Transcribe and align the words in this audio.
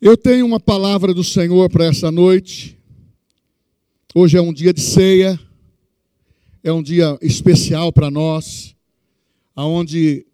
Eu 0.00 0.16
tenho 0.16 0.46
uma 0.46 0.60
palavra 0.60 1.12
do 1.12 1.24
Senhor 1.24 1.68
para 1.68 1.86
essa 1.86 2.12
noite. 2.12 2.78
Hoje 4.14 4.38
é 4.38 4.40
um 4.40 4.52
dia 4.52 4.72
de 4.72 4.80
ceia, 4.80 5.36
é 6.62 6.72
um 6.72 6.80
dia 6.80 7.18
especial 7.20 7.92
para 7.92 8.08
nós, 8.08 8.76
aonde 9.56 10.24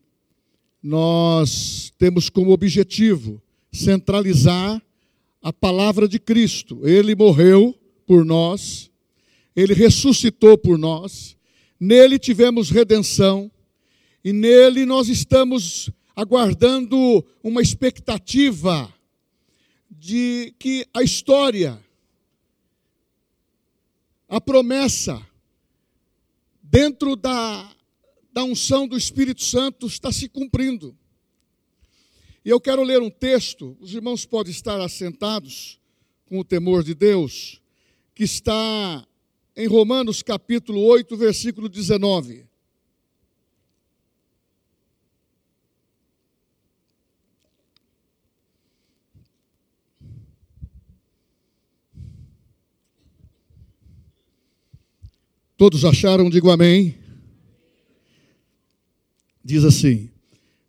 nós 0.83 1.91
temos 1.97 2.29
como 2.29 2.51
objetivo 2.51 3.41
centralizar 3.73 4.83
a 5.41 5.51
palavra 5.51 6.07
de 6.07 6.19
Cristo. 6.19 6.87
Ele 6.87 7.15
morreu 7.15 7.75
por 8.07 8.23
nós, 8.23 8.91
ele 9.57 9.73
ressuscitou 9.73 10.59
por 10.59 10.77
nós, 10.77 11.39
nele 11.81 12.19
tivemos 12.19 12.69
redenção 12.69 13.51
e 14.23 14.31
nele 14.31 14.85
nós 14.85 15.09
estamos 15.09 15.89
aguardando 16.15 17.25
uma 17.43 17.63
expectativa 17.63 18.94
de 20.05 20.55
que 20.59 20.87
a 20.93 21.03
história, 21.03 21.83
a 24.29 24.39
promessa, 24.39 25.27
dentro 26.63 27.17
da, 27.17 27.75
da 28.31 28.45
unção 28.45 28.87
do 28.87 28.99
Espírito 28.99 29.43
Santo, 29.43 29.87
está 29.87 30.13
se 30.13 30.29
cumprindo. 30.29 30.95
E 32.45 32.51
eu 32.51 32.61
quero 32.61 32.83
ler 32.83 33.01
um 33.01 33.09
texto, 33.09 33.79
os 33.81 33.95
irmãos 33.95 34.27
podem 34.27 34.51
estar 34.51 34.79
assentados 34.79 35.81
com 36.27 36.39
o 36.39 36.45
temor 36.45 36.85
de 36.85 36.95
Deus, 36.95 37.63
que 38.15 38.25
está 38.25 39.09
em 39.57 39.67
Romanos 39.67 40.23
capítulo 40.23 40.83
8, 40.83 41.17
versículo 41.17 41.67
19. 41.67 42.44
Todos 55.57 55.85
acharam? 55.85 56.29
Digo 56.29 56.51
amém. 56.51 56.97
Diz 59.45 59.65
assim: 59.65 60.11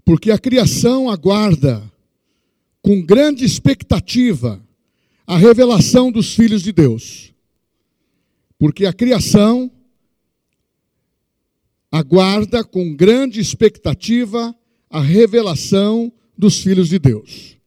Porque 0.03 0.31
a 0.31 0.38
criação 0.38 1.09
aguarda 1.09 1.81
com 2.81 3.02
grande 3.02 3.44
expectativa 3.44 4.64
a 5.25 5.38
revelação 5.38 6.11
dos 6.11 6.36
filhos 6.36 6.61
de 6.61 6.72
Deus. 6.72 7.33
Porque 8.59 8.86
a 8.86 8.94
criação 8.94 9.72
aguarda 11.92 12.64
com 12.64 12.94
grande 12.94 13.39
expectativa 13.39 14.55
a 14.89 15.02
revelação 15.02 16.14
dos 16.38 16.61
filhos 16.61 16.89
de 16.89 16.99
Deus. 16.99 17.58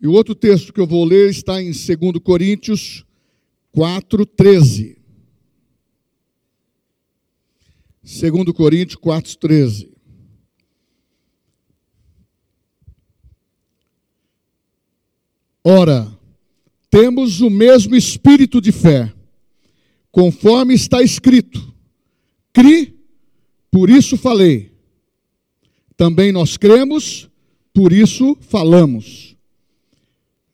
E 0.00 0.06
o 0.06 0.12
outro 0.12 0.34
texto 0.34 0.72
que 0.72 0.80
eu 0.80 0.86
vou 0.86 1.04
ler 1.04 1.30
está 1.30 1.62
em 1.62 1.70
2 1.70 2.18
Coríntios 2.22 3.04
4, 3.72 4.26
13. 4.26 4.99
2 8.10 8.52
Coríntios 8.52 8.96
4, 8.96 9.38
13. 9.38 9.92
Ora, 15.62 16.18
temos 16.90 17.40
o 17.40 17.48
mesmo 17.48 17.94
espírito 17.94 18.60
de 18.60 18.72
fé, 18.72 19.12
conforme 20.10 20.74
está 20.74 21.00
escrito: 21.00 21.72
Cri, 22.52 22.98
por 23.70 23.88
isso 23.88 24.16
falei. 24.16 24.72
Também 25.96 26.32
nós 26.32 26.56
cremos, 26.56 27.30
por 27.72 27.92
isso 27.92 28.36
falamos. 28.40 29.36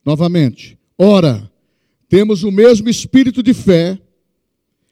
Novamente, 0.05 0.79
ora, 0.99 1.51
temos 2.07 2.43
o 2.43 2.51
mesmo 2.51 2.91
espírito 2.91 3.43
de 3.43 3.55
fé, 3.55 3.99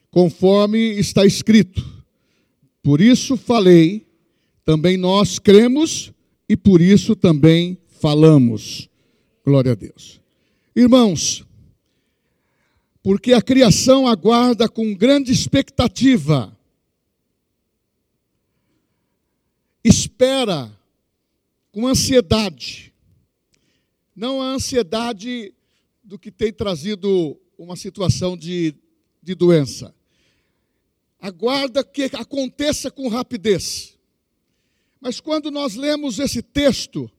conforme 0.09 0.79
está 0.97 1.25
escrito: 1.25 1.94
por 2.85 3.01
isso 3.01 3.35
falei, 3.35 4.05
também 4.63 4.95
nós 4.95 5.39
cremos 5.39 6.13
e 6.47 6.55
por 6.55 6.79
isso 6.79 7.15
também 7.15 7.79
falamos. 7.99 8.87
Glória 9.43 9.71
a 9.71 9.75
Deus. 9.75 10.21
Irmãos, 10.75 11.43
porque 13.01 13.33
a 13.33 13.41
criação 13.41 14.07
aguarda 14.07 14.69
com 14.69 14.93
grande 14.93 15.31
expectativa, 15.31 16.55
espera 19.83 20.71
com 21.71 21.87
ansiedade, 21.87 22.93
não 24.15 24.39
a 24.39 24.45
ansiedade 24.45 25.51
do 26.03 26.19
que 26.19 26.29
tem 26.29 26.53
trazido 26.53 27.35
uma 27.57 27.75
situação 27.75 28.37
de, 28.37 28.75
de 29.23 29.33
doença, 29.33 29.94
aguarda 31.25 31.83
que 31.83 32.03
aconteça 32.13 32.91
com 32.91 33.07
rapidez. 33.07 33.97
Mas 35.01 35.19
quando 35.19 35.49
nós 35.49 35.75
lemos 35.75 36.19
esse 36.19 36.41
texto, 36.41 37.09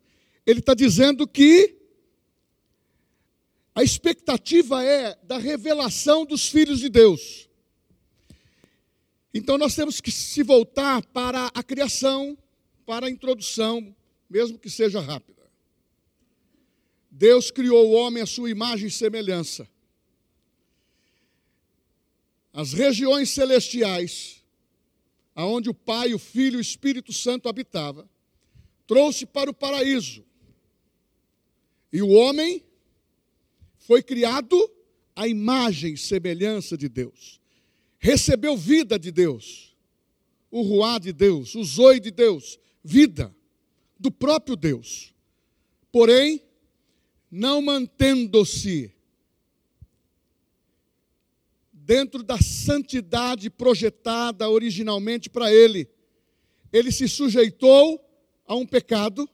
ele 0.47 0.61
está 0.61 0.75
dizendo 0.75 1.27
que 1.27 1.77
a 3.75 3.83
expectativa 3.83 4.83
é 4.83 5.19
da 5.25 5.39
revelação 5.39 6.25
dos 6.25 6.49
filhos 6.49 6.81
de 6.81 6.89
Deus. 6.89 7.49
Então 9.34 9.59
nós 9.59 9.75
temos 9.75 10.00
que 10.00 10.11
se 10.11 10.43
voltar 10.43 11.05
para 11.06 11.50
a 11.53 11.62
criação, 11.62 12.39
para 12.87 13.06
a 13.06 13.11
introdução, 13.11 13.95
mesmo 14.31 14.59
que 14.59 14.71
seja 14.71 15.00
rápida. 15.00 15.43
Deus 17.11 17.50
criou 17.50 17.89
o 17.89 17.93
homem 17.93 18.22
à 18.22 18.27
sua 18.27 18.50
imagem 18.50 18.87
e 18.87 18.91
semelhança 18.91 19.69
as 22.56 22.72
regiões 22.72 23.28
celestiais, 23.28 24.43
aonde 25.34 25.69
o 25.69 25.75
Pai, 25.75 26.15
o 26.15 26.19
Filho 26.19 26.55
e 26.55 26.56
o 26.56 26.61
Espírito 26.62 27.12
Santo 27.12 27.50
habitava, 27.50 28.09
trouxe 28.87 29.27
para 29.27 29.50
o 29.50 29.55
paraíso. 29.55 30.25
E 31.93 32.00
o 32.00 32.09
homem 32.09 32.65
foi 33.77 34.03
criado 34.03 34.71
à 35.15 35.28
imagem 35.28 35.93
e 35.93 35.99
semelhança 35.99 36.78
de 36.78 36.89
Deus. 36.89 37.39
Recebeu 37.99 38.56
vida 38.56 38.99
de 38.99 39.12
Deus, 39.12 39.77
o 40.50 40.62
ruá 40.62 40.99
de 40.99 41.12
Deus, 41.12 41.55
o 41.55 41.62
zoe 41.62 42.00
de 42.00 42.11
Deus, 42.11 42.59
vida 42.83 43.37
do 44.00 44.11
próprio 44.11 44.56
Deus. 44.56 45.15
Porém, 45.93 46.43
não 47.31 47.61
mantendo-se 47.61 48.96
dentro 51.86 52.24
da 52.24 52.36
santidade 52.38 53.48
projetada 53.48 54.50
originalmente 54.50 55.30
para 55.30 55.52
ele. 55.52 55.88
Ele 56.72 56.91
se 56.91 57.08
sujeitou 57.08 58.04
a 58.44 58.56
um 58.56 58.66
pecado 58.66 59.30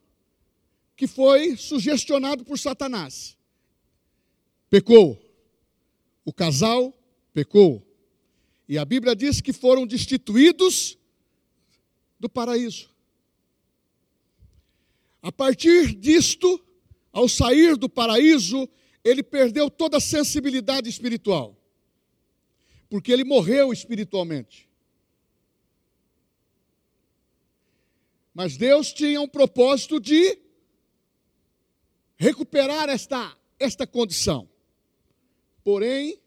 que 0.94 1.06
foi 1.06 1.56
sugestionado 1.56 2.44
por 2.44 2.58
Satanás. 2.58 3.38
Pecou. 4.68 5.18
O 6.26 6.32
casal 6.32 6.94
pecou. 7.32 7.82
E 8.68 8.76
a 8.76 8.84
Bíblia 8.84 9.16
diz 9.16 9.40
que 9.40 9.52
foram 9.52 9.86
destituídos 9.86 10.98
do 12.20 12.28
paraíso. 12.28 12.90
A 15.22 15.32
partir 15.32 15.94
disto, 15.94 16.62
ao 17.10 17.28
sair 17.28 17.78
do 17.78 17.88
paraíso, 17.88 18.68
ele 19.02 19.22
perdeu 19.22 19.70
toda 19.70 19.96
a 19.96 20.00
sensibilidade 20.00 20.90
espiritual 20.90 21.61
porque 22.92 23.10
ele 23.10 23.24
morreu 23.24 23.72
espiritualmente. 23.72 24.68
Mas 28.34 28.58
Deus 28.58 28.92
tinha 28.92 29.18
um 29.18 29.26
propósito 29.26 29.98
de 29.98 30.38
recuperar 32.18 32.90
esta, 32.90 33.34
esta 33.58 33.86
condição. 33.86 34.46
Porém, 35.64 36.20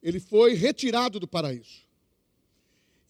ele 0.00 0.20
foi 0.20 0.54
retirado 0.54 1.18
do 1.18 1.26
paraíso. 1.26 1.82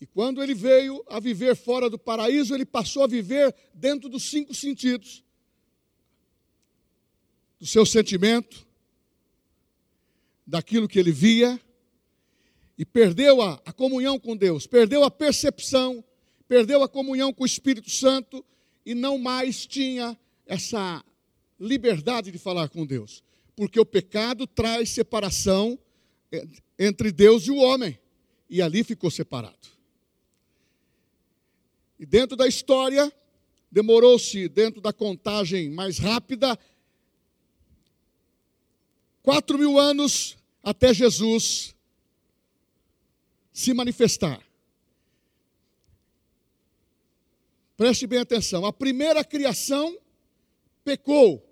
E 0.01 0.07
quando 0.07 0.43
ele 0.43 0.55
veio 0.55 1.05
a 1.07 1.21
viver 1.21 1.55
fora 1.55 1.91
do 1.91 1.99
paraíso, 1.99 2.55
ele 2.55 2.65
passou 2.65 3.05
a 3.05 3.07
viver 3.07 3.55
dentro 3.75 4.09
dos 4.09 4.23
cinco 4.23 4.55
sentidos: 4.55 5.23
do 7.61 7.67
seu 7.67 7.85
sentimento, 7.85 8.67
daquilo 10.47 10.89
que 10.89 10.99
ele 10.99 11.13
via, 11.13 11.61
e 12.77 12.85
perdeu 12.85 13.41
a, 13.41 13.61
a 13.65 13.73
comunhão 13.73 14.19
com 14.19 14.37
Deus, 14.37 14.67
perdeu 14.67 15.05
a 15.05 15.11
percepção, 15.11 16.05
perdeu 16.49 16.83
a 16.83 16.89
comunhão 16.89 17.33
com 17.33 17.45
o 17.45 17.47
Espírito 17.47 17.91
Santo 17.91 18.45
e 18.85 18.95
não 18.95 19.17
mais 19.17 19.67
tinha 19.67 20.19
essa 20.47 21.03
liberdade 21.59 22.31
de 22.31 22.39
falar 22.39 22.69
com 22.69 22.85
Deus, 22.85 23.23
porque 23.57 23.79
o 23.79 23.87
pecado 23.87 24.47
traz 24.47 24.91
separação 24.91 25.79
é, 26.33 26.47
entre 26.79 27.13
Deus 27.13 27.47
e 27.47 27.51
o 27.51 27.57
homem, 27.57 27.99
e 28.51 28.61
ali 28.61 28.83
ficou 28.83 29.11
separado. 29.11 29.69
E 31.99 32.05
dentro 32.05 32.37
da 32.37 32.47
história, 32.47 33.11
demorou-se, 33.71 34.49
dentro 34.49 34.81
da 34.81 34.93
contagem 34.93 35.71
mais 35.71 35.99
rápida, 35.99 36.59
quatro 39.23 39.57
mil 39.57 39.79
anos 39.79 40.37
até 40.63 40.93
Jesus 40.93 41.74
se 43.55 43.73
manifestar. 43.73 44.43
Preste 47.77 48.05
bem 48.05 48.19
atenção. 48.19 48.67
A 48.67 48.73
primeira 48.73 49.25
criação 49.25 49.97
pecou. 50.85 51.43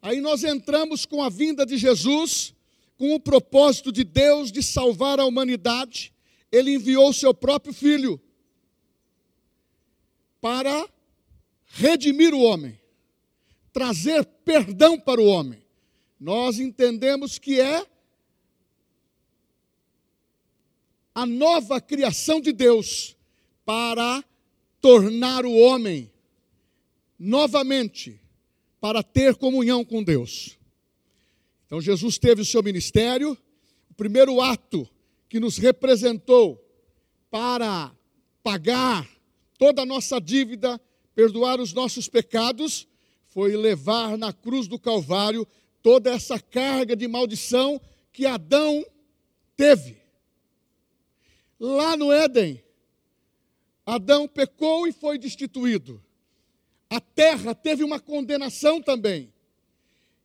Aí 0.00 0.20
nós 0.20 0.44
entramos 0.44 1.04
com 1.04 1.22
a 1.22 1.28
vinda 1.28 1.66
de 1.66 1.76
Jesus, 1.76 2.54
com 2.96 3.14
o 3.14 3.20
propósito 3.20 3.92
de 3.92 4.02
Deus 4.02 4.50
de 4.50 4.62
salvar 4.62 5.20
a 5.20 5.26
humanidade. 5.26 6.12
Ele 6.50 6.74
enviou 6.74 7.12
seu 7.12 7.34
próprio 7.34 7.74
filho 7.74 8.18
para 10.40 10.88
redimir 11.66 12.32
o 12.32 12.40
homem, 12.40 12.80
trazer 13.72 14.24
perdão 14.24 14.98
para 14.98 15.20
o 15.20 15.26
homem. 15.26 15.62
Nós 16.18 16.58
entendemos 16.58 17.38
que 17.38 17.60
é 17.60 17.86
a 21.18 21.26
nova 21.26 21.80
criação 21.80 22.40
de 22.40 22.52
Deus 22.52 23.16
para 23.64 24.24
tornar 24.80 25.44
o 25.44 25.52
homem 25.52 26.12
novamente 27.18 28.20
para 28.80 29.02
ter 29.02 29.34
comunhão 29.34 29.84
com 29.84 30.00
Deus. 30.00 30.56
Então 31.66 31.80
Jesus 31.80 32.18
teve 32.18 32.42
o 32.42 32.44
seu 32.44 32.62
ministério, 32.62 33.36
o 33.90 33.94
primeiro 33.94 34.40
ato 34.40 34.88
que 35.28 35.40
nos 35.40 35.58
representou 35.58 36.64
para 37.28 37.92
pagar 38.40 39.04
toda 39.58 39.82
a 39.82 39.86
nossa 39.86 40.20
dívida, 40.20 40.80
perdoar 41.16 41.58
os 41.58 41.72
nossos 41.72 42.08
pecados, 42.08 42.86
foi 43.26 43.56
levar 43.56 44.16
na 44.16 44.32
cruz 44.32 44.68
do 44.68 44.78
Calvário 44.78 45.44
toda 45.82 46.12
essa 46.12 46.38
carga 46.38 46.94
de 46.94 47.08
maldição 47.08 47.80
que 48.12 48.24
Adão 48.24 48.86
teve. 49.56 49.97
Lá 51.58 51.96
no 51.96 52.12
Éden, 52.12 52.62
Adão 53.84 54.28
pecou 54.28 54.86
e 54.86 54.92
foi 54.92 55.18
destituído. 55.18 56.02
A 56.90 57.00
terra 57.00 57.54
teve 57.54 57.82
uma 57.82 57.98
condenação 57.98 58.80
também. 58.80 59.32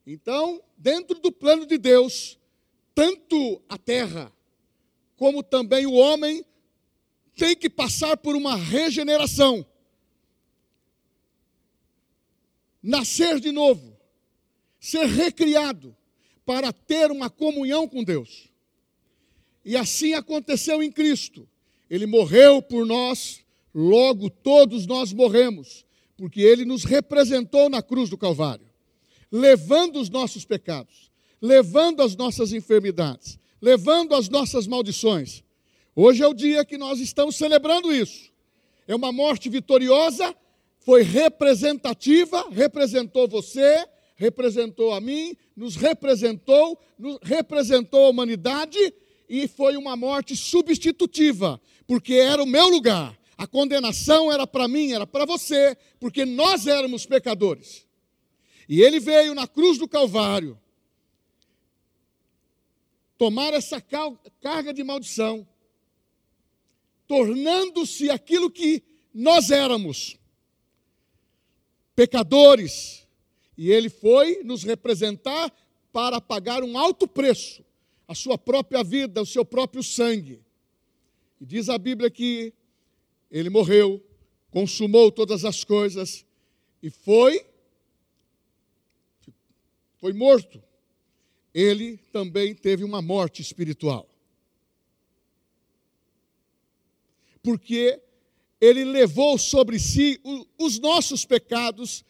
Então, 0.05 0.61
dentro 0.77 1.19
do 1.19 1.31
plano 1.31 1.65
de 1.65 1.77
Deus, 1.77 2.37
tanto 2.93 3.61
a 3.67 3.77
terra 3.77 4.31
como 5.15 5.41
também 5.41 5.85
o 5.85 5.93
homem 5.93 6.45
tem 7.35 7.55
que 7.55 7.69
passar 7.69 8.17
por 8.17 8.35
uma 8.35 8.55
regeneração. 8.55 9.65
Nascer 12.81 13.39
de 13.39 13.51
novo, 13.51 13.97
ser 14.79 15.05
recriado 15.05 15.95
para 16.45 16.73
ter 16.73 17.09
uma 17.11 17.29
comunhão 17.29 17.87
com 17.87 18.03
Deus. 18.03 18.52
E 19.65 19.77
assim 19.77 20.13
aconteceu 20.13 20.83
em 20.83 20.91
Cristo. 20.91 21.47
Ele 21.89 22.05
morreu 22.05 22.61
por 22.61 22.85
nós, 22.85 23.41
logo 23.73 24.29
todos 24.29 24.85
nós 24.85 25.13
morremos, 25.13 25.85
porque 26.17 26.41
ele 26.41 26.65
nos 26.65 26.83
representou 26.83 27.69
na 27.69 27.81
cruz 27.81 28.09
do 28.09 28.17
Calvário, 28.17 28.65
levando 29.31 29.99
os 29.99 30.09
nossos 30.09 30.45
pecados, 30.45 31.11
levando 31.41 32.01
as 32.01 32.15
nossas 32.15 32.51
enfermidades, 32.51 33.37
levando 33.61 34.15
as 34.15 34.29
nossas 34.29 34.67
maldições. 34.67 35.43
Hoje 35.95 36.23
é 36.23 36.27
o 36.27 36.33
dia 36.33 36.65
que 36.65 36.77
nós 36.77 36.99
estamos 36.99 37.35
celebrando 37.35 37.93
isso. 37.93 38.31
É 38.87 38.95
uma 38.95 39.11
morte 39.11 39.49
vitoriosa, 39.49 40.35
foi 40.79 41.03
representativa, 41.03 42.49
representou 42.49 43.27
você, 43.27 43.85
representou 44.15 44.93
a 44.93 44.99
mim, 44.99 45.35
nos 45.55 45.75
representou, 45.75 46.79
nos 46.97 47.19
representou 47.21 48.05
a 48.05 48.09
humanidade 48.09 48.93
e 49.35 49.47
foi 49.47 49.75
uma 49.75 49.95
morte 49.95 50.35
substitutiva, 50.35 51.59
porque 51.87 52.13
era 52.13 52.43
o 52.43 52.45
meu 52.45 52.69
lugar. 52.69 53.19
A 53.35 53.47
condenação 53.47 54.31
era 54.31 54.45
para 54.45 54.67
mim, 54.67 54.91
era 54.91 55.07
para 55.07 55.25
você, 55.25 55.75
porque 55.99 56.23
nós 56.23 56.67
éramos 56.67 57.07
pecadores. 57.07 57.83
E 58.69 58.79
ele 58.79 58.99
veio 58.99 59.33
na 59.33 59.47
cruz 59.47 59.79
do 59.79 59.87
Calvário 59.87 60.61
tomar 63.17 63.55
essa 63.55 63.81
carga 64.39 64.71
de 64.71 64.83
maldição, 64.83 65.47
tornando-se 67.07 68.11
aquilo 68.11 68.51
que 68.51 68.83
nós 69.11 69.49
éramos, 69.49 70.15
pecadores, 71.95 73.07
e 73.57 73.71
ele 73.71 73.89
foi 73.89 74.43
nos 74.43 74.63
representar 74.63 75.51
para 75.91 76.21
pagar 76.21 76.63
um 76.63 76.77
alto 76.77 77.07
preço, 77.07 77.65
a 78.13 78.15
sua 78.15 78.37
própria 78.37 78.83
vida, 78.83 79.21
o 79.21 79.25
seu 79.25 79.43
próprio 79.43 79.83
sangue. 79.83 80.41
E 81.41 81.45
diz 81.45 81.67
a 81.67 81.77
Bíblia 81.77 82.09
que 82.09 82.53
ele 83.29 83.49
morreu, 83.49 84.01
consumou 84.49 85.11
todas 85.11 85.43
as 85.43 85.63
coisas 85.63 86.25
e 86.81 86.89
foi 86.89 87.45
foi 89.99 90.13
morto 90.13 90.61
ele 91.53 91.97
também 92.11 92.55
teve 92.55 92.83
uma 92.83 93.01
morte 93.01 93.41
espiritual. 93.41 94.09
Porque 97.43 98.01
ele 98.59 98.83
levou 98.83 99.37
sobre 99.37 99.77
si 99.77 100.19
os 100.57 100.79
nossos 100.79 101.25
pecados, 101.25 102.03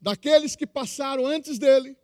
daqueles 0.00 0.54
que 0.54 0.66
passaram 0.66 1.26
antes 1.26 1.58
dele, 1.58 1.96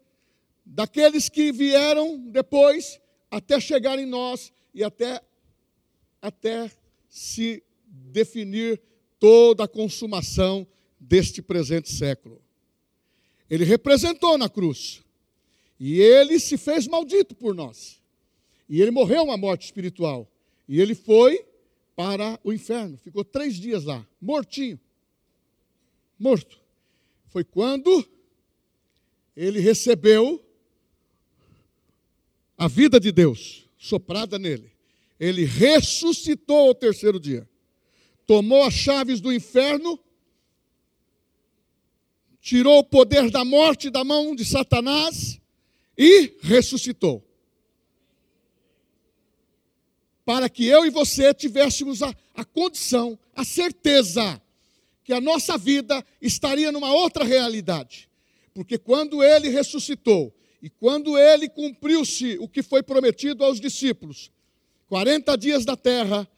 daqueles 0.70 1.28
que 1.28 1.50
vieram 1.50 2.16
depois, 2.30 3.00
até 3.28 3.58
chegar 3.58 3.98
em 3.98 4.06
nós 4.06 4.52
e 4.72 4.84
até, 4.84 5.20
até 6.22 6.70
se 7.08 7.62
definir 7.84 8.80
toda 9.18 9.64
a 9.64 9.68
consumação 9.68 10.66
deste 10.98 11.42
presente 11.42 11.92
século. 11.92 12.40
Ele 13.48 13.64
representou 13.64 14.38
na 14.38 14.48
cruz. 14.48 15.02
E 15.78 15.98
ele 16.00 16.38
se 16.38 16.56
fez 16.56 16.86
maldito 16.86 17.34
por 17.34 17.54
nós. 17.54 18.00
E 18.68 18.80
ele 18.80 18.92
morreu 18.92 19.24
uma 19.24 19.36
morte 19.36 19.64
espiritual. 19.64 20.30
E 20.68 20.80
ele 20.80 20.94
foi 20.94 21.44
para 21.96 22.38
o 22.44 22.52
inferno. 22.52 22.96
Ficou 22.98 23.24
três 23.24 23.56
dias 23.56 23.84
lá, 23.84 24.06
mortinho. 24.20 24.78
Morto. 26.18 26.60
Foi 27.26 27.42
quando 27.42 28.06
ele 29.34 29.58
recebeu 29.58 30.44
a 32.60 32.68
vida 32.68 33.00
de 33.00 33.10
Deus 33.10 33.64
soprada 33.78 34.38
nele. 34.38 34.70
Ele 35.18 35.46
ressuscitou 35.46 36.68
ao 36.68 36.74
terceiro 36.74 37.18
dia. 37.18 37.48
Tomou 38.26 38.64
as 38.64 38.74
chaves 38.74 39.18
do 39.18 39.32
inferno, 39.32 39.98
tirou 42.38 42.80
o 42.80 42.84
poder 42.84 43.30
da 43.30 43.46
morte 43.46 43.88
da 43.88 44.04
mão 44.04 44.34
de 44.36 44.44
Satanás 44.44 45.40
e 45.96 46.36
ressuscitou. 46.42 47.26
Para 50.22 50.50
que 50.50 50.66
eu 50.66 50.84
e 50.84 50.90
você 50.90 51.32
tivéssemos 51.32 52.02
a, 52.02 52.14
a 52.34 52.44
condição, 52.44 53.18
a 53.34 53.42
certeza, 53.42 54.40
que 55.02 55.14
a 55.14 55.20
nossa 55.20 55.56
vida 55.56 56.04
estaria 56.20 56.70
numa 56.70 56.92
outra 56.92 57.24
realidade. 57.24 58.06
Porque 58.52 58.76
quando 58.76 59.24
ele 59.24 59.48
ressuscitou 59.48 60.30
e 60.62 60.68
quando 60.68 61.16
ele 61.16 61.48
cumpriu-se 61.48 62.38
o 62.38 62.48
que 62.48 62.62
foi 62.62 62.82
prometido 62.82 63.44
aos 63.44 63.58
discípulos, 63.58 64.30
40 64.88 65.36
dias 65.36 65.64
na 65.64 65.76
terra, 65.76 66.28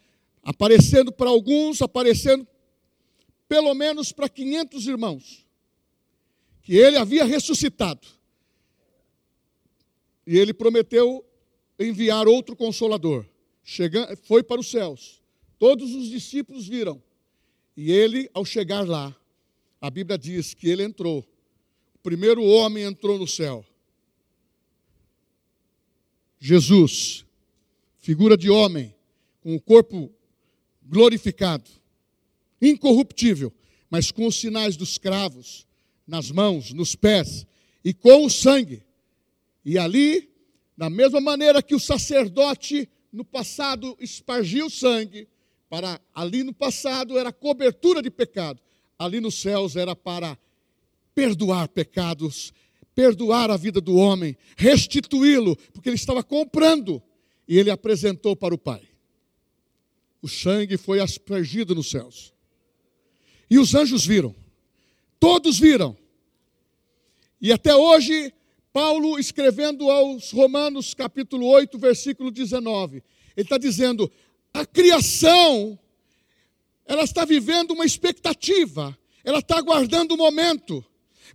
aparecendo 0.42 1.10
para 1.10 1.28
alguns, 1.30 1.82
aparecendo 1.82 2.46
pelo 3.48 3.74
menos 3.74 4.12
para 4.12 4.28
500 4.28 4.86
irmãos, 4.86 5.46
que 6.62 6.76
ele 6.76 6.96
havia 6.96 7.24
ressuscitado. 7.24 8.06
E 10.26 10.38
ele 10.38 10.54
prometeu 10.54 11.24
enviar 11.78 12.28
outro 12.28 12.54
consolador. 12.54 13.26
Chegando, 13.64 14.16
foi 14.24 14.42
para 14.42 14.60
os 14.60 14.70
céus. 14.70 15.20
Todos 15.58 15.92
os 15.94 16.08
discípulos 16.08 16.68
viram. 16.68 17.02
E 17.76 17.90
ele, 17.90 18.30
ao 18.32 18.44
chegar 18.44 18.86
lá, 18.86 19.14
a 19.80 19.90
Bíblia 19.90 20.16
diz 20.16 20.54
que 20.54 20.68
ele 20.68 20.84
entrou. 20.84 21.26
O 21.94 21.98
primeiro 21.98 22.44
homem 22.44 22.84
entrou 22.84 23.18
no 23.18 23.26
céu. 23.26 23.64
Jesus, 26.44 27.24
figura 27.98 28.36
de 28.36 28.50
homem, 28.50 28.92
com 29.42 29.54
o 29.54 29.60
corpo 29.60 30.12
glorificado, 30.82 31.70
incorruptível, 32.60 33.52
mas 33.88 34.10
com 34.10 34.26
os 34.26 34.34
sinais 34.34 34.76
dos 34.76 34.98
cravos 34.98 35.68
nas 36.04 36.32
mãos, 36.32 36.72
nos 36.72 36.96
pés 36.96 37.46
e 37.84 37.94
com 37.94 38.26
o 38.26 38.28
sangue. 38.28 38.82
E 39.64 39.78
ali, 39.78 40.28
da 40.76 40.90
mesma 40.90 41.20
maneira 41.20 41.62
que 41.62 41.76
o 41.76 41.80
sacerdote 41.80 42.90
no 43.12 43.24
passado 43.24 43.96
espargiu 44.00 44.68
sangue, 44.68 45.28
para 45.70 46.00
ali 46.12 46.42
no 46.42 46.52
passado 46.52 47.16
era 47.16 47.32
cobertura 47.32 48.02
de 48.02 48.10
pecado, 48.10 48.60
ali 48.98 49.20
nos 49.20 49.36
céus 49.36 49.76
era 49.76 49.94
para 49.94 50.36
perdoar 51.14 51.68
pecados, 51.68 52.52
perdoar 52.94 53.50
a 53.50 53.56
vida 53.56 53.80
do 53.80 53.96
homem, 53.96 54.36
restituí-lo, 54.56 55.56
porque 55.72 55.88
ele 55.88 55.96
estava 55.96 56.22
comprando, 56.22 57.02
e 57.48 57.58
ele 57.58 57.70
apresentou 57.70 58.36
para 58.36 58.54
o 58.54 58.58
Pai. 58.58 58.82
O 60.20 60.28
sangue 60.28 60.76
foi 60.76 61.00
aspergido 61.00 61.74
nos 61.74 61.90
céus. 61.90 62.32
E 63.50 63.58
os 63.58 63.74
anjos 63.74 64.06
viram, 64.06 64.34
todos 65.18 65.58
viram. 65.58 65.96
E 67.40 67.52
até 67.52 67.74
hoje, 67.74 68.32
Paulo, 68.72 69.18
escrevendo 69.18 69.90
aos 69.90 70.30
Romanos, 70.30 70.94
capítulo 70.94 71.46
8, 71.46 71.78
versículo 71.78 72.30
19, 72.30 73.02
ele 73.36 73.44
está 73.44 73.58
dizendo: 73.58 74.10
a 74.54 74.64
criação, 74.64 75.78
ela 76.86 77.02
está 77.02 77.24
vivendo 77.24 77.72
uma 77.72 77.84
expectativa, 77.84 78.96
ela 79.24 79.40
está 79.40 79.58
aguardando 79.58 80.14
o 80.14 80.16
momento, 80.16 80.84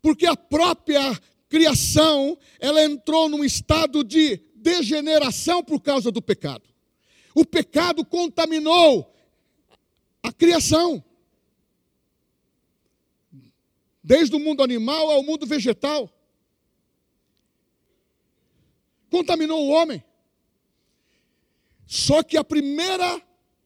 porque 0.02 0.26
a 0.26 0.36
própria 0.36 1.20
criação, 1.50 2.38
ela 2.60 2.84
entrou 2.84 3.30
num 3.30 3.44
estado 3.44 4.04
de 4.04 4.42
degeneração 4.56 5.64
por 5.64 5.82
causa 5.82 6.12
do 6.12 6.22
pecado. 6.22 6.68
O 7.34 7.46
pecado 7.46 8.04
contaminou 8.04 9.14
a 10.24 10.32
criação. 10.32 11.04
Desde 14.04 14.36
o 14.36 14.40
mundo 14.40 14.64
animal 14.64 15.12
ao 15.12 15.24
mundo 15.24 15.46
vegetal. 15.46 16.10
Contaminou 19.10 19.66
o 19.66 19.70
homem. 19.70 20.04
Só 21.86 22.22
que 22.22 22.36
a 22.38 22.44
primeira 22.44 23.22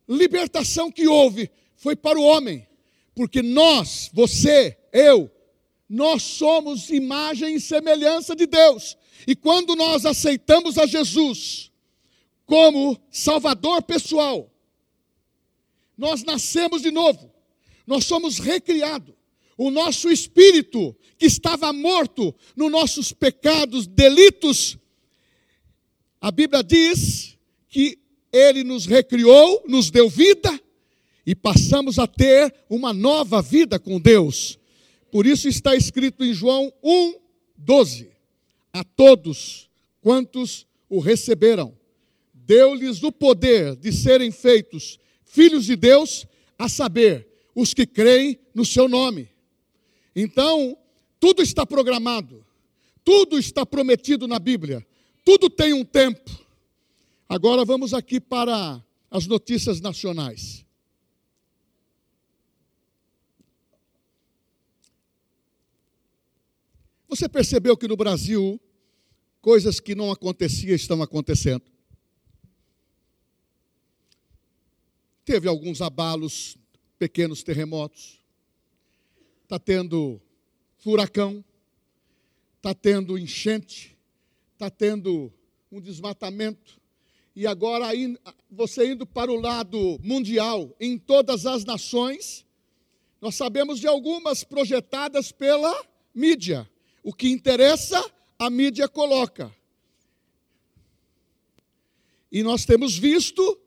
libertação 0.08 0.92
que 0.92 1.08
houve 1.08 1.50
foi 1.76 1.96
para 1.96 2.20
o 2.20 2.24
homem, 2.24 2.68
porque 3.16 3.42
nós, 3.42 4.12
você, 4.14 4.78
eu, 4.94 5.32
nós 5.94 6.24
somos 6.24 6.90
imagem 6.90 7.56
e 7.56 7.60
semelhança 7.60 8.34
de 8.34 8.46
Deus. 8.46 8.98
E 9.28 9.36
quando 9.36 9.76
nós 9.76 10.06
aceitamos 10.06 10.78
a 10.78 10.86
Jesus 10.86 11.70
como 12.46 12.98
Salvador 13.12 13.84
pessoal, 13.84 14.50
nós 15.98 16.24
nascemos 16.24 16.82
de 16.82 16.92
novo, 16.92 17.30
nós 17.86 18.06
somos 18.06 18.40
recriados. 18.40 19.14
O 19.58 19.70
nosso 19.70 20.10
espírito, 20.10 20.96
que 21.18 21.26
estava 21.26 21.74
morto 21.74 22.34
nos 22.56 22.72
nossos 22.72 23.12
pecados, 23.12 23.86
delitos, 23.86 24.78
a 26.22 26.32
Bíblia 26.32 26.64
diz 26.64 27.38
que 27.68 28.00
ele 28.32 28.64
nos 28.64 28.86
recriou, 28.86 29.62
nos 29.68 29.92
deu 29.92 30.10
vida 30.10 30.58
e 31.26 31.36
passamos 31.36 32.00
a 32.00 32.08
ter 32.08 32.56
uma 32.70 32.94
nova 32.94 33.42
vida 33.42 33.78
com 33.78 34.00
Deus. 34.00 34.61
Por 35.12 35.26
isso 35.26 35.48
está 35.48 35.76
escrito 35.76 36.24
em 36.24 36.34
João 36.34 36.72
1, 36.82 37.16
12: 37.58 38.12
A 38.72 38.84
todos 38.84 39.70
quantos 40.02 40.66
o 40.90 41.00
receberam, 41.00 41.78
deu-lhes 42.34 43.04
o 43.04 43.12
poder 43.12 43.76
de 43.76 43.92
serem 43.92 44.32
feitos 44.32 45.00
filhos 45.26 45.66
de 45.66 45.78
Deus, 45.78 46.26
a 46.60 46.68
saber, 46.68 47.28
os 47.56 47.74
que 47.74 47.86
creem 47.86 48.38
no 48.54 48.66
seu 48.66 48.90
nome. 48.90 49.30
Então, 50.14 50.78
tudo 51.20 51.42
está 51.42 51.66
programado, 51.66 52.46
tudo 53.04 53.40
está 53.40 53.66
prometido 53.66 54.28
na 54.28 54.40
Bíblia, 54.40 54.86
tudo 55.24 55.50
tem 55.50 55.72
um 55.74 55.86
tempo. 55.86 56.30
Agora 57.30 57.64
vamos 57.64 57.94
aqui 57.94 58.20
para 58.20 58.84
as 59.10 59.26
notícias 59.26 59.80
nacionais. 59.80 60.66
Você 67.12 67.28
percebeu 67.28 67.76
que 67.76 67.90
no 67.90 67.98
Brasil 67.98 68.58
coisas 69.42 69.82
que 69.82 69.94
não 69.94 70.12
aconteciam 70.12 70.74
estão 70.74 71.02
acontecendo? 71.02 71.66
Teve 75.26 75.46
alguns 75.46 75.82
abalos, 75.82 76.58
pequenos 76.98 77.44
terremotos, 77.44 78.24
está 79.44 79.60
tendo 79.60 80.22
furacão, 80.78 81.44
está 82.56 82.74
tendo 82.74 83.18
enchente, 83.18 83.98
está 84.54 84.70
tendo 84.70 85.34
um 85.70 85.82
desmatamento, 85.82 86.80
e 87.36 87.46
agora 87.46 87.88
você 88.50 88.94
indo 88.94 89.06
para 89.06 89.30
o 89.30 89.36
lado 89.36 90.00
mundial, 90.02 90.74
em 90.80 90.98
todas 90.98 91.46
as 91.46 91.66
nações, 91.66 92.46
nós 93.20 93.36
sabemos 93.36 93.82
de 93.82 93.88
algumas 93.88 94.46
projetadas 94.46 95.34
pela 95.34 95.86
mídia. 96.16 96.71
O 97.04 97.14
que 97.14 97.30
interessa, 97.30 98.04
a 98.38 98.50
mídia 98.50 98.88
coloca. 98.88 99.54
E 102.32 102.44
nós 102.44 102.66
temos 102.66 102.98
visto 102.98 103.60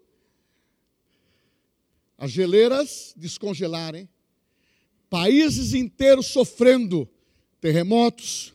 as 2.16 2.30
geleiras 2.30 3.12
descongelarem, 3.16 4.08
países 5.10 5.74
inteiros 5.74 6.26
sofrendo 6.26 7.08
terremotos, 7.60 8.54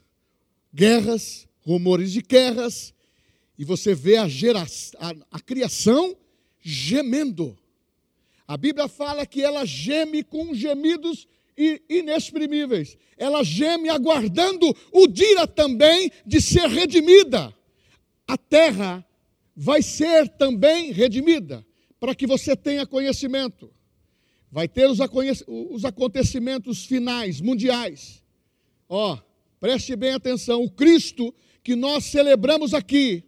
guerras, 0.73 1.47
rumores 1.61 2.11
de 2.11 2.21
guerras, 2.21 2.93
e 3.57 3.63
você 3.63 3.93
vê 3.93 4.17
a, 4.17 4.27
geração, 4.27 4.99
a, 4.99 5.37
a 5.37 5.39
criação 5.39 6.17
gemendo. 6.61 7.57
A 8.47 8.57
Bíblia 8.57 8.87
fala 8.87 9.25
que 9.25 9.41
ela 9.41 9.65
geme 9.65 10.23
com 10.23 10.55
gemidos 10.55 11.27
inexprimíveis. 11.89 12.97
Ela 13.17 13.43
geme 13.43 13.89
aguardando 13.89 14.75
o 14.91 15.07
dia 15.07 15.45
também 15.45 16.11
de 16.25 16.41
ser 16.41 16.67
redimida. 16.67 17.53
A 18.27 18.37
terra 18.37 19.05
vai 19.55 19.81
ser 19.81 20.29
também 20.29 20.91
redimida, 20.91 21.65
para 21.99 22.15
que 22.15 22.25
você 22.25 22.55
tenha 22.55 22.85
conhecimento. 22.85 23.73
Vai 24.51 24.67
ter 24.67 24.89
os, 24.89 24.99
os 25.47 25.85
acontecimentos 25.85 26.85
finais, 26.85 27.41
mundiais. 27.41 28.23
Ó, 28.87 29.13
oh, 29.13 29.19
preste 29.59 29.95
bem 29.95 30.13
atenção: 30.13 30.63
o 30.63 30.71
Cristo 30.71 31.33
que 31.63 31.75
nós 31.75 32.05
celebramos 32.05 32.73
aqui, 32.73 33.23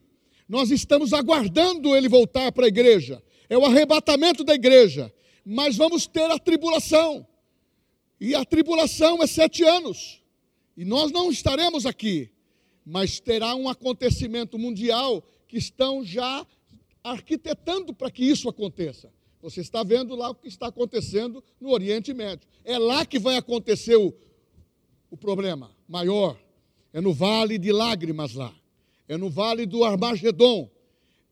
nós 0.47 0.71
estamos 0.71 1.13
aguardando 1.13 1.95
ele 1.95 2.07
voltar 2.07 2.51
para 2.51 2.65
a 2.65 2.69
igreja. 2.69 3.21
É 3.49 3.57
o 3.57 3.65
arrebatamento 3.65 4.43
da 4.43 4.55
igreja. 4.55 5.13
Mas 5.45 5.75
vamos 5.75 6.07
ter 6.07 6.29
a 6.31 6.39
tribulação. 6.39 7.27
E 8.21 8.35
a 8.35 8.45
tribulação 8.45 9.23
é 9.23 9.25
sete 9.25 9.63
anos. 9.63 10.21
E 10.77 10.85
nós 10.85 11.11
não 11.11 11.31
estaremos 11.31 11.87
aqui. 11.87 12.29
Mas 12.85 13.19
terá 13.19 13.55
um 13.55 13.67
acontecimento 13.67 14.59
mundial 14.59 15.23
que 15.47 15.57
estão 15.57 16.05
já 16.05 16.45
arquitetando 17.03 17.95
para 17.95 18.11
que 18.11 18.23
isso 18.23 18.47
aconteça. 18.47 19.11
Você 19.41 19.61
está 19.61 19.81
vendo 19.81 20.15
lá 20.15 20.29
o 20.29 20.35
que 20.35 20.47
está 20.47 20.67
acontecendo 20.67 21.43
no 21.59 21.71
Oriente 21.71 22.13
Médio. 22.13 22.47
É 22.63 22.77
lá 22.77 23.07
que 23.07 23.17
vai 23.17 23.37
acontecer 23.37 23.95
o, 23.95 24.13
o 25.09 25.17
problema 25.17 25.75
maior. 25.87 26.39
É 26.93 27.01
no 27.01 27.13
vale 27.13 27.57
de 27.57 27.71
lágrimas 27.71 28.35
lá. 28.35 28.53
É 29.07 29.17
no 29.17 29.31
vale 29.31 29.65
do 29.65 29.83
Armagedon. 29.83 30.69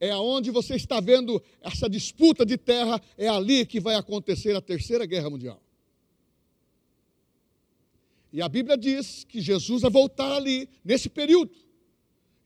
É 0.00 0.10
aonde 0.10 0.50
você 0.50 0.74
está 0.74 0.98
vendo 0.98 1.40
essa 1.60 1.88
disputa 1.88 2.44
de 2.44 2.56
terra. 2.56 3.00
É 3.16 3.28
ali 3.28 3.64
que 3.64 3.78
vai 3.78 3.94
acontecer 3.94 4.56
a 4.56 4.60
terceira 4.60 5.06
guerra 5.06 5.30
mundial. 5.30 5.62
E 8.32 8.40
a 8.40 8.48
Bíblia 8.48 8.76
diz 8.76 9.24
que 9.24 9.40
Jesus 9.40 9.82
vai 9.82 9.90
voltar 9.90 10.32
ali, 10.32 10.68
nesse 10.84 11.08
período. 11.08 11.52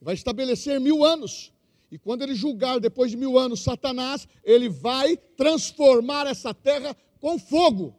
Vai 0.00 0.14
estabelecer 0.14 0.80
mil 0.80 1.04
anos. 1.04 1.52
E 1.90 1.98
quando 1.98 2.22
ele 2.22 2.34
julgar, 2.34 2.80
depois 2.80 3.10
de 3.10 3.16
mil 3.16 3.38
anos, 3.38 3.62
Satanás, 3.62 4.26
ele 4.42 4.68
vai 4.68 5.16
transformar 5.16 6.26
essa 6.26 6.54
terra 6.54 6.96
com 7.20 7.38
fogo. 7.38 7.94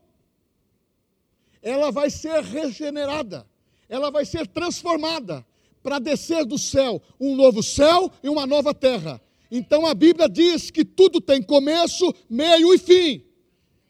Ela 1.62 1.92
vai 1.92 2.10
ser 2.10 2.44
regenerada. 2.44 3.48
Ela 3.88 4.10
vai 4.10 4.26
ser 4.26 4.48
transformada 4.48 5.46
para 5.82 6.00
descer 6.00 6.44
do 6.46 6.58
céu 6.58 7.02
um 7.20 7.36
novo 7.36 7.62
céu 7.62 8.12
e 8.24 8.30
uma 8.30 8.48
nova 8.48 8.74
terra. 8.74 9.22
Então 9.52 9.86
a 9.86 9.94
Bíblia 9.94 10.28
diz 10.28 10.72
que 10.72 10.84
tudo 10.84 11.22
tem 11.22 11.42
começo, 11.42 12.12
meio 12.28 12.74
e 12.74 12.78
fim. 12.80 13.24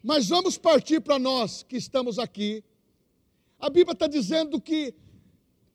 Mas 0.04 0.28
vamos 0.28 0.58
partir 0.58 1.00
para 1.00 1.18
nós 1.18 1.64
que 1.64 1.78
estamos 1.78 2.20
aqui 2.20 2.64
a 3.60 3.70
Bíblia 3.70 3.94
está 3.94 4.08
dizendo 4.08 4.60
que 4.60 4.94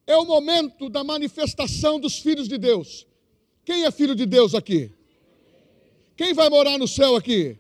é 0.06 0.16
o 0.16 0.24
momento 0.24 0.88
da 0.88 1.04
manifestação 1.04 2.00
dos 2.00 2.18
filhos 2.18 2.48
de 2.48 2.58
Deus. 2.58 3.06
Quem 3.64 3.84
é 3.84 3.90
filho 3.90 4.14
de 4.14 4.26
Deus 4.26 4.54
aqui? 4.54 4.92
Quem 6.16 6.34
vai 6.34 6.48
morar 6.50 6.78
no 6.78 6.88
céu 6.88 7.16
aqui? 7.16 7.58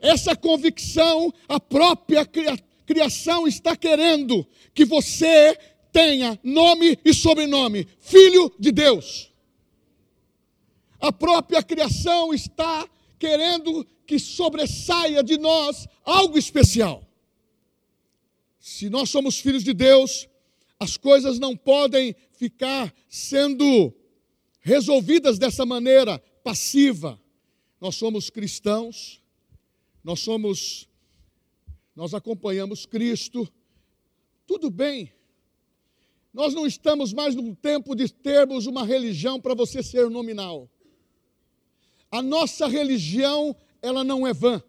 Essa 0.00 0.34
convicção, 0.34 1.32
a 1.48 1.58
própria 1.60 2.26
criação 2.84 3.46
está 3.46 3.76
querendo 3.76 4.46
que 4.74 4.84
você 4.84 5.56
tenha 5.92 6.38
nome 6.42 6.98
e 7.04 7.14
sobrenome, 7.14 7.86
filho 8.00 8.52
de 8.58 8.72
Deus. 8.72 9.30
A 11.00 11.12
própria 11.12 11.62
criação 11.62 12.34
está 12.34 12.88
querendo 13.18 13.86
que 14.06 14.18
sobressaia 14.18 15.22
de 15.22 15.38
nós 15.38 15.86
algo 16.04 16.36
especial. 16.36 17.03
Se 18.66 18.88
nós 18.88 19.10
somos 19.10 19.38
filhos 19.38 19.62
de 19.62 19.74
Deus, 19.74 20.26
As 20.78 20.96
coisas 20.96 21.38
não 21.38 21.56
podem 21.56 22.14
ficar 22.32 22.94
sendo 23.08 23.94
resolvidas 24.60 25.38
dessa 25.38 25.64
maneira 25.64 26.18
passiva. 26.42 27.20
Nós 27.80 27.96
somos 27.96 28.28
cristãos, 28.28 29.22
nós 30.02 30.20
somos, 30.20 30.88
nós 31.94 32.12
acompanhamos 32.12 32.86
Cristo, 32.86 33.48
tudo 34.46 34.70
bem. 34.70 35.12
Nós 36.32 36.52
não 36.52 36.66
estamos 36.66 37.12
mais 37.12 37.34
no 37.34 37.54
tempo 37.54 37.94
de 37.94 38.12
termos 38.12 38.66
uma 38.66 38.84
religião 38.84 39.40
para 39.40 39.54
você 39.54 39.82
ser 39.82 40.10
nominal. 40.10 40.68
A 42.10 42.20
nossa 42.20 42.66
religião, 42.66 43.56
ela 43.80 44.02
não 44.02 44.26
é 44.26 44.34
vã. 44.34 44.62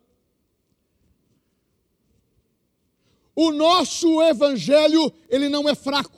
O 3.35 3.51
nosso 3.51 4.21
evangelho, 4.21 5.11
ele 5.29 5.49
não 5.49 5.67
é 5.67 5.75
fraco. 5.75 6.17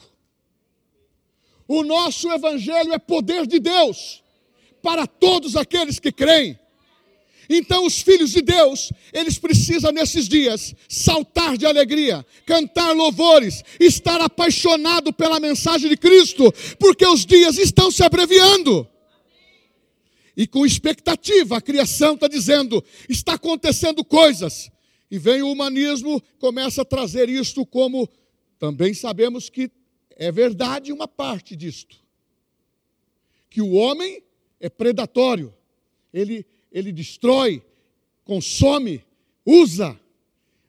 O 1.68 1.84
nosso 1.84 2.32
evangelho 2.32 2.94
é 2.94 3.00
poder 3.00 3.48
de 3.48 3.60
Deus 3.60 4.24
para 4.82 5.08
todos 5.08 5.56
aqueles 5.56 6.00
que 6.00 6.12
creem. 6.12 6.58
Então, 7.50 7.86
os 7.86 8.02
filhos 8.02 8.32
de 8.32 8.42
Deus, 8.42 8.92
eles 9.14 9.38
precisam 9.38 9.92
nesses 9.92 10.28
dias 10.28 10.76
saltar 10.88 11.58
de 11.58 11.66
alegria, 11.66 12.26
cantar 12.46 12.92
louvores, 12.92 13.64
estar 13.80 14.20
apaixonado 14.20 15.14
pela 15.14 15.40
mensagem 15.40 15.90
de 15.90 15.98
Cristo, 15.98 16.54
porque 16.78 17.06
os 17.06 17.26
dias 17.26 17.58
estão 17.58 17.90
se 17.90 18.04
abreviando. 18.04 18.88
E 20.36 20.46
com 20.46 20.66
expectativa, 20.66 21.58
a 21.58 21.62
criação 21.62 22.14
está 22.14 22.28
dizendo: 22.28 22.84
está 23.10 23.34
acontecendo 23.34 24.04
coisas. 24.04 24.70
E 25.10 25.18
vem 25.18 25.42
o 25.42 25.52
humanismo, 25.52 26.22
começa 26.38 26.82
a 26.82 26.86
trazer 26.86 27.30
isto 27.30 27.66
como 27.66 28.10
também 28.60 28.94
sabemos 28.94 29.50
que 29.50 29.72
é 30.12 30.32
verdade 30.32 30.92
uma 30.92 31.08
parte 31.08 31.56
disto. 31.56 31.98
Que 33.50 33.62
o 33.62 33.74
homem 33.74 34.22
é 34.60 34.70
predatório, 34.70 35.54
ele, 36.14 36.46
ele 36.72 36.92
destrói, 36.92 37.64
consome, 38.26 39.04
usa, 39.46 39.98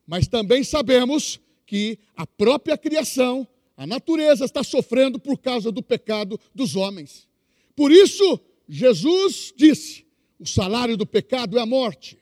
mas 0.07 0.29
também 0.29 0.63
sabemos 0.63 1.41
que 1.67 1.99
a 2.17 2.27
própria 2.27 2.79
criação, 2.79 3.47
a 3.77 3.87
natureza 3.87 4.45
está 4.45 4.63
sofrendo 4.63 5.19
por 5.19 5.39
causa 5.39 5.73
do 5.73 5.83
pecado 5.83 6.39
dos 6.55 6.77
homens. 6.77 7.29
Por 7.75 7.91
isso, 7.91 8.41
Jesus 8.69 9.53
disse: 9.57 10.07
o 10.39 10.47
salário 10.47 10.97
do 10.97 11.07
pecado 11.07 11.59
é 11.59 11.61
a 11.61 11.67
morte 11.67 12.19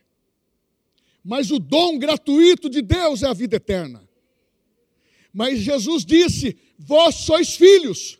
mas 1.26 1.50
o 1.50 1.58
dom 1.58 1.98
gratuito 1.98 2.70
de 2.70 2.80
Deus 2.80 3.24
é 3.24 3.26
a 3.26 3.32
vida 3.32 3.56
eterna. 3.56 4.08
Mas 5.32 5.58
Jesus 5.58 6.04
disse: 6.04 6.56
Vós 6.78 7.16
sois 7.16 7.56
filhos, 7.56 8.16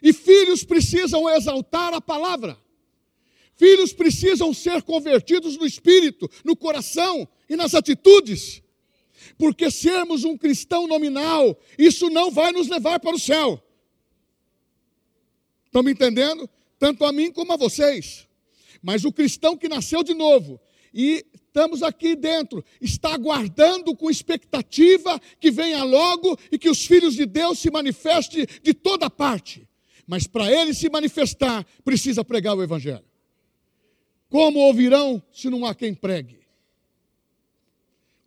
e 0.00 0.12
filhos 0.12 0.62
precisam 0.62 1.28
exaltar 1.28 1.92
a 1.92 2.00
palavra, 2.00 2.56
filhos 3.56 3.92
precisam 3.92 4.54
ser 4.54 4.82
convertidos 4.82 5.56
no 5.56 5.66
espírito, 5.66 6.30
no 6.44 6.54
coração 6.54 7.28
e 7.48 7.56
nas 7.56 7.74
atitudes, 7.74 8.62
porque 9.36 9.68
sermos 9.68 10.22
um 10.22 10.38
cristão 10.38 10.86
nominal, 10.86 11.58
isso 11.76 12.08
não 12.08 12.30
vai 12.30 12.52
nos 12.52 12.68
levar 12.68 13.00
para 13.00 13.16
o 13.16 13.18
céu. 13.18 13.60
Estão 15.66 15.82
me 15.82 15.90
entendendo? 15.90 16.48
Tanto 16.78 17.04
a 17.04 17.10
mim 17.10 17.32
como 17.32 17.52
a 17.52 17.56
vocês. 17.56 18.28
Mas 18.80 19.04
o 19.04 19.12
cristão 19.12 19.56
que 19.56 19.68
nasceu 19.68 20.04
de 20.04 20.14
novo 20.14 20.60
e 20.92 21.24
estamos 21.52 21.82
aqui 21.82 22.16
dentro, 22.16 22.64
está 22.80 23.12
aguardando 23.12 23.94
com 23.94 24.10
expectativa 24.10 25.20
que 25.38 25.50
venha 25.50 25.84
logo 25.84 26.38
e 26.50 26.58
que 26.58 26.70
os 26.70 26.86
filhos 26.86 27.14
de 27.14 27.26
Deus 27.26 27.58
se 27.58 27.70
manifestem 27.70 28.46
de 28.62 28.72
toda 28.72 29.10
parte. 29.10 29.68
Mas 30.06 30.26
para 30.26 30.50
ele 30.50 30.72
se 30.72 30.88
manifestar, 30.88 31.64
precisa 31.84 32.24
pregar 32.24 32.56
o 32.56 32.62
Evangelho. 32.62 33.04
Como 34.30 34.60
ouvirão 34.60 35.22
se 35.30 35.50
não 35.50 35.66
há 35.66 35.74
quem 35.74 35.94
pregue? 35.94 36.40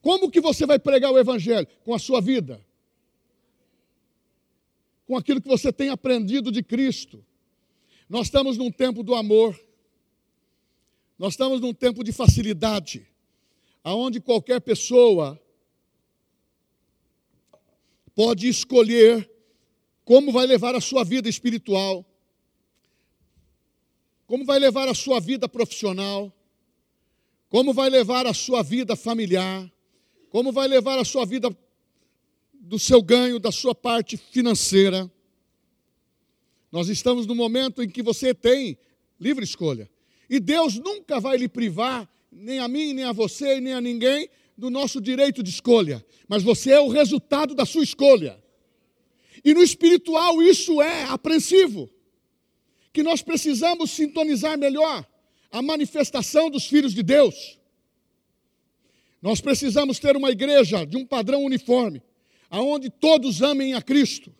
Como 0.01 0.29
que 0.29 0.39
você 0.39 0.67
vai 0.67 0.77
pregar 0.77 1.11
o 1.11 1.17
Evangelho? 1.17 1.67
Com 1.83 1.95
a 1.95 1.99
sua 1.99 2.21
vida. 2.21 2.63
Com 5.07 5.17
aquilo 5.17 5.41
que 5.41 5.47
você 5.47 5.73
tem 5.73 5.89
aprendido 5.89 6.51
de 6.51 6.61
Cristo. 6.61 7.25
Nós 8.07 8.27
estamos 8.27 8.55
num 8.55 8.71
tempo 8.71 9.01
do 9.01 9.15
amor. 9.15 9.59
Nós 11.17 11.33
estamos 11.33 11.59
num 11.59 11.73
tempo 11.73 12.03
de 12.03 12.11
facilidade 12.11 13.14
aonde 13.85 14.19
qualquer 14.19 14.59
pessoa 14.61 15.39
pode 18.15 18.47
escolher 18.47 19.29
como 20.03 20.31
vai 20.31 20.47
levar 20.47 20.73
a 20.73 20.81
sua 20.81 21.03
vida 21.03 21.29
espiritual, 21.29 22.03
como 24.25 24.43
vai 24.43 24.57
levar 24.57 24.87
a 24.87 24.95
sua 24.95 25.19
vida 25.19 25.47
profissional, 25.47 26.33
como 27.47 27.73
vai 27.75 27.91
levar 27.91 28.25
a 28.25 28.33
sua 28.33 28.63
vida 28.63 28.95
familiar, 28.95 29.71
como 30.31 30.51
vai 30.51 30.67
levar 30.67 30.97
a 30.97 31.05
sua 31.05 31.23
vida 31.23 31.55
do 32.53 32.79
seu 32.79 33.03
ganho, 33.03 33.39
da 33.39 33.51
sua 33.51 33.75
parte 33.75 34.17
financeira. 34.17 35.11
Nós 36.71 36.89
estamos 36.89 37.27
no 37.27 37.35
momento 37.35 37.83
em 37.83 37.89
que 37.89 38.01
você 38.01 38.33
tem 38.33 38.79
livre 39.19 39.43
escolha. 39.43 39.87
E 40.27 40.39
Deus 40.39 40.73
nunca 40.79 41.19
vai 41.19 41.37
lhe 41.37 41.47
privar 41.47 42.09
nem 42.35 42.59
a 42.59 42.67
mim, 42.67 42.93
nem 42.93 43.05
a 43.05 43.13
você, 43.13 43.61
nem 43.61 43.73
a 43.73 43.79
ninguém, 43.79 44.29
do 44.57 44.69
nosso 44.69 44.99
direito 45.01 45.41
de 45.41 45.49
escolha, 45.49 46.05
mas 46.27 46.43
você 46.43 46.71
é 46.71 46.79
o 46.79 46.89
resultado 46.89 47.55
da 47.55 47.65
sua 47.65 47.83
escolha. 47.83 48.41
E 49.43 49.53
no 49.53 49.61
espiritual 49.61 50.41
isso 50.41 50.81
é 50.81 51.03
apreensivo, 51.05 51.89
que 52.91 53.03
nós 53.03 53.21
precisamos 53.21 53.91
sintonizar 53.91 54.57
melhor 54.57 55.05
a 55.51 55.61
manifestação 55.61 56.49
dos 56.49 56.65
filhos 56.65 56.93
de 56.93 57.03
Deus. 57.03 57.59
Nós 59.21 59.41
precisamos 59.41 59.99
ter 59.99 60.15
uma 60.15 60.29
igreja 60.29 60.85
de 60.85 60.97
um 60.97 61.05
padrão 61.05 61.43
uniforme, 61.43 62.01
aonde 62.49 62.89
todos 62.89 63.41
amem 63.41 63.73
a 63.73 63.81
Cristo. 63.81 64.33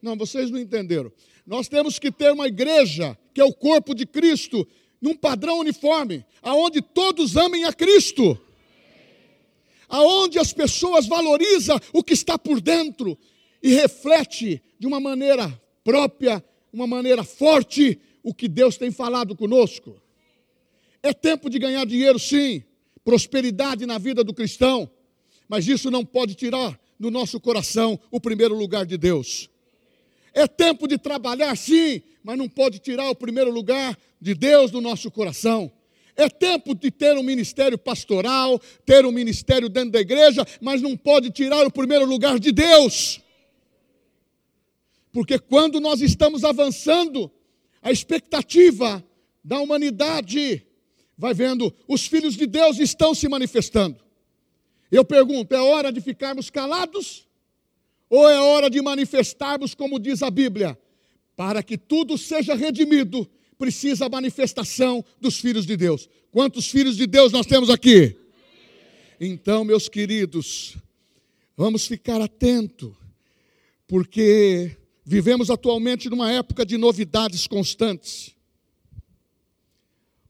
Não, 0.00 0.16
vocês 0.16 0.50
não 0.50 0.58
entenderam. 0.58 1.12
Nós 1.46 1.68
temos 1.68 1.98
que 1.98 2.10
ter 2.10 2.32
uma 2.32 2.46
igreja 2.46 3.18
que 3.34 3.40
é 3.40 3.44
o 3.44 3.52
corpo 3.52 3.94
de 3.94 4.06
Cristo, 4.06 4.66
num 5.00 5.14
padrão 5.14 5.60
uniforme, 5.60 6.24
aonde 6.42 6.82
todos 6.82 7.36
amem 7.36 7.64
a 7.64 7.72
Cristo. 7.72 8.38
Aonde 9.88 10.38
as 10.38 10.52
pessoas 10.52 11.06
valorizam 11.06 11.78
o 11.92 12.02
que 12.02 12.12
está 12.12 12.38
por 12.38 12.60
dentro 12.60 13.18
e 13.62 13.72
reflete 13.74 14.62
de 14.78 14.86
uma 14.86 15.00
maneira 15.00 15.60
própria, 15.82 16.44
uma 16.72 16.86
maneira 16.86 17.24
forte 17.24 17.98
o 18.22 18.34
que 18.34 18.48
Deus 18.48 18.76
tem 18.76 18.90
falado 18.90 19.34
conosco. 19.34 20.00
É 21.02 21.14
tempo 21.14 21.48
de 21.48 21.58
ganhar 21.58 21.86
dinheiro, 21.86 22.18
sim, 22.18 22.62
prosperidade 23.04 23.86
na 23.86 23.96
vida 23.96 24.22
do 24.22 24.34
cristão, 24.34 24.90
mas 25.48 25.66
isso 25.66 25.90
não 25.90 26.04
pode 26.04 26.34
tirar 26.34 26.78
do 27.00 27.10
nosso 27.10 27.40
coração 27.40 27.98
o 28.10 28.20
primeiro 28.20 28.54
lugar 28.54 28.84
de 28.84 28.98
Deus. 28.98 29.48
É 30.34 30.46
tempo 30.46 30.86
de 30.86 30.98
trabalhar, 30.98 31.56
sim, 31.56 32.02
mas 32.22 32.36
não 32.36 32.48
pode 32.48 32.78
tirar 32.78 33.08
o 33.10 33.14
primeiro 33.14 33.50
lugar 33.50 33.96
de 34.20 34.34
Deus 34.34 34.70
do 34.70 34.80
nosso 34.80 35.10
coração. 35.10 35.70
É 36.16 36.28
tempo 36.28 36.74
de 36.74 36.90
ter 36.90 37.16
um 37.16 37.22
ministério 37.22 37.78
pastoral, 37.78 38.60
ter 38.84 39.06
um 39.06 39.12
ministério 39.12 39.68
dentro 39.68 39.92
da 39.92 40.00
igreja, 40.00 40.44
mas 40.60 40.82
não 40.82 40.96
pode 40.96 41.30
tirar 41.30 41.64
o 41.64 41.70
primeiro 41.70 42.04
lugar 42.04 42.40
de 42.40 42.50
Deus. 42.50 43.20
Porque 45.12 45.38
quando 45.38 45.78
nós 45.78 46.00
estamos 46.00 46.42
avançando, 46.42 47.30
a 47.80 47.92
expectativa 47.92 49.04
da 49.44 49.60
humanidade 49.60 50.66
vai 51.16 51.32
vendo, 51.32 51.72
os 51.86 52.06
filhos 52.06 52.34
de 52.34 52.46
Deus 52.46 52.80
estão 52.80 53.14
se 53.14 53.28
manifestando. 53.28 53.96
Eu 54.90 55.04
pergunto: 55.04 55.54
é 55.54 55.60
hora 55.60 55.92
de 55.92 56.00
ficarmos 56.00 56.50
calados? 56.50 57.27
Ou 58.10 58.28
é 58.28 58.40
hora 58.40 58.70
de 58.70 58.80
manifestarmos, 58.80 59.74
como 59.74 59.98
diz 59.98 60.22
a 60.22 60.30
Bíblia, 60.30 60.78
para 61.36 61.62
que 61.62 61.76
tudo 61.76 62.16
seja 62.16 62.54
redimido, 62.54 63.28
precisa 63.58 64.06
a 64.06 64.08
manifestação 64.08 65.04
dos 65.20 65.38
filhos 65.38 65.66
de 65.66 65.76
Deus. 65.76 66.08
Quantos 66.30 66.68
filhos 66.70 66.96
de 66.96 67.06
Deus 67.06 67.32
nós 67.32 67.46
temos 67.46 67.70
aqui? 67.70 68.16
Então, 69.20 69.64
meus 69.64 69.88
queridos, 69.88 70.76
vamos 71.56 71.86
ficar 71.86 72.20
atento, 72.20 72.96
porque 73.86 74.76
vivemos 75.04 75.50
atualmente 75.50 76.08
numa 76.08 76.30
época 76.30 76.64
de 76.64 76.76
novidades 76.76 77.46
constantes, 77.46 78.34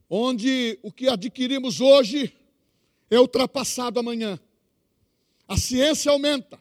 onde 0.08 0.78
o 0.82 0.90
que 0.90 1.08
adquirimos 1.08 1.80
hoje 1.80 2.32
é 3.10 3.20
ultrapassado 3.20 4.00
amanhã. 4.00 4.38
A 5.46 5.56
ciência 5.56 6.10
aumenta, 6.10 6.58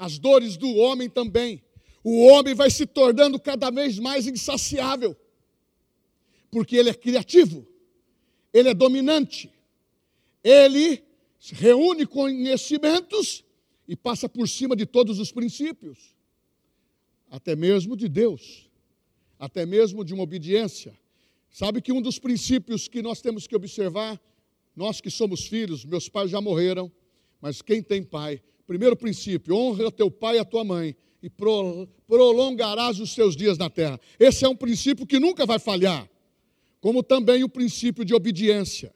as 0.00 0.18
dores 0.18 0.56
do 0.56 0.74
homem 0.76 1.10
também. 1.10 1.62
O 2.02 2.26
homem 2.28 2.54
vai 2.54 2.70
se 2.70 2.86
tornando 2.86 3.38
cada 3.38 3.70
vez 3.70 3.98
mais 3.98 4.26
insaciável, 4.26 5.14
porque 6.50 6.74
ele 6.74 6.88
é 6.88 6.94
criativo, 6.94 7.68
ele 8.50 8.70
é 8.70 8.74
dominante, 8.74 9.52
ele 10.42 11.04
reúne 11.38 12.06
conhecimentos 12.06 13.44
e 13.86 13.94
passa 13.94 14.26
por 14.26 14.48
cima 14.48 14.74
de 14.74 14.86
todos 14.86 15.18
os 15.18 15.30
princípios. 15.30 16.16
até 17.30 17.54
mesmo 17.54 17.96
de 17.96 18.08
Deus, 18.08 18.68
até 19.38 19.64
mesmo 19.64 20.04
de 20.04 20.12
uma 20.12 20.24
obediência. 20.24 20.98
Sabe 21.48 21.80
que 21.80 21.92
um 21.92 22.02
dos 22.02 22.18
princípios 22.18 22.88
que 22.88 23.00
nós 23.00 23.20
temos 23.20 23.46
que 23.46 23.54
observar, 23.54 24.20
nós 24.74 25.00
que 25.00 25.10
somos 25.10 25.46
filhos, 25.46 25.84
meus 25.84 26.08
pais 26.08 26.30
já 26.30 26.40
morreram, 26.40 26.90
mas 27.40 27.62
quem 27.62 27.82
tem 27.82 28.02
pai, 28.02 28.42
primeiro 28.70 28.94
princípio, 28.94 29.56
honra 29.56 29.90
teu 29.90 30.08
pai 30.08 30.36
e 30.36 30.38
a 30.38 30.44
tua 30.44 30.62
mãe, 30.62 30.94
e 31.20 31.28
prolongarás 31.28 33.00
os 33.00 33.12
seus 33.12 33.34
dias 33.34 33.58
na 33.58 33.68
terra. 33.68 33.98
Esse 34.16 34.44
é 34.44 34.48
um 34.48 34.54
princípio 34.54 35.04
que 35.04 35.18
nunca 35.18 35.44
vai 35.44 35.58
falhar, 35.58 36.08
como 36.80 37.02
também 37.02 37.42
o 37.42 37.48
princípio 37.48 38.04
de 38.04 38.14
obediência. 38.14 38.94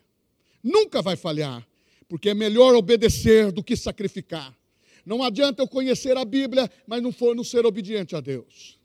Nunca 0.63 1.03
vai 1.03 1.17
falhar, 1.17 1.67
porque 2.09 2.29
é 2.29 2.35
melhor 2.35 2.77
obedecer 2.77 3.51
do 3.51 3.65
que 3.65 3.75
sacrificar. 3.75 4.57
Não 5.05 5.25
adianta 5.25 5.61
eu 5.61 5.67
conhecer 5.67 6.17
a 6.17 6.25
Bíblia, 6.25 6.71
mas 6.87 7.03
não 7.03 7.11
for 7.11 7.35
não 7.35 7.43
ser 7.43 7.67
obediente 7.67 8.15
a 8.15 8.21
Deus. 8.21 8.79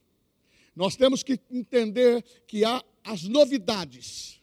Nós 0.75 0.95
temos 0.95 1.21
que 1.21 1.39
entender 1.51 2.23
que 2.47 2.65
há 2.65 2.83
as 3.03 3.25
novidades 3.25 4.41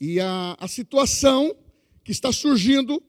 e 0.00 0.18
a, 0.18 0.56
a 0.58 0.66
situação 0.66 1.56
que 2.02 2.10
está 2.10 2.32
surgindo 2.32 3.00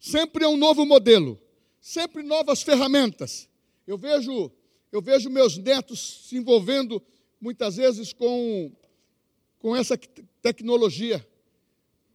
sempre 0.00 0.44
é 0.44 0.48
um 0.48 0.56
novo 0.56 0.84
modelo, 0.84 1.40
sempre 1.84 2.22
novas 2.22 2.62
ferramentas. 2.62 3.46
Eu 3.86 3.98
vejo, 3.98 4.50
eu 4.90 5.02
vejo 5.02 5.28
meus 5.28 5.58
netos 5.58 6.24
se 6.26 6.34
envolvendo 6.34 7.00
muitas 7.38 7.76
vezes 7.76 8.10
com, 8.10 8.72
com 9.58 9.76
essa 9.76 9.94
tecnologia. 10.40 11.24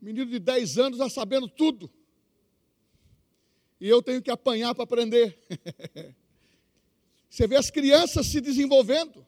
Menino 0.01 0.25
de 0.25 0.39
10 0.39 0.79
anos 0.79 0.97
já 0.97 1.08
sabendo 1.08 1.47
tudo. 1.47 1.88
E 3.79 3.88
eu 3.88 4.01
tenho 4.01 4.23
que 4.23 4.32
apanhar 4.32 4.73
para 4.73 4.86
aprender. 4.86 5.38
Você 7.29 7.45
vê 7.45 7.55
as 7.55 7.69
crianças 7.69 8.25
se 8.25 8.41
desenvolvendo. 8.41 9.23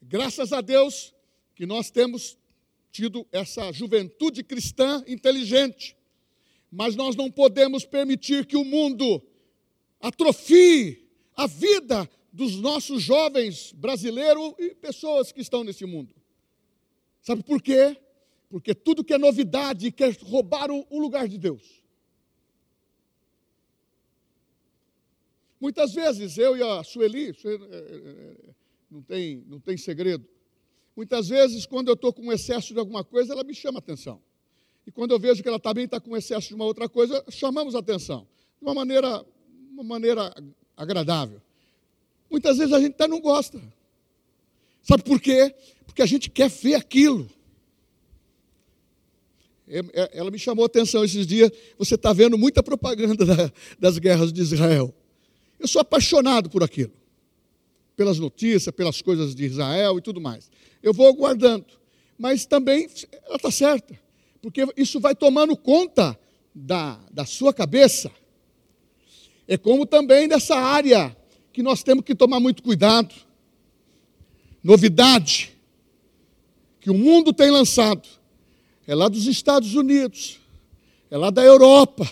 Graças 0.00 0.52
a 0.52 0.60
Deus 0.60 1.12
que 1.56 1.66
nós 1.66 1.90
temos 1.90 2.38
tido 2.92 3.26
essa 3.32 3.72
juventude 3.72 4.44
cristã 4.44 5.02
inteligente. 5.08 5.96
Mas 6.70 6.94
nós 6.94 7.16
não 7.16 7.28
podemos 7.28 7.84
permitir 7.84 8.46
que 8.46 8.56
o 8.56 8.64
mundo 8.64 9.20
atrofie 10.00 11.08
a 11.36 11.46
vida 11.46 12.08
dos 12.32 12.56
nossos 12.56 13.02
jovens 13.02 13.72
brasileiros 13.72 14.54
e 14.58 14.74
pessoas 14.74 15.32
que 15.32 15.40
estão 15.40 15.64
nesse 15.64 15.84
mundo. 15.84 16.14
Sabe 17.20 17.42
por 17.42 17.60
quê? 17.60 17.96
Porque 18.48 18.74
tudo 18.74 19.04
que 19.04 19.12
é 19.12 19.18
novidade 19.18 19.92
quer 19.92 20.16
roubar 20.22 20.70
o, 20.70 20.98
lugar 20.98 21.28
de 21.28 21.38
Deus. 21.38 21.82
Muitas 25.60 25.92
vezes 25.92 26.38
eu 26.38 26.56
e 26.56 26.62
a 26.62 26.82
Sueli, 26.82 27.28
é, 27.28 27.48
é, 27.48 27.54
é, 27.54 28.36
não 28.90 29.02
tem, 29.02 29.44
não 29.46 29.60
tem 29.60 29.76
segredo. 29.76 30.26
Muitas 30.96 31.28
vezes, 31.28 31.66
quando 31.66 31.88
eu 31.88 31.94
estou 31.94 32.12
com 32.12 32.32
excesso 32.32 32.72
de 32.72 32.80
alguma 32.80 33.04
coisa, 33.04 33.32
ela 33.32 33.44
me 33.44 33.54
chama 33.54 33.78
atenção. 33.78 34.20
E 34.86 34.90
quando 34.90 35.12
eu 35.12 35.18
vejo 35.18 35.42
que 35.42 35.48
ela 35.48 35.60
também 35.60 35.84
está 35.84 36.00
com 36.00 36.16
excesso 36.16 36.48
de 36.48 36.54
uma 36.54 36.64
outra 36.64 36.88
coisa, 36.88 37.24
chamamos 37.30 37.74
atenção. 37.74 38.26
De 38.58 38.66
uma 38.66 38.74
maneira, 38.74 39.24
uma 39.80 39.88
maneira 39.88 40.32
agradável. 40.76 41.40
Muitas 42.30 42.58
vezes 42.58 42.72
a 42.72 42.80
gente 42.80 42.92
até 42.92 43.08
não 43.08 43.20
gosta. 43.20 43.60
Sabe 44.82 45.02
por 45.02 45.20
quê? 45.20 45.54
Porque 45.86 46.02
a 46.02 46.06
gente 46.06 46.30
quer 46.30 46.48
ver 46.48 46.74
aquilo. 46.74 47.28
É, 49.66 49.78
é, 49.78 50.10
ela 50.18 50.30
me 50.30 50.38
chamou 50.38 50.64
a 50.64 50.66
atenção 50.66 51.04
esses 51.04 51.26
dias. 51.26 51.50
Você 51.78 51.94
está 51.94 52.12
vendo 52.12 52.36
muita 52.36 52.62
propaganda 52.62 53.52
das 53.78 53.98
guerras 53.98 54.32
de 54.32 54.40
Israel. 54.40 54.94
Eu 55.58 55.68
sou 55.68 55.80
apaixonado 55.80 56.48
por 56.48 56.62
aquilo, 56.62 56.92
pelas 57.96 58.18
notícias, 58.18 58.74
pelas 58.74 59.02
coisas 59.02 59.34
de 59.34 59.44
Israel 59.44 59.98
e 59.98 60.00
tudo 60.00 60.20
mais. 60.20 60.50
Eu 60.82 60.94
vou 60.94 61.06
aguardando, 61.06 61.66
mas 62.18 62.46
também 62.46 62.88
ela 63.26 63.36
está 63.36 63.50
certa, 63.50 63.98
porque 64.40 64.66
isso 64.76 64.98
vai 64.98 65.14
tomando 65.14 65.54
conta 65.56 66.18
da, 66.54 66.98
da 67.12 67.26
sua 67.26 67.52
cabeça. 67.52 68.10
É 69.50 69.58
como 69.58 69.84
também 69.84 70.28
dessa 70.28 70.54
área 70.54 71.16
que 71.52 71.60
nós 71.60 71.82
temos 71.82 72.04
que 72.04 72.14
tomar 72.14 72.38
muito 72.38 72.62
cuidado. 72.62 73.12
Novidade 74.62 75.50
que 76.80 76.88
o 76.88 76.94
mundo 76.94 77.32
tem 77.32 77.50
lançado 77.50 78.08
é 78.86 78.94
lá 78.94 79.08
dos 79.08 79.26
Estados 79.26 79.74
Unidos, 79.74 80.38
é 81.10 81.18
lá 81.18 81.30
da 81.30 81.42
Europa. 81.42 82.08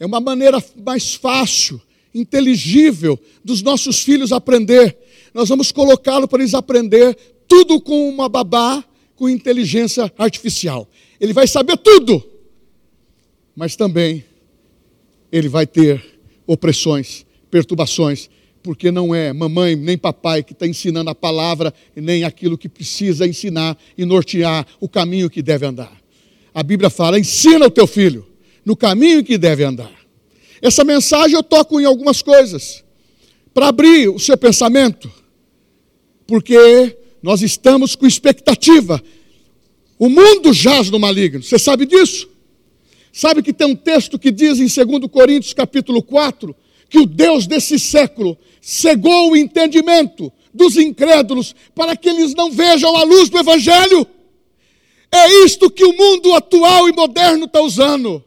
É 0.00 0.04
uma 0.04 0.18
maneira 0.18 0.58
mais 0.84 1.14
fácil, 1.14 1.80
inteligível 2.12 3.16
dos 3.44 3.62
nossos 3.62 4.00
filhos 4.00 4.32
aprender. 4.32 4.98
Nós 5.32 5.48
vamos 5.48 5.70
colocá-lo 5.70 6.26
para 6.26 6.42
eles 6.42 6.52
aprender 6.52 7.14
tudo 7.46 7.80
com 7.80 8.08
uma 8.08 8.28
babá 8.28 8.84
com 9.14 9.28
inteligência 9.28 10.12
artificial. 10.18 10.88
Ele 11.20 11.32
vai 11.32 11.46
saber 11.46 11.76
tudo, 11.76 12.28
mas 13.54 13.76
também 13.76 14.24
ele 15.30 15.48
vai 15.48 15.64
ter 15.64 16.19
opressões, 16.52 17.24
perturbações, 17.48 18.28
porque 18.60 18.90
não 18.90 19.14
é 19.14 19.32
mamãe 19.32 19.76
nem 19.76 19.96
papai 19.96 20.42
que 20.42 20.52
está 20.52 20.66
ensinando 20.66 21.08
a 21.08 21.14
palavra, 21.14 21.72
nem 21.94 22.24
aquilo 22.24 22.58
que 22.58 22.68
precisa 22.68 23.24
ensinar 23.24 23.78
e 23.96 24.04
nortear 24.04 24.66
o 24.80 24.88
caminho 24.88 25.30
que 25.30 25.42
deve 25.42 25.64
andar. 25.64 25.92
A 26.52 26.62
Bíblia 26.64 26.90
fala: 26.90 27.20
ensina 27.20 27.66
o 27.66 27.70
teu 27.70 27.86
filho 27.86 28.26
no 28.64 28.76
caminho 28.76 29.22
que 29.22 29.38
deve 29.38 29.62
andar. 29.62 29.92
Essa 30.60 30.82
mensagem 30.82 31.36
eu 31.36 31.42
toco 31.42 31.80
em 31.80 31.84
algumas 31.84 32.20
coisas, 32.20 32.84
para 33.54 33.68
abrir 33.68 34.08
o 34.08 34.18
seu 34.18 34.36
pensamento, 34.36 35.10
porque 36.26 36.96
nós 37.22 37.42
estamos 37.42 37.94
com 37.94 38.06
expectativa. 38.06 39.00
O 39.98 40.08
mundo 40.08 40.52
jaz 40.52 40.90
no 40.90 40.98
maligno, 40.98 41.42
você 41.42 41.58
sabe 41.60 41.86
disso? 41.86 42.28
Sabe 43.12 43.42
que 43.42 43.52
tem 43.52 43.66
um 43.66 43.76
texto 43.76 44.18
que 44.18 44.30
diz 44.30 44.58
em 44.58 44.86
2 44.86 45.10
Coríntios 45.10 45.52
capítulo 45.52 46.02
4 46.02 46.54
que 46.88 46.98
o 46.98 47.06
Deus 47.06 47.46
desse 47.46 47.78
século 47.78 48.36
cegou 48.60 49.30
o 49.30 49.36
entendimento 49.36 50.32
dos 50.52 50.76
incrédulos 50.76 51.54
para 51.74 51.96
que 51.96 52.08
eles 52.08 52.34
não 52.34 52.50
vejam 52.50 52.96
a 52.96 53.04
luz 53.04 53.28
do 53.28 53.38
Evangelho. 53.38 54.06
É 55.12 55.44
isto 55.44 55.70
que 55.70 55.84
o 55.84 55.96
mundo 55.96 56.34
atual 56.34 56.88
e 56.88 56.92
moderno 56.92 57.46
está 57.46 57.60
usando. 57.60 58.24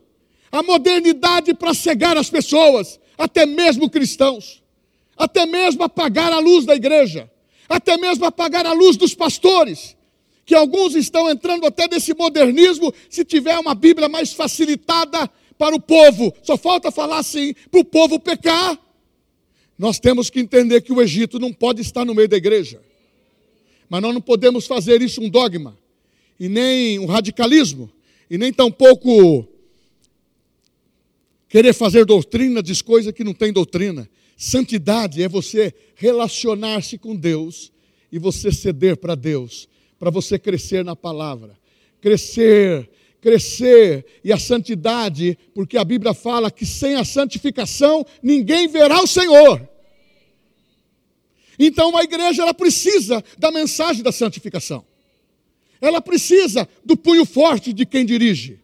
A 0.52 0.62
modernidade 0.62 1.54
para 1.54 1.74
cegar 1.74 2.18
as 2.18 2.30
pessoas, 2.30 3.00
até 3.18 3.46
mesmo 3.46 3.90
cristãos, 3.90 4.62
até 5.18 5.46
mesmo 5.46 5.84
apagar 5.84 6.32
a 6.32 6.40
luz 6.40 6.66
da 6.66 6.76
igreja, 6.76 7.30
até 7.68 7.98
mesmo 7.98 8.26
apagar 8.26 8.66
a 8.66 8.74
luz 8.74 8.96
dos 8.96 9.14
pastores 9.14 9.96
que 10.46 10.56
alguns 10.56 10.96
estão 10.96 11.30
entrando 11.30 11.66
até 11.66 11.88
desse 11.88 12.14
modernismo, 12.14 12.94
se 13.10 13.24
tiver 13.24 13.58
uma 13.60 13.74
Bíblia 13.74 14.10
mais 14.10 14.34
facilitada 14.34 15.30
para 15.58 15.76
o 15.76 15.80
povo. 15.80 16.34
Só 16.44 16.58
falta 16.58 16.92
falar 16.92 17.20
assim, 17.20 17.54
para 17.72 17.80
o 17.80 17.86
povo 17.86 18.20
pecar. 18.20 18.78
Nós 19.78 20.00
temos 20.00 20.30
que 20.30 20.40
entender 20.40 20.82
que 20.82 20.92
o 20.92 21.02
Egito 21.02 21.40
não 21.40 21.54
pode 21.54 21.82
estar 21.82 22.06
no 22.06 22.14
meio 22.14 22.28
da 22.28 22.38
igreja. 22.38 22.82
Mas 23.90 24.02
nós 24.02 24.14
não 24.14 24.22
podemos 24.22 24.66
fazer 24.66 25.02
isso 25.02 25.22
um 25.22 25.30
dogma, 25.30 25.78
e 26.40 26.50
nem 26.50 27.00
um 27.00 27.06
radicalismo, 27.06 27.92
e 28.30 28.38
nem 28.38 28.52
tampouco 28.52 29.48
querer 31.48 31.74
fazer 31.74 32.06
doutrina 32.06 32.64
de 32.64 32.84
coisa 32.84 33.14
que 33.14 33.24
não 33.24 33.34
tem 33.34 33.54
doutrina. 33.54 34.10
Santidade 34.36 35.22
é 35.22 35.30
você 35.30 35.74
relacionar-se 35.96 36.98
com 36.98 37.16
Deus 37.16 37.72
e 38.12 38.18
você 38.18 38.52
ceder 38.52 38.98
para 38.98 39.16
Deus 39.16 39.70
para 40.04 40.12
você 40.12 40.38
crescer 40.38 40.84
na 40.84 40.98
palavra. 40.98 41.58
Crescer, 42.02 42.90
crescer. 43.22 44.06
E 44.22 44.34
a 44.34 44.38
santidade, 44.38 45.38
porque 45.56 45.78
a 45.78 45.86
Bíblia 45.86 46.14
fala 46.14 46.52
que 46.52 46.66
sem 46.66 46.96
a 46.96 47.06
santificação 47.06 48.06
ninguém 48.22 48.68
verá 48.68 49.02
o 49.02 49.08
Senhor. 49.08 49.66
Então 51.58 51.96
a 51.96 52.04
igreja 52.04 52.42
ela 52.42 52.54
precisa 52.54 53.24
da 53.38 53.50
mensagem 53.50 54.04
da 54.04 54.12
santificação. 54.12 54.86
Ela 55.80 56.02
precisa 56.02 56.68
do 56.84 56.98
punho 56.98 57.24
forte 57.24 57.72
de 57.72 57.86
quem 57.86 58.06
dirige. 58.06 58.60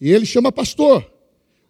E 0.00 0.10
ele 0.10 0.26
chama 0.26 0.50
pastor. 0.50 1.08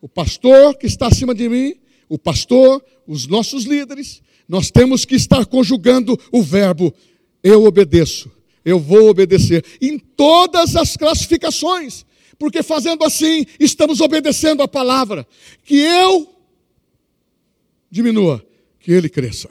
O 0.00 0.08
pastor 0.08 0.74
que 0.74 0.86
está 0.86 1.08
acima 1.08 1.34
de 1.34 1.50
mim, 1.50 1.74
o 2.08 2.18
pastor, 2.18 2.82
os 3.06 3.26
nossos 3.26 3.64
líderes, 3.64 4.22
nós 4.48 4.70
temos 4.70 5.04
que 5.04 5.16
estar 5.16 5.44
conjugando 5.44 6.18
o 6.32 6.42
verbo 6.42 6.94
eu 7.42 7.64
obedeço 7.64 8.34
eu 8.66 8.80
vou 8.80 9.08
obedecer 9.08 9.64
em 9.80 9.96
todas 9.96 10.74
as 10.74 10.96
classificações, 10.96 12.04
porque 12.36 12.64
fazendo 12.64 13.04
assim, 13.04 13.46
estamos 13.60 14.00
obedecendo 14.00 14.60
a 14.60 14.66
palavra. 14.66 15.24
Que 15.64 15.76
eu 15.76 16.28
diminua, 17.88 18.44
que 18.80 18.90
ele 18.90 19.08
cresça. 19.08 19.48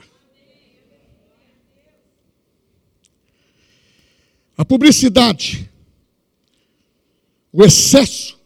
A 4.58 4.66
publicidade, 4.66 5.70
o 7.54 7.64
excesso. 7.64 8.38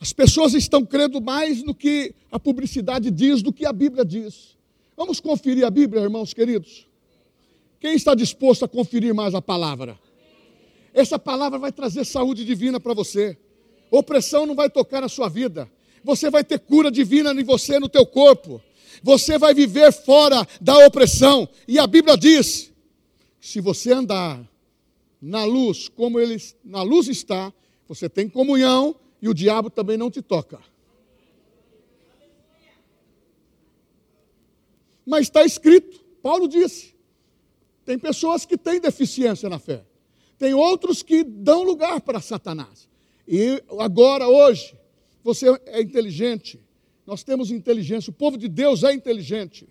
As 0.00 0.10
pessoas 0.10 0.54
estão 0.54 0.86
crendo 0.86 1.20
mais 1.20 1.62
no 1.62 1.74
que 1.74 2.14
a 2.32 2.40
publicidade 2.40 3.10
diz 3.10 3.42
do 3.42 3.52
que 3.52 3.66
a 3.66 3.72
Bíblia 3.74 4.06
diz. 4.06 4.56
Vamos 4.96 5.20
conferir 5.20 5.66
a 5.66 5.70
Bíblia, 5.70 6.02
irmãos 6.02 6.32
queridos? 6.32 6.87
Quem 7.80 7.94
está 7.94 8.14
disposto 8.14 8.64
a 8.64 8.68
conferir 8.68 9.14
mais 9.14 9.34
a 9.34 9.42
palavra? 9.42 9.98
Essa 10.92 11.18
palavra 11.18 11.58
vai 11.58 11.70
trazer 11.70 12.04
saúde 12.04 12.44
divina 12.44 12.80
para 12.80 12.94
você. 12.94 13.38
Opressão 13.90 14.46
não 14.46 14.54
vai 14.54 14.68
tocar 14.68 15.00
na 15.00 15.08
sua 15.08 15.28
vida. 15.28 15.70
Você 16.02 16.30
vai 16.30 16.42
ter 16.42 16.58
cura 16.58 16.90
divina 16.90 17.32
em 17.32 17.44
você, 17.44 17.78
no 17.78 17.88
teu 17.88 18.04
corpo. 18.04 18.60
Você 19.02 19.38
vai 19.38 19.54
viver 19.54 19.92
fora 19.92 20.46
da 20.60 20.86
opressão. 20.86 21.48
E 21.66 21.78
a 21.78 21.86
Bíblia 21.86 22.16
diz: 22.16 22.72
se 23.40 23.60
você 23.60 23.92
andar 23.92 24.40
na 25.20 25.44
luz, 25.44 25.88
como 25.88 26.18
ele 26.18 26.36
na 26.64 26.82
luz 26.82 27.08
está, 27.08 27.52
você 27.86 28.08
tem 28.08 28.28
comunhão 28.28 28.96
e 29.22 29.28
o 29.28 29.34
diabo 29.34 29.70
também 29.70 29.96
não 29.96 30.10
te 30.10 30.20
toca. 30.20 30.60
Mas 35.06 35.22
está 35.22 35.44
escrito, 35.44 36.00
Paulo 36.22 36.48
disse: 36.48 36.97
tem 37.88 37.98
pessoas 37.98 38.44
que 38.44 38.58
têm 38.58 38.78
deficiência 38.78 39.48
na 39.48 39.58
fé, 39.58 39.82
tem 40.38 40.52
outros 40.52 41.02
que 41.02 41.24
dão 41.24 41.62
lugar 41.62 42.02
para 42.02 42.20
Satanás. 42.20 42.86
E 43.26 43.62
agora, 43.78 44.28
hoje, 44.28 44.74
você 45.24 45.58
é 45.64 45.80
inteligente, 45.80 46.60
nós 47.06 47.22
temos 47.22 47.50
inteligência, 47.50 48.10
o 48.10 48.12
povo 48.12 48.36
de 48.36 48.46
Deus 48.46 48.84
é 48.84 48.92
inteligente, 48.92 49.66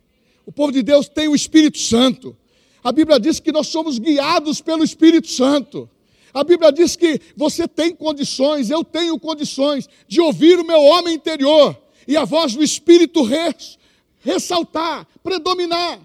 o 0.47 0.51
povo 0.51 0.71
de 0.71 0.81
Deus 0.81 1.07
tem 1.07 1.27
o 1.27 1.35
Espírito 1.35 1.77
Santo. 1.77 2.35
A 2.83 2.91
Bíblia 2.91 3.19
diz 3.19 3.39
que 3.39 3.51
nós 3.51 3.67
somos 3.67 3.99
guiados 3.99 4.61
pelo 4.61 4.83
Espírito 4.83 5.27
Santo. 5.27 5.87
A 6.33 6.43
Bíblia 6.43 6.71
diz 6.71 6.95
que 6.95 7.21
você 7.35 7.67
tem 7.67 7.93
condições, 7.93 8.71
eu 8.71 8.83
tenho 8.83 9.19
condições 9.19 9.87
de 10.07 10.19
ouvir 10.19 10.57
o 10.57 10.65
meu 10.65 10.81
homem 10.81 11.13
interior 11.13 11.79
e 12.07 12.17
a 12.17 12.25
voz 12.25 12.55
do 12.55 12.63
Espírito 12.63 13.21
res, 13.21 13.77
ressaltar, 14.21 15.07
predominar, 15.21 15.99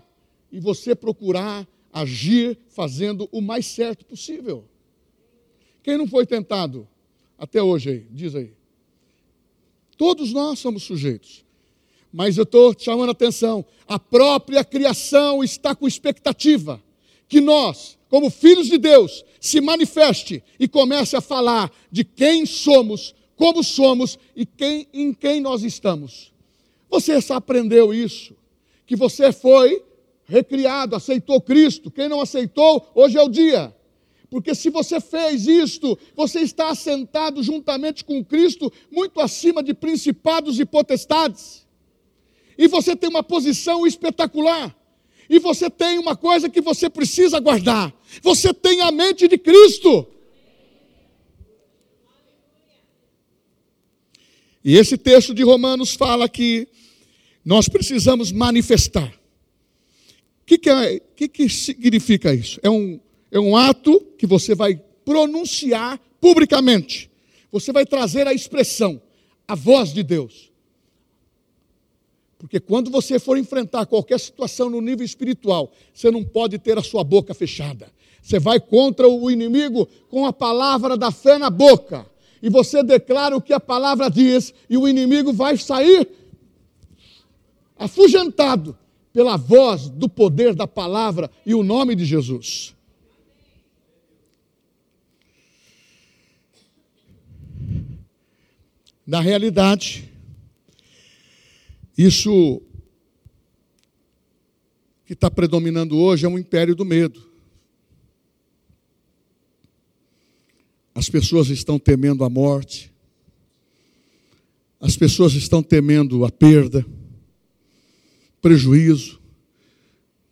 e 0.53 0.61
você 0.61 0.95
procurar 0.95 1.67
agir 1.93 2.59
fazendo 2.69 3.29
o 3.31 3.41
mais 3.41 3.67
certo 3.67 4.05
possível. 4.07 4.65
Quem 5.83 5.99
não 5.99 6.07
foi 6.07 6.25
tentado 6.25 6.89
até 7.37 7.63
hoje 7.63 7.91
aí? 7.91 8.07
Diz 8.11 8.35
aí. 8.35 8.53
Todos 9.97 10.33
nós 10.33 10.59
somos 10.59 10.85
sujeitos. 10.85 11.45
Mas 12.13 12.37
eu 12.37 12.45
estou 12.45 12.75
chamando 12.79 13.09
a 13.09 13.13
atenção: 13.13 13.65
a 13.87 13.99
própria 13.99 14.65
criação 14.65 15.43
está 15.43 15.75
com 15.75 15.87
expectativa 15.87 16.83
que 17.29 17.41
nós, 17.41 17.99
como 18.09 18.31
filhos 18.31 18.67
de 18.67 18.77
Deus, 18.77 19.25
se 19.41 19.61
manifeste 19.61 20.43
e 20.59 20.69
comece 20.69 21.17
a 21.17 21.21
falar 21.21 21.73
de 21.91 22.05
quem 22.05 22.45
somos, 22.45 23.15
como 23.37 23.65
somos 23.65 24.19
e 24.37 24.45
quem, 24.45 24.87
em 24.93 25.15
quem 25.15 25.41
nós 25.41 25.63
estamos. 25.63 26.33
Você 26.91 27.21
só 27.23 27.35
aprendeu 27.35 27.95
isso, 27.95 28.37
que 28.87 28.95
você 28.95 29.33
foi 29.33 29.83
recriado, 30.33 30.97
aceitou 30.97 31.43
Cristo. 31.43 31.91
Quem 31.91 32.09
não 32.09 32.23
aceitou, 32.23 32.91
hoje 32.95 33.19
é 33.19 33.23
o 33.23 33.29
dia. 33.29 33.75
Porque 34.31 34.55
se 34.55 34.71
você 34.71 34.99
fez 34.99 35.47
isto, 35.47 35.99
você 36.17 36.41
está 36.41 36.71
assentado 36.71 37.43
juntamente 37.43 38.03
com 38.03 38.25
Cristo, 38.25 38.73
muito 38.91 39.21
acima 39.21 39.63
de 39.63 39.75
principados 39.75 40.59
e 40.59 40.65
potestades. 40.65 41.67
E 42.57 42.67
você 42.67 42.97
tem 42.97 43.11
uma 43.11 43.23
posição 43.23 43.87
espetacular. 43.87 44.75
E 45.29 45.39
você 45.39 45.69
tem 45.69 45.99
uma 45.99 46.17
coisa 46.17 46.49
que 46.49 46.63
você 46.63 46.89
precisa 46.89 47.39
guardar: 47.39 47.93
você 48.23 48.55
tem 48.55 48.81
a 48.81 48.91
mente 48.91 49.29
de 49.29 49.37
Cristo. 49.37 50.07
E 54.65 54.77
esse 54.77 54.97
texto 54.97 55.35
de 55.35 55.43
Romanos 55.43 55.93
fala 55.93 56.27
que 56.27 56.69
nós 57.45 57.69
precisamos 57.69 58.33
manifestar. 58.33 59.22
O 60.43 60.45
que, 60.45 60.59
que, 60.59 60.71
é, 60.71 61.01
que, 61.17 61.29
que 61.29 61.49
significa 61.49 62.35
isso? 62.35 62.59
É 62.63 62.69
um, 62.69 63.01
é 63.31 63.39
um 63.39 63.57
ato 63.57 64.01
que 64.19 64.27
você 64.27 64.55
vai 64.55 64.81
pronunciar 65.05 66.01
publicamente. 66.21 67.11
Você 67.51 67.73
vai 67.73 67.87
trazer 67.87 68.27
a 68.27 68.35
expressão, 68.35 69.01
a 69.47 69.55
voz 69.55 69.93
de 69.93 70.03
Deus. 70.03 70.51
Porque 72.39 72.59
quando 72.59 72.91
você 72.91 73.21
for 73.21 73.39
enfrentar 73.39 73.87
qualquer 73.87 74.19
situação 74.19 74.69
no 74.69 74.81
nível 74.81 75.05
espiritual, 75.05 75.73
você 75.95 76.11
não 76.11 76.25
pode 76.25 76.59
ter 76.59 76.77
a 76.77 76.83
sua 76.83 77.05
boca 77.05 77.33
fechada. 77.33 77.89
Você 78.21 78.41
vai 78.41 78.59
contra 78.59 79.09
o 79.09 79.31
inimigo 79.31 79.87
com 80.09 80.27
a 80.27 80.33
palavra 80.33 80.97
da 80.97 81.13
fé 81.13 81.39
na 81.39 81.51
boca. 81.51 82.05
E 82.43 82.51
você 82.51 82.83
declara 82.83 83.37
o 83.37 83.41
que 83.41 83.53
a 83.53 83.61
palavra 83.61 84.11
diz, 84.11 84.53
e 84.69 84.77
o 84.77 84.89
inimigo 84.89 85.33
vai 85.33 85.57
sair 85.57 86.09
afugentado 87.77 88.77
pela 89.13 89.37
voz 89.37 89.89
do 89.89 90.09
poder 90.09 90.55
da 90.55 90.67
palavra 90.67 91.31
e 91.45 91.55
o 91.55 91.63
nome 91.63 91.95
de 91.95 92.05
Jesus. 92.05 92.75
Na 99.07 99.21
realidade, 99.21 100.11
isso 101.99 102.63
que 105.05 105.13
está 105.13 105.31
predominando 105.31 105.99
hoje 105.99 106.25
é 106.25 106.29
um 106.29 106.39
império 106.39 106.75
do 106.75 106.85
medo. 106.85 107.31
As 110.95 111.09
pessoas 111.09 111.49
estão 111.49 111.79
temendo 111.79 112.25
a 112.25 112.31
morte, 112.31 112.93
as 114.81 114.97
pessoas 114.97 115.35
estão 115.35 115.63
temendo 115.63 116.25
a 116.25 116.31
perda, 116.31 116.87
prejuízo. 118.43 119.21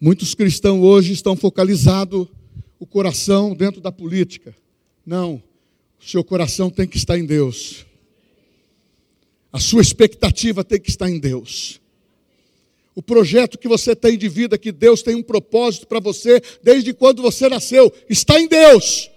Muitos 0.00 0.34
cristãos 0.34 0.82
hoje 0.82 1.12
estão 1.12 1.36
focalizados 1.36 2.26
o 2.78 2.84
coração 2.86 3.54
dentro 3.54 3.80
da 3.80 3.92
política. 3.92 4.54
Não, 5.06 5.42
o 6.00 6.04
seu 6.04 6.24
coração 6.24 6.68
tem 6.68 6.88
que 6.88 6.96
estar 6.96 7.16
em 7.16 7.24
Deus. 7.24 7.86
A 9.52 9.60
sua 9.60 9.80
expectativa 9.80 10.64
tem 10.64 10.80
que 10.80 10.90
estar 10.90 11.08
em 11.08 11.18
Deus. 11.20 11.80
O 12.94 13.02
projeto 13.02 13.56
que 13.56 13.68
você 13.68 13.94
tem 13.94 14.18
de 14.18 14.28
vida, 14.28 14.58
que 14.58 14.72
Deus 14.72 15.02
tem 15.02 15.14
um 15.14 15.22
propósito 15.22 15.86
para 15.86 16.00
você, 16.00 16.42
desde 16.62 16.92
quando 16.92 17.22
você 17.22 17.48
nasceu, 17.48 17.92
está 18.08 18.40
em 18.40 18.48
Deus. 18.48 19.08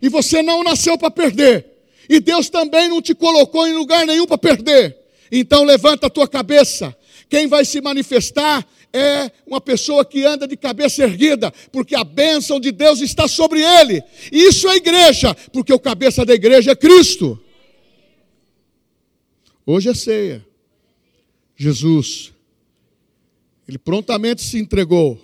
E 0.00 0.08
você 0.08 0.40
não 0.42 0.62
nasceu 0.62 0.96
para 0.96 1.10
perder. 1.10 1.66
E 2.08 2.20
Deus 2.20 2.48
também 2.48 2.88
não 2.88 3.02
te 3.02 3.14
colocou 3.14 3.66
em 3.66 3.74
lugar 3.74 4.06
nenhum 4.06 4.26
para 4.26 4.38
perder. 4.38 4.96
Então 5.32 5.64
levanta 5.64 6.06
a 6.06 6.10
tua 6.10 6.28
cabeça. 6.28 6.96
Quem 7.28 7.46
vai 7.46 7.64
se 7.64 7.80
manifestar 7.80 8.66
é 8.92 9.30
uma 9.46 9.60
pessoa 9.60 10.04
que 10.04 10.24
anda 10.24 10.46
de 10.46 10.56
cabeça 10.56 11.02
erguida, 11.02 11.52
porque 11.72 11.94
a 11.94 12.04
bênção 12.04 12.58
de 12.58 12.72
Deus 12.72 13.00
está 13.00 13.26
sobre 13.28 13.60
ele. 13.60 14.02
Isso 14.32 14.68
é 14.68 14.76
igreja, 14.76 15.34
porque 15.52 15.72
o 15.72 15.78
cabeça 15.78 16.24
da 16.24 16.34
igreja 16.34 16.72
é 16.72 16.76
Cristo. 16.76 17.38
Hoje 19.64 19.88
é 19.88 19.94
ceia. 19.94 20.46
Jesus, 21.56 22.32
ele 23.66 23.78
prontamente 23.78 24.42
se 24.42 24.58
entregou. 24.58 25.20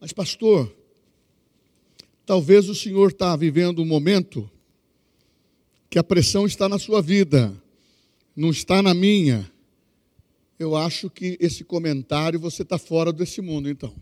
Mas, 0.00 0.12
pastor, 0.12 0.74
talvez 2.26 2.68
o 2.68 2.74
senhor 2.74 3.10
está 3.10 3.36
vivendo 3.36 3.80
um 3.80 3.86
momento 3.86 4.50
que 5.88 5.98
a 5.98 6.02
pressão 6.02 6.46
está 6.46 6.68
na 6.68 6.78
sua 6.78 7.00
vida, 7.00 7.54
não 8.34 8.50
está 8.50 8.82
na 8.82 8.94
minha. 8.94 9.50
Eu 10.58 10.76
acho 10.76 11.10
que 11.10 11.36
esse 11.40 11.64
comentário 11.64 12.38
você 12.38 12.62
está 12.62 12.78
fora 12.78 13.12
desse 13.12 13.40
mundo, 13.40 13.68
então. 13.68 13.94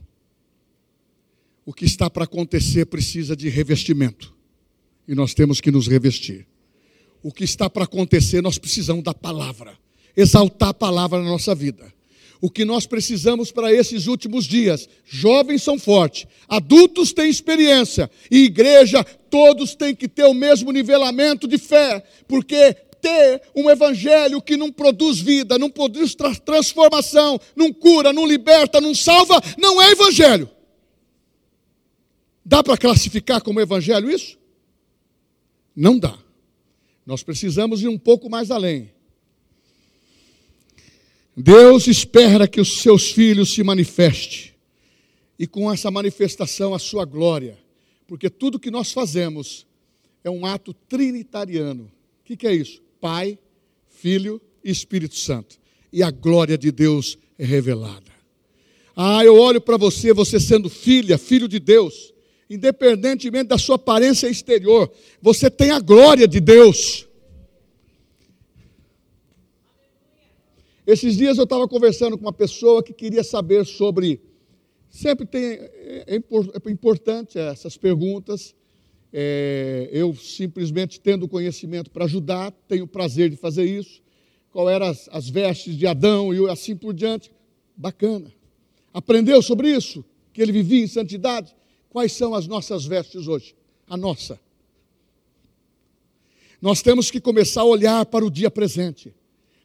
O 1.65 1.73
que 1.73 1.85
está 1.85 2.11
para 2.11 2.25
acontecer 2.25 2.87
precisa 2.87 3.37
de 3.37 3.49
revestimento. 3.49 4.35
E 5.07 5.15
nós 5.15 5.35
temos 5.35 5.61
que 5.61 5.71
nos 5.71 5.87
revestir 5.87 6.47
o 7.23 7.33
que 7.33 7.45
está 7.45 7.69
para 7.69 7.85
acontecer, 7.85 8.43
nós 8.43 8.59
precisamos 8.59 9.05
da 9.05 9.15
palavra, 9.15 9.79
exaltar 10.17 10.71
a 10.71 10.75
palavra 10.75 11.23
na 11.23 11.29
nossa 11.29 11.55
vida. 11.55 11.93
O 12.41 12.51
que 12.51 12.65
nós 12.65 12.87
precisamos 12.87 13.53
para 13.53 13.73
esses 13.73 14.07
últimos 14.07 14.47
dias, 14.47 14.89
jovens 15.05 15.63
são 15.63 15.79
fortes, 15.79 16.27
adultos 16.49 17.13
têm 17.13 17.29
experiência, 17.29 18.11
e 18.31 18.45
igreja, 18.45 19.05
todos 19.05 19.75
têm 19.75 19.95
que 19.95 20.09
ter 20.09 20.25
o 20.25 20.33
mesmo 20.33 20.73
nivelamento 20.73 21.47
de 21.47 21.59
fé, 21.59 22.03
porque 22.27 22.75
ter 23.01 23.43
um 23.55 23.71
evangelho 23.71 24.41
que 24.43 24.57
não 24.57 24.71
produz 24.71 25.19
vida, 25.19 25.59
não 25.59 25.71
produz 25.71 26.15
tra 26.15 26.35
transformação, 26.35 27.41
não 27.57 27.73
cura, 27.73 28.13
não 28.13 28.27
liberta, 28.27 28.81
não 28.81 28.95
salva, 28.95 29.41
não 29.59 29.81
é 29.81 29.91
evangelho. 29.91 30.51
Dá 32.45 32.63
para 32.63 32.77
classificar 32.77 33.41
como 33.43 33.61
evangelho 33.61 34.11
isso? 34.11 34.39
Não 35.75 35.99
dá. 35.99 36.19
Nós 37.07 37.23
precisamos 37.23 37.83
ir 37.83 37.89
um 37.89 37.99
pouco 37.99 38.29
mais 38.29 38.51
além. 38.51 38.93
Deus 41.37 41.87
espera 41.87 42.47
que 42.47 42.61
os 42.61 42.83
seus 42.83 43.13
filhos 43.13 43.55
se 43.55 43.63
manifestem 43.63 44.53
e 45.39 45.47
com 45.47 45.73
essa 45.73 45.91
manifestação 45.91 46.75
a 46.75 46.79
sua 46.79 47.05
glória, 47.05 47.59
porque 48.07 48.29
tudo 48.29 48.59
que 48.59 48.71
nós 48.71 48.93
fazemos 48.93 49.67
é 50.23 50.29
um 50.29 50.45
ato 50.45 50.75
trinitariano. 50.75 51.85
O 52.21 52.25
que, 52.25 52.37
que 52.37 52.47
é 52.47 52.55
isso? 52.55 52.83
Pai, 53.01 53.39
Filho 53.89 54.41
e 54.63 54.71
Espírito 54.71 55.17
Santo. 55.17 55.59
e 55.93 56.05
a 56.05 56.11
glória 56.11 56.57
de 56.57 56.71
Deus 56.71 57.19
é 57.37 57.45
revelada. 57.45 58.13
Ah, 58.95 59.25
eu 59.25 59.37
olho 59.37 59.61
para 59.61 59.77
você, 59.77 60.13
você 60.13 60.39
sendo 60.39 60.69
filha, 60.69 61.19
filho 61.19 61.49
de 61.49 61.59
Deus, 61.59 62.15
independentemente 62.49 63.49
da 63.49 63.59
sua 63.59 63.75
aparência 63.75 64.29
exterior, 64.29 64.89
você 65.21 65.51
tem 65.51 65.73
a 65.73 65.81
glória 65.81 66.29
de 66.29 66.39
Deus. 66.39 67.09
Esses 70.87 71.17
dias 71.17 71.39
eu 71.39 71.45
estava 71.45 71.67
conversando 71.69 72.19
com 72.19 72.25
uma 72.25 72.33
pessoa 72.33 72.83
que 72.83 72.93
queria 72.93 73.23
saber 73.23 73.65
sobre. 73.65 74.21
Sempre 74.89 75.25
tem. 75.25 75.43
É, 75.43 76.05
é, 76.07 76.17
é 76.17 76.71
importante 76.71 77.39
essas 77.39 77.77
perguntas. 77.77 78.55
É, 79.13 79.89
eu 79.93 80.15
simplesmente 80.15 81.01
tendo 81.01 81.27
conhecimento 81.27 81.91
para 81.91 82.05
ajudar, 82.05 82.53
tenho 82.69 82.85
o 82.85 82.89
prazer 82.89 83.29
de 83.29 83.37
fazer 83.37 83.65
isso. 83.65 84.01
Qual 84.53 84.69
eram 84.69 84.87
as, 84.87 85.09
as 85.13 85.29
vestes 85.29 85.77
de 85.77 85.87
Adão 85.87 86.33
e 86.33 86.49
assim 86.49 86.77
por 86.77 86.95
diante. 86.95 87.31
Bacana. 87.77 88.33
Aprendeu 88.93 89.41
sobre 89.43 89.71
isso? 89.75 90.05
Que 90.33 90.43
ele 90.43 90.53
vivia 90.53 90.83
em 90.83 90.87
santidade? 90.87 91.55
Quais 91.89 92.13
são 92.13 92.35
as 92.35 92.47
nossas 92.47 92.85
vestes 92.85 93.27
hoje? 93.27 93.55
A 93.89 93.97
nossa. 93.97 94.39
Nós 96.61 96.83
temos 96.83 97.11
que 97.11 97.21
começar 97.21 97.63
a 97.63 97.65
olhar 97.65 98.05
para 98.07 98.25
o 98.25 98.31
dia 98.31 98.51
presente, 98.51 99.15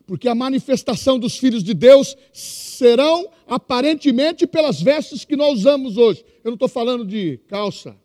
porque 0.07 0.29
a 0.29 0.35
manifestação 0.35 1.19
dos 1.19 1.37
filhos 1.37 1.61
de 1.61 1.73
Deus 1.73 2.15
serão 2.31 3.29
aparentemente 3.45 4.47
pelas 4.47 4.81
vestes 4.81 5.25
que 5.25 5.35
nós 5.35 5.59
usamos 5.59 5.97
hoje. 5.97 6.23
Eu 6.43 6.51
não 6.51 6.55
estou 6.55 6.69
falando 6.69 7.05
de 7.05 7.37
calça 7.47 7.97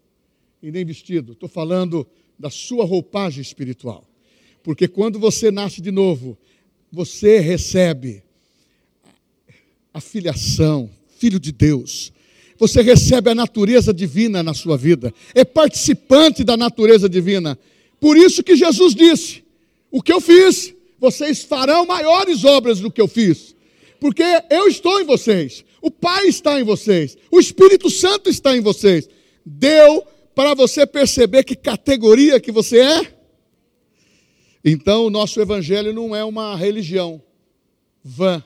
e 0.63 0.71
nem 0.71 0.85
vestido, 0.85 1.33
estou 1.33 1.49
falando 1.49 2.07
da 2.39 2.51
sua 2.51 2.85
roupagem 2.85 3.41
espiritual. 3.41 4.07
Porque 4.63 4.87
quando 4.87 5.19
você 5.19 5.51
nasce 5.51 5.81
de 5.81 5.91
novo, 5.91 6.37
você 6.93 7.39
recebe 7.39 8.23
a 9.93 10.01
filiação, 10.01 10.91
filho 11.19 11.41
de 11.41 11.53
Deus. 11.53 12.13
Você 12.59 12.83
recebe 12.83 13.31
a 13.31 13.35
natureza 13.35 13.93
divina 13.93 14.43
na 14.43 14.53
sua 14.53 14.77
vida, 14.77 15.15
é 15.35 15.45
participante 15.45 16.45
da 16.45 16.57
natureza 16.57 17.09
divina. 17.09 17.59
Por 17.99 18.17
isso 18.17 18.43
que 18.43 18.55
Jesus 18.55 18.95
disse: 18.95 19.43
O 19.91 20.03
que 20.03 20.13
eu 20.13 20.21
fiz, 20.21 20.75
vocês 20.99 21.43
farão 21.43 21.87
maiores 21.87 22.45
obras 22.45 22.81
do 22.81 22.91
que 22.91 23.01
eu 23.01 23.09
fiz, 23.09 23.55
porque 23.99 24.23
eu 24.51 24.69
estou 24.69 25.01
em 25.01 25.05
vocês, 25.05 25.65
o 25.81 25.91
Pai 25.91 26.27
está 26.27 26.61
em 26.61 26.65
vocês, 26.65 27.17
o 27.31 27.41
Espírito 27.41 27.89
Santo 27.89 28.29
está 28.29 28.55
em 28.55 28.61
vocês. 28.61 29.09
Deu 29.45 30.07
para 30.35 30.55
você 30.55 30.87
perceber 30.87 31.45
que 31.45 31.57
categoria 31.57 32.41
que 32.41 32.53
você 32.53 32.81
é? 32.81 33.21
Então, 34.65 35.07
o 35.07 35.11
nosso 35.11 35.41
evangelho 35.41 35.93
não 35.93 36.15
é 36.15 36.25
uma 36.25 36.55
religião 36.55 37.23
vã, 38.03 38.45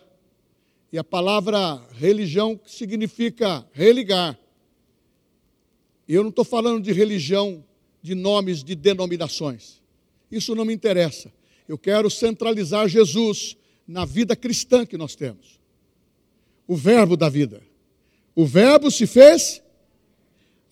e 0.93 0.99
a 0.99 1.03
palavra 1.03 1.83
religião 1.95 2.61
significa 2.65 3.67
religar. 3.73 4.39
E 6.07 6.15
eu 6.15 6.23
não 6.23 6.31
estou 6.31 6.45
falando 6.45 6.81
de 6.81 6.93
religião 6.93 7.65
de 8.01 8.15
nomes 8.15 8.63
de 8.63 8.77
denominações. 8.77 9.83
Isso 10.31 10.55
não 10.55 10.65
me 10.65 10.73
interessa. 10.73 11.33
Eu 11.67 11.77
quero 11.77 12.09
centralizar 12.09 12.89
Jesus 12.89 13.57
na 13.89 14.05
vida 14.05 14.37
cristã 14.37 14.87
que 14.87 14.97
nós 14.97 15.17
temos. 15.17 15.59
O 16.67 16.77
verbo 16.77 17.17
da 17.17 17.29
vida. 17.29 17.61
O 18.35 18.47
verbo 18.47 18.89
se 18.91 19.07
fez, 19.07 19.63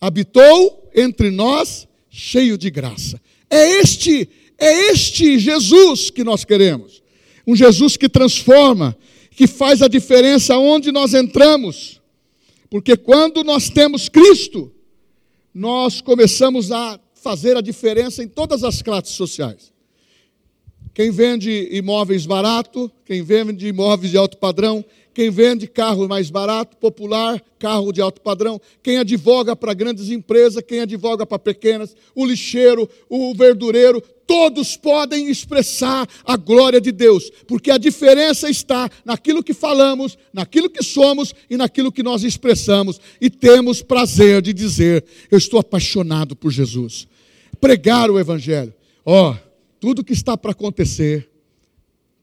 habitou 0.03 0.91
entre 0.93 1.31
nós, 1.31 1.87
cheio 2.09 2.57
de 2.57 2.69
graça. 2.69 3.21
É 3.49 3.79
este, 3.79 4.27
é 4.57 4.91
este 4.91 5.39
Jesus 5.39 6.09
que 6.09 6.25
nós 6.25 6.43
queremos. 6.43 7.01
Um 7.47 7.55
Jesus 7.55 7.95
que 7.95 8.09
transforma, 8.09 8.97
que 9.31 9.47
faz 9.47 9.81
a 9.81 9.87
diferença 9.87 10.57
onde 10.57 10.91
nós 10.91 11.13
entramos. 11.13 12.01
Porque 12.69 12.97
quando 12.97 13.45
nós 13.45 13.69
temos 13.69 14.09
Cristo, 14.09 14.69
nós 15.53 16.01
começamos 16.01 16.69
a 16.69 16.99
fazer 17.13 17.55
a 17.55 17.61
diferença 17.61 18.21
em 18.21 18.27
todas 18.27 18.65
as 18.65 18.81
classes 18.81 19.15
sociais. 19.15 19.71
Quem 20.93 21.11
vende 21.11 21.69
imóveis 21.71 22.25
barato, 22.25 22.91
quem 23.05 23.23
vende 23.23 23.67
imóveis 23.67 24.11
de 24.11 24.17
alto 24.17 24.37
padrão, 24.37 24.83
quem 25.13 25.29
vende 25.29 25.67
carro 25.67 26.07
mais 26.07 26.29
barato, 26.29 26.75
popular, 26.77 27.41
carro 27.59 27.93
de 27.93 28.01
alto 28.01 28.19
padrão, 28.19 28.59
quem 28.81 28.97
advoga 28.97 29.55
para 29.55 29.73
grandes 29.73 30.09
empresas, 30.09 30.63
quem 30.67 30.81
advoga 30.81 31.25
para 31.25 31.39
pequenas, 31.39 31.95
o 32.15 32.25
lixeiro, 32.25 32.89
o 33.07 33.33
verdureiro, 33.33 34.01
todos 34.25 34.75
podem 34.75 35.29
expressar 35.29 36.07
a 36.25 36.35
glória 36.35 36.81
de 36.81 36.91
Deus, 36.91 37.29
porque 37.47 37.69
a 37.71 37.77
diferença 37.77 38.49
está 38.49 38.89
naquilo 39.05 39.43
que 39.43 39.53
falamos, 39.53 40.17
naquilo 40.33 40.69
que 40.69 40.83
somos 40.83 41.33
e 41.49 41.55
naquilo 41.55 41.91
que 41.91 42.03
nós 42.03 42.23
expressamos, 42.23 42.99
e 43.21 43.29
temos 43.29 43.81
prazer 43.81 44.41
de 44.41 44.53
dizer: 44.53 45.05
Eu 45.29 45.37
estou 45.37 45.59
apaixonado 45.59 46.35
por 46.35 46.51
Jesus. 46.51 47.07
Pregar 47.61 48.09
o 48.09 48.19
Evangelho. 48.19 48.73
Ó, 49.05 49.31
oh, 49.31 49.37
tudo 49.79 50.03
que 50.03 50.13
está 50.13 50.37
para 50.37 50.51
acontecer, 50.51 51.29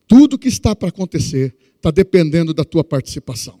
tudo 0.07 0.37
que 0.37 0.47
está 0.47 0.75
para 0.75 0.89
acontecer, 0.89 1.55
está 1.81 1.89
dependendo 1.89 2.53
da 2.53 2.63
tua 2.63 2.83
participação. 2.83 3.59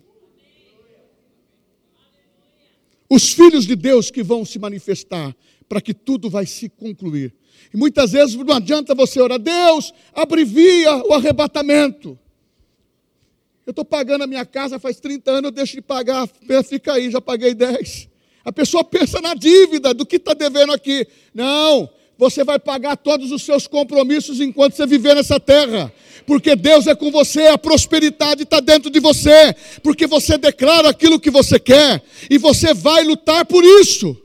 Os 3.09 3.33
filhos 3.33 3.65
de 3.65 3.75
Deus 3.75 4.11
que 4.11 4.21
vão 4.21 4.45
se 4.45 4.59
manifestar 4.59 5.35
para 5.67 5.81
que 5.81 5.93
tudo 5.93 6.29
vai 6.29 6.45
se 6.45 6.69
concluir. 6.69 7.33
E 7.73 7.77
muitas 7.77 8.11
vezes 8.11 8.35
não 8.35 8.53
adianta 8.53 8.93
você 8.93 9.19
orar, 9.19 9.39
Deus, 9.39 9.91
abrevia 10.13 10.97
o 11.07 11.13
arrebatamento. 11.13 12.17
Eu 13.65 13.71
estou 13.71 13.83
pagando 13.83 14.23
a 14.23 14.27
minha 14.27 14.45
casa 14.45 14.77
faz 14.77 14.99
30 14.99 15.31
anos, 15.31 15.43
eu 15.45 15.51
deixo 15.51 15.73
de 15.73 15.81
pagar, 15.81 16.29
fica 16.69 16.93
aí, 16.93 17.09
já 17.09 17.19
paguei 17.19 17.55
10. 17.55 18.07
A 18.45 18.51
pessoa 18.51 18.83
pensa 18.83 19.19
na 19.19 19.33
dívida, 19.33 19.93
do 19.93 20.05
que 20.05 20.17
está 20.17 20.33
devendo 20.33 20.73
aqui. 20.73 21.07
Não, 21.33 21.89
você 22.17 22.43
vai 22.43 22.59
pagar 22.59 22.97
todos 22.97 23.31
os 23.31 23.41
seus 23.41 23.65
compromissos 23.65 24.39
enquanto 24.39 24.75
você 24.75 24.85
viver 24.85 25.15
nessa 25.15 25.39
terra 25.39 25.91
porque 26.31 26.55
Deus 26.55 26.87
é 26.87 26.95
com 26.95 27.11
você, 27.11 27.47
a 27.47 27.57
prosperidade 27.57 28.43
está 28.43 28.61
dentro 28.61 28.89
de 28.89 29.01
você, 29.01 29.53
porque 29.83 30.07
você 30.07 30.37
declara 30.37 30.89
aquilo 30.89 31.19
que 31.19 31.29
você 31.29 31.59
quer, 31.59 32.01
e 32.29 32.37
você 32.37 32.73
vai 32.73 33.03
lutar 33.03 33.45
por 33.45 33.61
isso, 33.65 34.15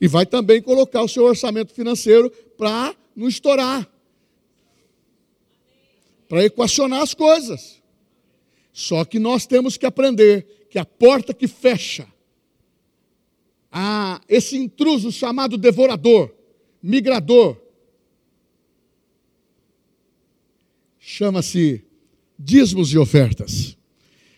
e 0.00 0.06
vai 0.06 0.24
também 0.24 0.62
colocar 0.62 1.02
o 1.02 1.08
seu 1.08 1.24
orçamento 1.24 1.74
financeiro 1.74 2.30
para 2.56 2.94
não 3.16 3.26
estourar, 3.26 3.84
para 6.28 6.44
equacionar 6.44 7.02
as 7.02 7.14
coisas. 7.14 7.82
Só 8.72 9.04
que 9.04 9.18
nós 9.18 9.44
temos 9.44 9.76
que 9.76 9.86
aprender 9.86 10.68
que 10.70 10.78
a 10.78 10.84
porta 10.84 11.34
que 11.34 11.48
fecha, 11.48 12.06
a 13.72 14.20
esse 14.28 14.56
intruso 14.56 15.10
chamado 15.10 15.58
devorador, 15.58 16.32
migrador, 16.80 17.60
chama-se 21.06 21.84
dízimos 22.38 22.90
e 22.90 22.96
ofertas. 22.96 23.76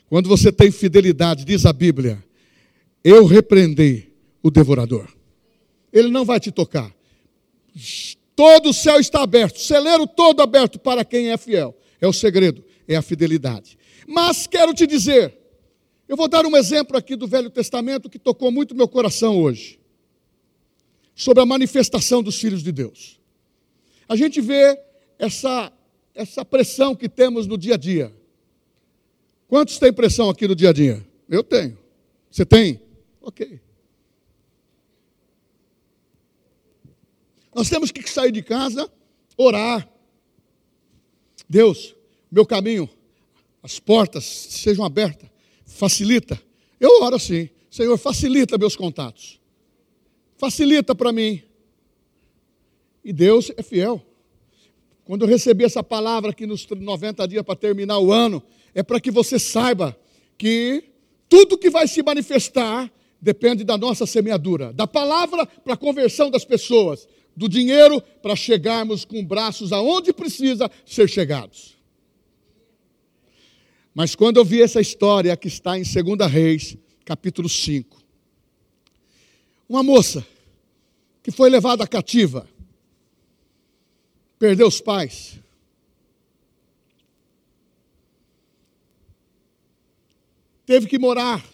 Quando 0.08 0.28
você 0.28 0.50
tem 0.50 0.70
fidelidade, 0.72 1.44
diz 1.44 1.64
a 1.64 1.72
Bíblia, 1.72 2.22
eu 3.04 3.24
repreendei 3.24 4.12
o 4.42 4.50
devorador. 4.50 5.08
Ele 5.92 6.08
não 6.08 6.24
vai 6.24 6.40
te 6.40 6.50
tocar. 6.50 6.92
Todo 8.34 8.70
o 8.70 8.74
céu 8.74 8.98
está 8.98 9.22
aberto, 9.22 9.60
celeiro 9.60 10.08
todo 10.08 10.42
aberto 10.42 10.78
para 10.78 11.04
quem 11.04 11.30
é 11.30 11.36
fiel. 11.36 11.76
É 12.00 12.06
o 12.06 12.12
segredo, 12.12 12.64
é 12.88 12.96
a 12.96 13.02
fidelidade. 13.02 13.78
Mas 14.06 14.48
quero 14.48 14.74
te 14.74 14.88
dizer, 14.88 15.38
eu 16.08 16.16
vou 16.16 16.28
dar 16.28 16.44
um 16.44 16.56
exemplo 16.56 16.96
aqui 16.96 17.14
do 17.14 17.28
Velho 17.28 17.48
Testamento 17.48 18.10
que 18.10 18.18
tocou 18.18 18.50
muito 18.50 18.74
meu 18.74 18.88
coração 18.88 19.40
hoje. 19.40 19.78
Sobre 21.14 21.42
a 21.42 21.46
manifestação 21.46 22.22
dos 22.24 22.38
filhos 22.38 22.62
de 22.62 22.72
Deus. 22.72 23.20
A 24.08 24.16
gente 24.16 24.40
vê 24.40 24.78
essa 25.18 25.72
essa 26.16 26.44
pressão 26.44 26.96
que 26.96 27.08
temos 27.08 27.46
no 27.46 27.58
dia 27.58 27.74
a 27.74 27.76
dia. 27.76 28.12
Quantos 29.46 29.78
têm 29.78 29.92
pressão 29.92 30.30
aqui 30.30 30.48
no 30.48 30.56
dia 30.56 30.70
a 30.70 30.72
dia? 30.72 31.06
Eu 31.28 31.44
tenho. 31.44 31.78
Você 32.30 32.44
tem? 32.44 32.80
Ok. 33.20 33.60
Nós 37.54 37.68
temos 37.68 37.90
que 37.90 38.08
sair 38.10 38.32
de 38.32 38.42
casa, 38.42 38.90
orar. 39.36 39.88
Deus, 41.48 41.94
meu 42.30 42.44
caminho, 42.44 42.88
as 43.62 43.78
portas 43.78 44.24
sejam 44.24 44.84
abertas, 44.84 45.28
facilita. 45.64 46.40
Eu 46.80 47.02
oro 47.02 47.16
assim, 47.16 47.50
Senhor, 47.70 47.96
facilita 47.98 48.58
meus 48.58 48.74
contatos, 48.74 49.40
facilita 50.36 50.94
para 50.94 51.12
mim. 51.12 51.42
E 53.04 53.12
Deus 53.12 53.50
é 53.56 53.62
fiel. 53.62 54.05
Quando 55.06 55.22
eu 55.22 55.28
recebi 55.28 55.64
essa 55.64 55.84
palavra 55.84 56.32
aqui 56.32 56.46
nos 56.46 56.66
90 56.68 57.28
dias 57.28 57.44
para 57.44 57.54
terminar 57.54 58.00
o 58.00 58.12
ano, 58.12 58.42
é 58.74 58.82
para 58.82 59.00
que 59.00 59.12
você 59.12 59.38
saiba 59.38 59.96
que 60.36 60.82
tudo 61.28 61.56
que 61.56 61.70
vai 61.70 61.86
se 61.86 62.02
manifestar 62.02 62.90
depende 63.22 63.62
da 63.62 63.78
nossa 63.78 64.04
semeadura, 64.04 64.72
da 64.72 64.84
palavra 64.84 65.46
para 65.46 65.74
a 65.74 65.76
conversão 65.76 66.28
das 66.28 66.44
pessoas, 66.44 67.06
do 67.36 67.48
dinheiro 67.48 68.02
para 68.20 68.34
chegarmos 68.34 69.04
com 69.04 69.24
braços 69.24 69.72
aonde 69.72 70.12
precisa 70.12 70.68
ser 70.84 71.08
chegados. 71.08 71.76
Mas 73.94 74.16
quando 74.16 74.38
eu 74.38 74.44
vi 74.44 74.60
essa 74.60 74.80
história 74.80 75.36
que 75.36 75.46
está 75.46 75.78
em 75.78 75.84
2 75.84 76.28
Reis, 76.28 76.76
capítulo 77.04 77.48
5, 77.48 78.02
uma 79.68 79.84
moça 79.84 80.26
que 81.22 81.30
foi 81.30 81.48
levada 81.48 81.86
cativa, 81.86 82.48
perdeu 84.38 84.66
os 84.66 84.80
pais, 84.80 85.38
teve 90.64 90.86
que 90.86 90.98
morar 90.98 91.44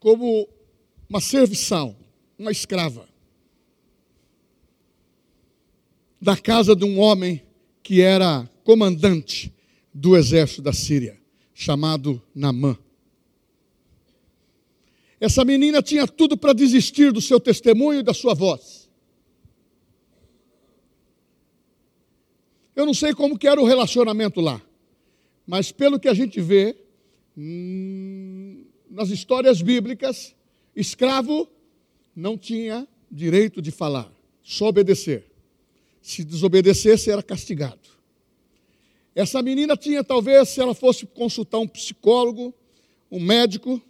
como 0.00 0.48
uma 1.08 1.20
serviçal, 1.20 1.94
uma 2.38 2.50
escrava, 2.50 3.06
da 6.20 6.36
casa 6.36 6.74
de 6.74 6.84
um 6.84 6.98
homem 6.98 7.42
que 7.82 8.00
era 8.00 8.48
comandante 8.64 9.52
do 9.92 10.16
exército 10.16 10.62
da 10.62 10.72
Síria, 10.72 11.20
chamado 11.52 12.22
Namã. 12.34 12.78
Essa 15.20 15.44
menina 15.44 15.82
tinha 15.82 16.06
tudo 16.06 16.36
para 16.36 16.52
desistir 16.52 17.12
do 17.12 17.20
seu 17.20 17.38
testemunho 17.38 18.00
e 18.00 18.02
da 18.02 18.14
sua 18.14 18.34
voz. 18.34 18.81
Eu 22.74 22.86
não 22.86 22.94
sei 22.94 23.12
como 23.14 23.38
que 23.38 23.46
era 23.46 23.60
o 23.60 23.64
relacionamento 23.64 24.40
lá, 24.40 24.60
mas 25.46 25.70
pelo 25.70 26.00
que 26.00 26.08
a 26.08 26.14
gente 26.14 26.40
vê 26.40 26.76
hum, 27.36 28.64
nas 28.90 29.10
histórias 29.10 29.60
bíblicas, 29.60 30.34
escravo 30.74 31.48
não 32.14 32.38
tinha 32.38 32.86
direito 33.10 33.60
de 33.60 33.70
falar, 33.70 34.10
só 34.42 34.68
obedecer. 34.68 35.26
Se 36.00 36.24
desobedecesse, 36.24 37.10
era 37.10 37.22
castigado. 37.22 37.80
Essa 39.14 39.42
menina 39.42 39.76
tinha, 39.76 40.02
talvez, 40.02 40.48
se 40.48 40.60
ela 40.60 40.74
fosse 40.74 41.06
consultar 41.06 41.58
um 41.58 41.68
psicólogo, 41.68 42.54
um 43.10 43.20
médico, 43.20 43.80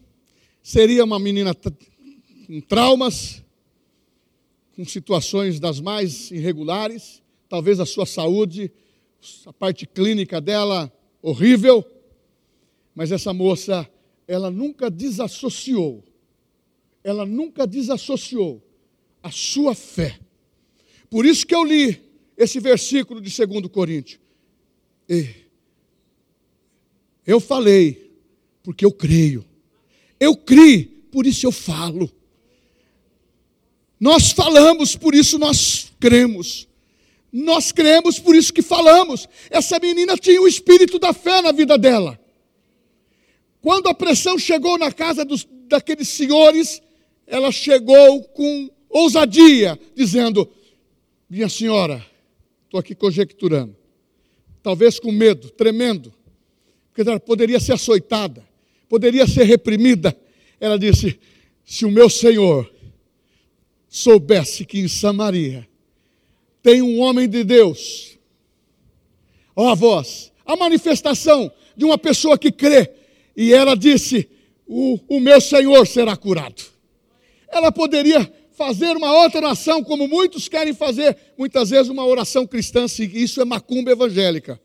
seria 0.63 1.05
uma 1.05 1.19
menina 1.19 1.55
com 1.55 2.61
traumas, 2.61 3.43
com 4.75 4.85
situações 4.85 5.61
das 5.61 5.81
mais 5.81 6.31
irregulares, 6.33 7.22
talvez 7.53 7.79
a 7.79 7.85
sua 7.85 8.07
saúde, 8.07 8.73
a 9.45 9.53
parte 9.53 9.87
clínica 9.87 10.41
dela 10.41 10.91
horrível, 11.21 11.85
mas 12.95 13.13
essa 13.13 13.31
moça, 13.35 13.87
ela 14.27 14.51
nunca 14.51 14.91
desassociou, 14.91 16.03
ela 17.05 17.27
nunca 17.27 17.67
desassociou 17.67 18.67
a 19.23 19.31
sua 19.31 19.75
fé. 19.75 20.19
Por 21.11 21.27
isso 21.27 21.47
que 21.47 21.55
eu 21.55 21.63
li 21.63 22.01
esse 22.39 22.59
versículo 22.59 23.21
de 23.21 23.31
2 23.47 23.67
Coríntios. 23.67 24.19
Eu 27.27 27.39
falei, 27.39 28.17
porque 28.63 28.83
eu 28.83 28.93
creio. 28.93 29.45
Eu 30.19 30.35
criei, 30.35 30.87
por 30.87 31.27
isso 31.27 31.45
eu 31.45 31.53
falo. 31.53 32.11
Nós 34.01 34.33
falamos, 34.33 34.97
por 34.97 35.15
isso 35.15 35.39
nós 35.39 35.93
cremos. 36.01 36.72
Nós 37.33 37.73
cremos, 37.73 38.19
por 38.19 38.37
isso 38.37 38.53
que 38.53 38.61
falamos. 38.61 39.27
Essa 39.49 39.79
menina 39.79 40.17
tinha 40.19 40.41
o 40.41 40.47
espírito 40.47 40.99
da 40.99 41.15
fé 41.15 41.41
na 41.41 41.51
vida 41.51 41.79
dela. 41.79 42.21
Quando 43.63 43.89
a 43.89 43.95
pressão 43.95 44.39
chegou 44.39 44.77
na 44.77 44.93
casa 44.93 45.25
dos, 45.25 45.49
daqueles 45.67 46.09
senhores, 46.09 46.83
ela 47.27 47.51
chegou 47.51 48.23
com 48.25 48.69
ousadia, 48.91 49.79
dizendo: 49.95 50.47
Minha 51.31 51.49
senhora, 51.49 52.05
estou 52.65 52.79
aqui 52.79 52.95
conjecturando, 52.95 53.75
talvez 54.63 55.01
com 55.01 55.11
medo, 55.11 55.49
tremendo, 55.49 56.13
porque 56.89 57.09
ela 57.09 57.19
poderia 57.19 57.59
ser 57.59 57.73
açoitada, 57.73 58.47
poderia 58.89 59.27
ser 59.27 59.45
reprimida. 59.45 60.15
Ela 60.61 60.79
disse: 60.79 61.19
se 61.65 61.87
o 61.87 61.91
meu 61.91 62.11
Senhor 62.11 62.71
soubesse 63.89 64.65
que 64.65 64.81
em 64.81 64.89
Samaria 64.89 65.67
tem 66.63 66.81
um 66.81 67.01
homem 67.01 67.29
de 67.29 67.43
Deus, 67.43 68.19
ó 69.57 69.71
a 69.71 69.75
voz, 69.75 70.33
a 70.47 70.57
manifestação 70.57 71.51
de 71.77 71.85
uma 71.85 71.99
pessoa 71.99 72.39
que 72.39 72.53
crê, 72.53 72.91
e 73.37 73.53
ela 73.53 73.75
disse: 73.75 74.29
o, 74.67 74.99
o 75.09 75.21
meu 75.21 75.41
Senhor 75.41 75.87
será 75.87 76.17
curado. 76.17 76.63
Ela 77.49 77.71
poderia 77.73 78.33
fazer 78.53 78.97
uma 78.97 79.13
outra 79.13 79.41
oração, 79.41 79.83
como 79.83 80.07
muitos 80.07 80.49
querem 80.49 80.73
fazer, 80.73 81.17
muitas 81.37 81.71
vezes 81.71 81.89
uma 81.89 82.07
oração 82.07 82.47
cristã, 82.47 82.87
isso 82.87 83.41
é 83.41 83.45
macumba 83.45 83.91
evangélica. 83.91 84.61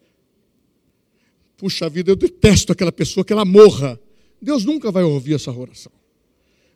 Puxa 1.58 1.90
vida, 1.90 2.12
eu 2.12 2.16
detesto 2.16 2.72
aquela 2.72 2.92
pessoa 2.92 3.26
que 3.26 3.34
ela 3.34 3.44
morra. 3.44 4.00
Deus 4.40 4.64
nunca 4.64 4.92
vai 4.92 5.04
ouvir 5.04 5.34
essa 5.34 5.52
oração. 5.52 5.92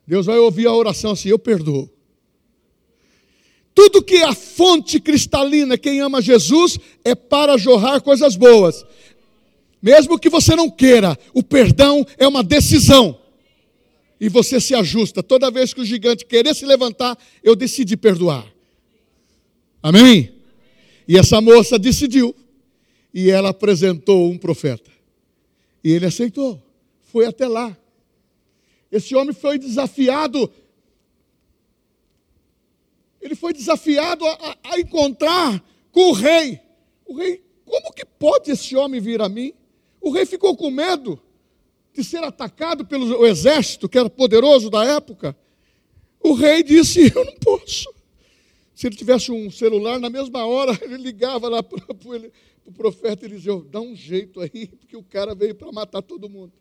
Deus 0.06 0.26
vai 0.26 0.38
ouvir 0.38 0.66
a 0.66 0.74
oração 0.74 1.12
assim: 1.12 1.28
eu 1.28 1.38
perdoo. 1.38 1.88
Tudo 3.74 4.02
que 4.02 4.16
é 4.16 4.24
a 4.24 4.34
fonte 4.34 5.00
cristalina, 5.00 5.78
quem 5.78 6.00
ama 6.00 6.20
Jesus, 6.20 6.78
é 7.04 7.14
para 7.14 7.56
jorrar 7.56 8.00
coisas 8.02 8.36
boas. 8.36 8.84
Mesmo 9.80 10.18
que 10.18 10.28
você 10.28 10.54
não 10.54 10.70
queira, 10.70 11.18
o 11.34 11.42
perdão 11.42 12.06
é 12.16 12.26
uma 12.28 12.42
decisão 12.42 13.18
e 14.22 14.28
você 14.28 14.60
se 14.60 14.72
ajusta. 14.72 15.20
Toda 15.20 15.50
vez 15.50 15.74
que 15.74 15.80
o 15.80 15.84
gigante 15.84 16.24
querer 16.24 16.54
se 16.54 16.64
levantar, 16.64 17.18
eu 17.42 17.56
decidi 17.56 17.96
perdoar. 17.96 18.46
Amém? 19.82 20.32
E 21.08 21.18
essa 21.18 21.40
moça 21.40 21.76
decidiu. 21.76 22.32
E 23.12 23.28
ela 23.28 23.48
apresentou 23.48 24.30
um 24.30 24.38
profeta. 24.38 24.92
E 25.82 25.90
ele 25.90 26.06
aceitou. 26.06 26.62
Foi 27.10 27.26
até 27.26 27.48
lá. 27.48 27.76
Esse 28.92 29.16
homem 29.16 29.34
foi 29.34 29.58
desafiado. 29.58 30.48
Ele 33.22 33.34
foi 33.34 33.54
desafiado 33.54 34.26
a, 34.26 34.58
a 34.64 34.78
encontrar 34.78 35.64
com 35.90 36.10
o 36.10 36.12
rei. 36.12 36.60
O 37.06 37.14
rei, 37.14 37.42
como 37.64 37.92
que 37.92 38.04
pode 38.04 38.50
esse 38.50 38.76
homem 38.76 39.00
vir 39.00 39.22
a 39.22 39.28
mim? 39.28 39.54
O 40.00 40.10
rei 40.10 40.26
ficou 40.26 40.54
com 40.56 40.70
medo 40.70 41.18
de 41.94 42.02
ser 42.02 42.24
atacado 42.24 42.84
pelo 42.84 43.24
exército, 43.24 43.88
que 43.88 43.98
era 43.98 44.10
poderoso 44.10 44.68
da 44.68 44.84
época, 44.84 45.36
o 46.22 46.32
rei 46.34 46.62
disse: 46.62 47.12
Eu 47.14 47.24
não 47.24 47.34
posso. 47.34 47.92
Se 48.74 48.86
ele 48.86 48.96
tivesse 48.96 49.30
um 49.30 49.50
celular, 49.50 50.00
na 50.00 50.08
mesma 50.08 50.44
hora 50.46 50.76
ele 50.82 50.96
ligava 50.96 51.48
lá 51.48 51.62
para 51.62 51.78
o 52.64 52.72
profeta 52.72 53.24
Eliseu: 53.24 53.62
Dá 53.70 53.80
um 53.80 53.94
jeito 53.94 54.40
aí, 54.40 54.68
porque 54.80 54.96
o 54.96 55.02
cara 55.02 55.34
veio 55.34 55.54
para 55.54 55.70
matar 55.70 56.02
todo 56.02 56.28
mundo. 56.28 56.52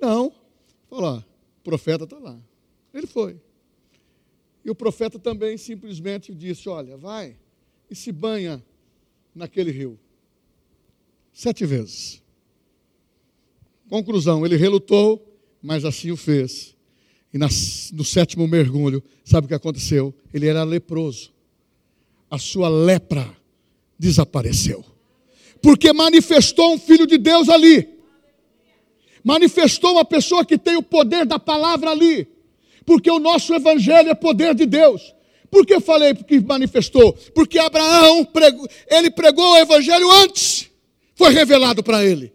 Não, 0.00 0.32
falou: 0.88 1.18
O 1.18 1.62
profeta 1.62 2.04
está 2.04 2.18
lá. 2.18 2.38
Ele 2.92 3.06
foi. 3.06 3.40
E 4.64 4.70
o 4.70 4.74
profeta 4.74 5.18
também 5.18 5.56
simplesmente 5.56 6.34
disse: 6.34 6.68
Olha, 6.68 6.96
vai 6.96 7.36
e 7.90 7.94
se 7.94 8.12
banha 8.12 8.64
naquele 9.34 9.70
rio. 9.70 9.98
Sete 11.32 11.64
vezes. 11.64 12.22
Conclusão, 13.88 14.46
ele 14.46 14.56
relutou, 14.56 15.22
mas 15.62 15.84
assim 15.84 16.10
o 16.10 16.16
fez. 16.16 16.74
E 17.32 17.38
no 17.38 18.04
sétimo 18.04 18.46
mergulho, 18.46 19.02
sabe 19.24 19.46
o 19.46 19.48
que 19.48 19.54
aconteceu? 19.54 20.14
Ele 20.32 20.46
era 20.46 20.64
leproso. 20.64 21.32
A 22.30 22.38
sua 22.38 22.68
lepra 22.68 23.34
desapareceu. 23.98 24.84
Porque 25.60 25.92
manifestou 25.92 26.74
um 26.74 26.78
filho 26.78 27.06
de 27.06 27.16
Deus 27.16 27.48
ali. 27.48 27.88
Manifestou 29.22 29.92
uma 29.92 30.04
pessoa 30.04 30.44
que 30.44 30.58
tem 30.58 30.76
o 30.76 30.82
poder 30.82 31.24
da 31.24 31.38
palavra 31.38 31.90
ali. 31.90 32.26
Porque 32.84 33.10
o 33.10 33.18
nosso 33.18 33.54
evangelho 33.54 34.10
é 34.10 34.14
poder 34.14 34.54
de 34.54 34.66
Deus. 34.66 35.14
Por 35.50 35.66
que 35.66 35.74
eu 35.74 35.80
falei 35.80 36.14
que 36.14 36.40
manifestou? 36.40 37.12
Porque 37.34 37.58
Abraão, 37.58 38.24
pregou, 38.24 38.68
ele 38.88 39.10
pregou 39.10 39.52
o 39.52 39.58
evangelho 39.58 40.10
antes. 40.10 40.70
Foi 41.14 41.30
revelado 41.32 41.82
para 41.82 42.04
ele. 42.04 42.32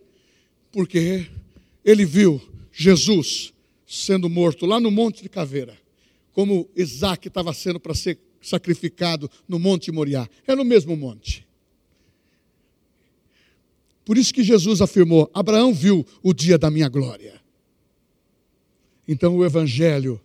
Porque 0.72 1.26
ele 1.84 2.06
viu 2.06 2.42
Jesus 2.72 3.54
sendo 3.88 4.30
morto 4.30 4.66
lá 4.66 4.80
no 4.80 4.92
Monte 4.92 5.24
de 5.24 5.30
Caveira, 5.30 5.76
como 6.34 6.70
Isaac 6.76 7.28
estava 7.28 7.54
sendo 7.54 7.80
para 7.80 7.96
ser 7.96 8.20
sacrificado 8.42 9.30
no 9.48 9.58
Monte 9.58 9.92
Moriá. 9.92 10.30
É 10.46 10.56
no 10.56 10.64
mesmo 10.64 10.96
monte. 10.96 11.48
Por 14.06 14.18
isso 14.18 14.34
que 14.34 14.44
Jesus 14.44 14.80
afirmou: 14.80 15.30
Abraão 15.34 15.74
viu 15.74 16.06
o 16.22 16.34
dia 16.34 16.58
da 16.58 16.70
minha 16.70 16.88
glória. 16.88 17.42
Então 19.08 19.36
o 19.36 19.46
Evangelho 19.46 20.22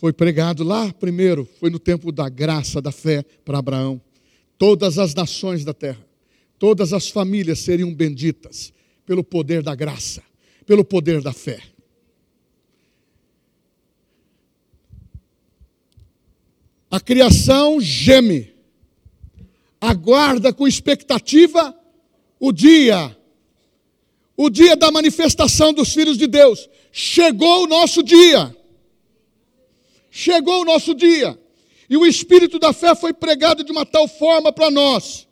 foi 0.00 0.12
pregado 0.12 0.62
lá 0.64 0.92
primeiro, 0.92 1.48
foi 1.58 1.70
no 1.70 1.78
tempo 1.78 2.12
da 2.12 2.28
graça, 2.28 2.80
da 2.80 2.92
fé 2.92 3.24
para 3.44 3.58
Abraão. 3.58 4.00
Todas 4.56 4.98
as 4.98 5.14
nações 5.14 5.64
da 5.64 5.74
terra, 5.74 6.04
todas 6.58 6.92
as 6.92 7.08
famílias 7.08 7.58
seriam 7.58 7.92
benditas 7.92 8.72
pelo 9.04 9.24
poder 9.24 9.62
da 9.62 9.74
graça 9.74 10.22
pelo 10.64 10.84
poder 10.84 11.20
da 11.20 11.32
fé. 11.32 11.60
A 16.90 17.00
criação 17.00 17.80
geme, 17.80 18.52
aguarda 19.80 20.52
com 20.52 20.66
expectativa 20.66 21.76
o 22.38 22.52
dia, 22.52 23.16
o 24.36 24.48
dia 24.48 24.76
da 24.76 24.90
manifestação 24.90 25.72
dos 25.72 25.92
filhos 25.92 26.16
de 26.16 26.26
Deus. 26.26 26.68
Chegou 26.92 27.64
o 27.64 27.66
nosso 27.66 28.02
dia. 28.02 28.56
Chegou 30.16 30.62
o 30.62 30.64
nosso 30.64 30.94
dia. 30.94 31.36
E 31.90 31.96
o 31.96 32.06
espírito 32.06 32.56
da 32.56 32.72
fé 32.72 32.94
foi 32.94 33.12
pregado 33.12 33.64
de 33.64 33.72
uma 33.72 33.84
tal 33.84 34.06
forma 34.06 34.52
para 34.52 34.70
nós, 34.70 35.26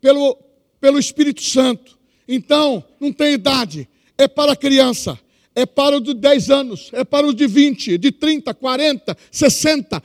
pelo, 0.00 0.38
pelo 0.80 1.00
Espírito 1.00 1.42
Santo. 1.42 1.98
Então, 2.28 2.84
não 3.00 3.12
tem 3.12 3.32
idade, 3.32 3.88
é 4.16 4.28
para 4.28 4.54
criança, 4.54 5.18
é 5.52 5.66
para 5.66 5.96
os 5.96 6.02
de 6.04 6.14
10 6.14 6.48
anos, 6.48 6.90
é 6.92 7.02
para 7.02 7.26
os 7.26 7.34
de 7.34 7.48
20, 7.48 7.98
de 7.98 8.12
30, 8.12 8.54
40, 8.54 9.16
60, 9.32 10.00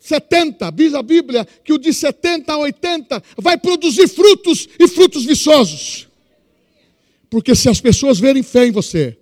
70. 0.00 0.70
Diz 0.70 0.94
a 0.94 1.02
Bíblia 1.02 1.46
que 1.62 1.74
o 1.74 1.78
de 1.78 1.92
70 1.92 2.50
a 2.50 2.56
80 2.56 3.22
vai 3.36 3.58
produzir 3.58 4.08
frutos 4.08 4.66
e 4.80 4.88
frutos 4.88 5.26
viçosos. 5.26 6.08
Porque 7.28 7.54
se 7.54 7.68
as 7.68 7.78
pessoas 7.78 8.18
verem 8.18 8.42
fé 8.42 8.66
em 8.66 8.72
você, 8.72 9.18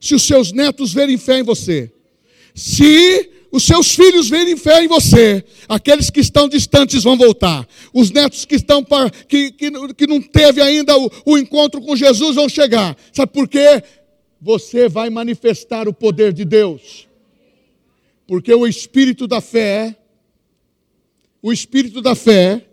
se 0.00 0.14
os 0.14 0.22
seus 0.22 0.52
netos 0.52 0.92
verem 0.92 1.18
fé 1.18 1.40
em 1.40 1.42
você, 1.42 1.92
se 2.54 3.33
os 3.54 3.62
seus 3.62 3.94
filhos 3.94 4.28
verem 4.28 4.56
fé 4.56 4.82
em 4.82 4.88
você, 4.88 5.44
aqueles 5.68 6.10
que 6.10 6.18
estão 6.18 6.48
distantes 6.48 7.04
vão 7.04 7.16
voltar, 7.16 7.64
os 7.92 8.10
netos 8.10 8.44
que 8.44 8.56
estão 8.56 8.84
que, 9.28 9.52
que, 9.52 9.70
que 9.94 10.06
não 10.08 10.20
teve 10.20 10.60
ainda 10.60 10.98
o, 10.98 11.08
o 11.24 11.38
encontro 11.38 11.80
com 11.80 11.94
Jesus 11.94 12.34
vão 12.34 12.48
chegar. 12.48 12.96
Sabe 13.12 13.32
por 13.32 13.46
quê? 13.46 13.80
Você 14.40 14.88
vai 14.88 15.08
manifestar 15.08 15.86
o 15.86 15.94
poder 15.94 16.32
de 16.32 16.44
Deus. 16.44 17.06
Porque 18.26 18.52
o 18.52 18.66
espírito 18.66 19.28
da 19.28 19.40
fé, 19.40 19.96
o 21.40 21.52
espírito 21.52 22.02
da 22.02 22.16
fé, 22.16 22.66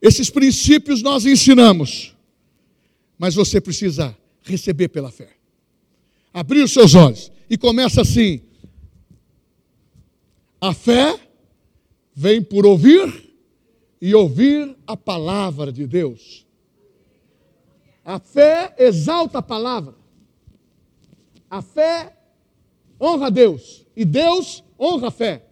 esses 0.00 0.30
princípios 0.30 1.02
nós 1.02 1.26
ensinamos, 1.26 2.14
mas 3.18 3.34
você 3.34 3.60
precisa 3.60 4.16
receber 4.40 4.86
pela 4.86 5.10
fé. 5.10 5.30
Abrir 6.32 6.62
os 6.62 6.72
seus 6.72 6.94
olhos 6.94 7.32
e 7.50 7.58
começa 7.58 8.02
assim: 8.02 8.42
a 10.60 10.74
fé 10.74 11.18
vem 12.14 12.42
por 12.42 12.66
ouvir 12.66 13.32
e 14.00 14.14
ouvir 14.14 14.76
a 14.86 14.96
palavra 14.96 15.72
de 15.72 15.86
Deus. 15.86 16.46
A 18.04 18.18
fé 18.18 18.74
exalta 18.78 19.38
a 19.38 19.42
palavra. 19.42 19.94
A 21.48 21.62
fé 21.62 22.16
honra 23.00 23.28
a 23.28 23.30
Deus 23.30 23.86
e 23.96 24.04
Deus 24.04 24.64
honra 24.78 25.08
a 25.08 25.12
fé. 25.12 25.44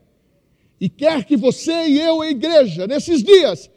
E 0.80 0.88
quer 0.88 1.24
que 1.24 1.36
você 1.36 1.86
e 1.86 2.00
eu, 2.00 2.20
a 2.20 2.28
igreja, 2.28 2.86
nesses 2.86 3.22
dias, 3.22 3.70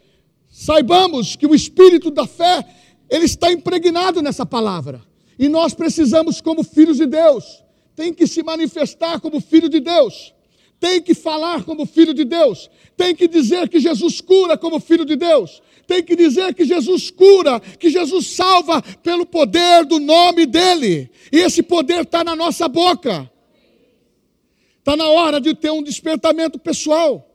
saibamos 0.48 1.36
que 1.36 1.46
o 1.46 1.54
espírito 1.54 2.10
da 2.10 2.26
fé, 2.26 2.66
ele 3.08 3.24
está 3.24 3.50
impregnado 3.50 4.20
nessa 4.20 4.44
palavra. 4.44 5.00
E 5.38 5.48
nós 5.48 5.72
precisamos, 5.72 6.40
como 6.40 6.62
filhos 6.62 6.98
de 6.98 7.06
Deus, 7.06 7.64
tem 7.96 8.12
que 8.12 8.26
se 8.26 8.42
manifestar 8.42 9.20
como 9.20 9.40
filho 9.40 9.68
de 9.68 9.80
Deus 9.80 10.34
tem 10.80 11.00
que 11.02 11.14
falar 11.14 11.62
como 11.62 11.84
filho 11.84 12.14
de 12.14 12.24
Deus, 12.24 12.70
tem 12.96 13.14
que 13.14 13.28
dizer 13.28 13.68
que 13.68 13.78
Jesus 13.78 14.20
cura 14.20 14.56
como 14.56 14.80
filho 14.80 15.04
de 15.04 15.14
Deus, 15.14 15.62
tem 15.86 16.02
que 16.02 16.16
dizer 16.16 16.54
que 16.54 16.64
Jesus 16.64 17.10
cura, 17.10 17.60
que 17.60 17.90
Jesus 17.90 18.28
salva 18.28 18.80
pelo 19.02 19.26
poder 19.26 19.84
do 19.84 20.00
nome 20.00 20.46
dEle, 20.46 21.10
e 21.30 21.38
esse 21.38 21.62
poder 21.62 22.02
está 22.02 22.24
na 22.24 22.34
nossa 22.34 22.66
boca. 22.66 23.30
Está 24.78 24.96
na 24.96 25.08
hora 25.10 25.38
de 25.38 25.54
ter 25.54 25.70
um 25.70 25.82
despertamento 25.82 26.58
pessoal. 26.58 27.26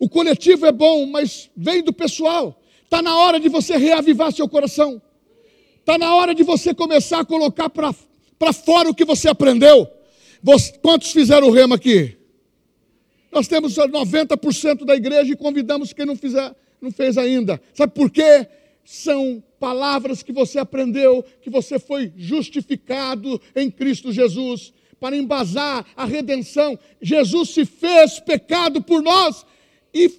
O 0.00 0.08
coletivo 0.08 0.66
é 0.66 0.72
bom, 0.72 1.06
mas 1.06 1.48
vem 1.56 1.80
do 1.80 1.92
pessoal. 1.92 2.60
Está 2.82 3.00
na 3.00 3.16
hora 3.16 3.38
de 3.38 3.48
você 3.48 3.76
reavivar 3.76 4.32
seu 4.32 4.48
coração. 4.48 5.00
Está 5.78 5.96
na 5.96 6.14
hora 6.16 6.34
de 6.34 6.42
você 6.42 6.74
começar 6.74 7.20
a 7.20 7.24
colocar 7.24 7.70
para 7.70 8.52
fora 8.52 8.90
o 8.90 8.94
que 8.94 9.04
você 9.04 9.28
aprendeu. 9.28 9.88
Quantos 10.80 11.12
fizeram 11.12 11.48
o 11.48 11.52
rema 11.52 11.76
aqui? 11.76 12.16
Nós 13.30 13.48
temos 13.48 13.74
90% 13.76 14.84
da 14.84 14.94
igreja 14.94 15.32
e 15.32 15.36
convidamos 15.36 15.92
quem 15.92 16.04
não, 16.04 16.16
fizer, 16.16 16.54
não 16.80 16.90
fez 16.90 17.16
ainda. 17.16 17.60
Sabe 17.72 17.94
por 17.94 18.10
quê? 18.10 18.46
São 18.84 19.42
palavras 19.58 20.22
que 20.22 20.32
você 20.32 20.58
aprendeu, 20.58 21.24
que 21.40 21.48
você 21.48 21.78
foi 21.78 22.12
justificado 22.16 23.40
em 23.54 23.70
Cristo 23.70 24.12
Jesus, 24.12 24.74
para 25.00 25.16
embasar 25.16 25.86
a 25.96 26.04
redenção. 26.04 26.78
Jesus 27.00 27.50
se 27.50 27.64
fez 27.64 28.20
pecado 28.20 28.82
por 28.82 29.02
nós 29.02 29.46
e 29.94 30.10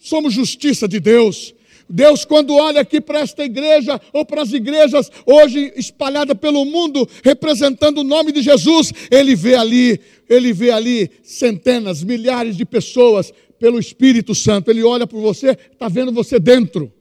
somos 0.00 0.32
justiça 0.32 0.88
de 0.88 1.00
Deus. 1.00 1.54
Deus, 1.88 2.24
quando 2.24 2.54
olha 2.54 2.80
aqui 2.80 3.00
para 3.00 3.20
esta 3.20 3.44
igreja 3.44 4.00
ou 4.12 4.24
para 4.24 4.42
as 4.42 4.52
igrejas 4.52 5.10
hoje 5.26 5.72
espalhadas 5.76 6.36
pelo 6.36 6.64
mundo, 6.64 7.08
representando 7.22 7.98
o 7.98 8.04
nome 8.04 8.32
de 8.32 8.42
Jesus, 8.42 8.92
Ele 9.10 9.34
vê 9.34 9.54
ali, 9.54 10.00
Ele 10.28 10.52
vê 10.52 10.70
ali 10.70 11.10
centenas, 11.22 12.02
milhares 12.02 12.56
de 12.56 12.64
pessoas 12.64 13.32
pelo 13.58 13.78
Espírito 13.78 14.34
Santo. 14.34 14.70
Ele 14.70 14.82
olha 14.82 15.06
para 15.06 15.18
você, 15.18 15.50
está 15.50 15.88
vendo 15.88 16.12
você 16.12 16.38
dentro. 16.38 16.92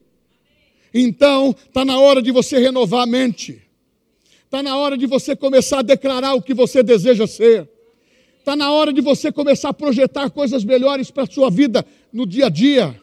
Então, 0.94 1.56
está 1.66 1.84
na 1.86 2.00
hora 2.00 2.22
de 2.22 2.32
você 2.32 2.60
renovar 2.60 3.04
a 3.04 3.08
mente. 3.08 3.62
Está 4.46 4.62
na 4.62 4.78
hora 4.78 4.98
de 4.98 5.08
você 5.08 5.36
começar 5.36 5.80
a 5.80 5.84
declarar 5.84 6.36
o 6.36 6.42
que 6.42 6.54
você 6.54 6.84
deseja 6.84 7.26
ser. 7.26 7.68
Está 8.38 8.56
na 8.56 8.72
hora 8.72 8.92
de 8.92 9.02
você 9.02 9.32
começar 9.32 9.70
a 9.70 9.74
projetar 9.74 10.30
coisas 10.30 10.66
melhores 10.66 11.10
para 11.10 11.24
a 11.24 11.28
sua 11.28 11.50
vida 11.50 11.86
no 12.12 12.28
dia 12.28 12.48
a 12.48 12.50
dia 12.50 13.03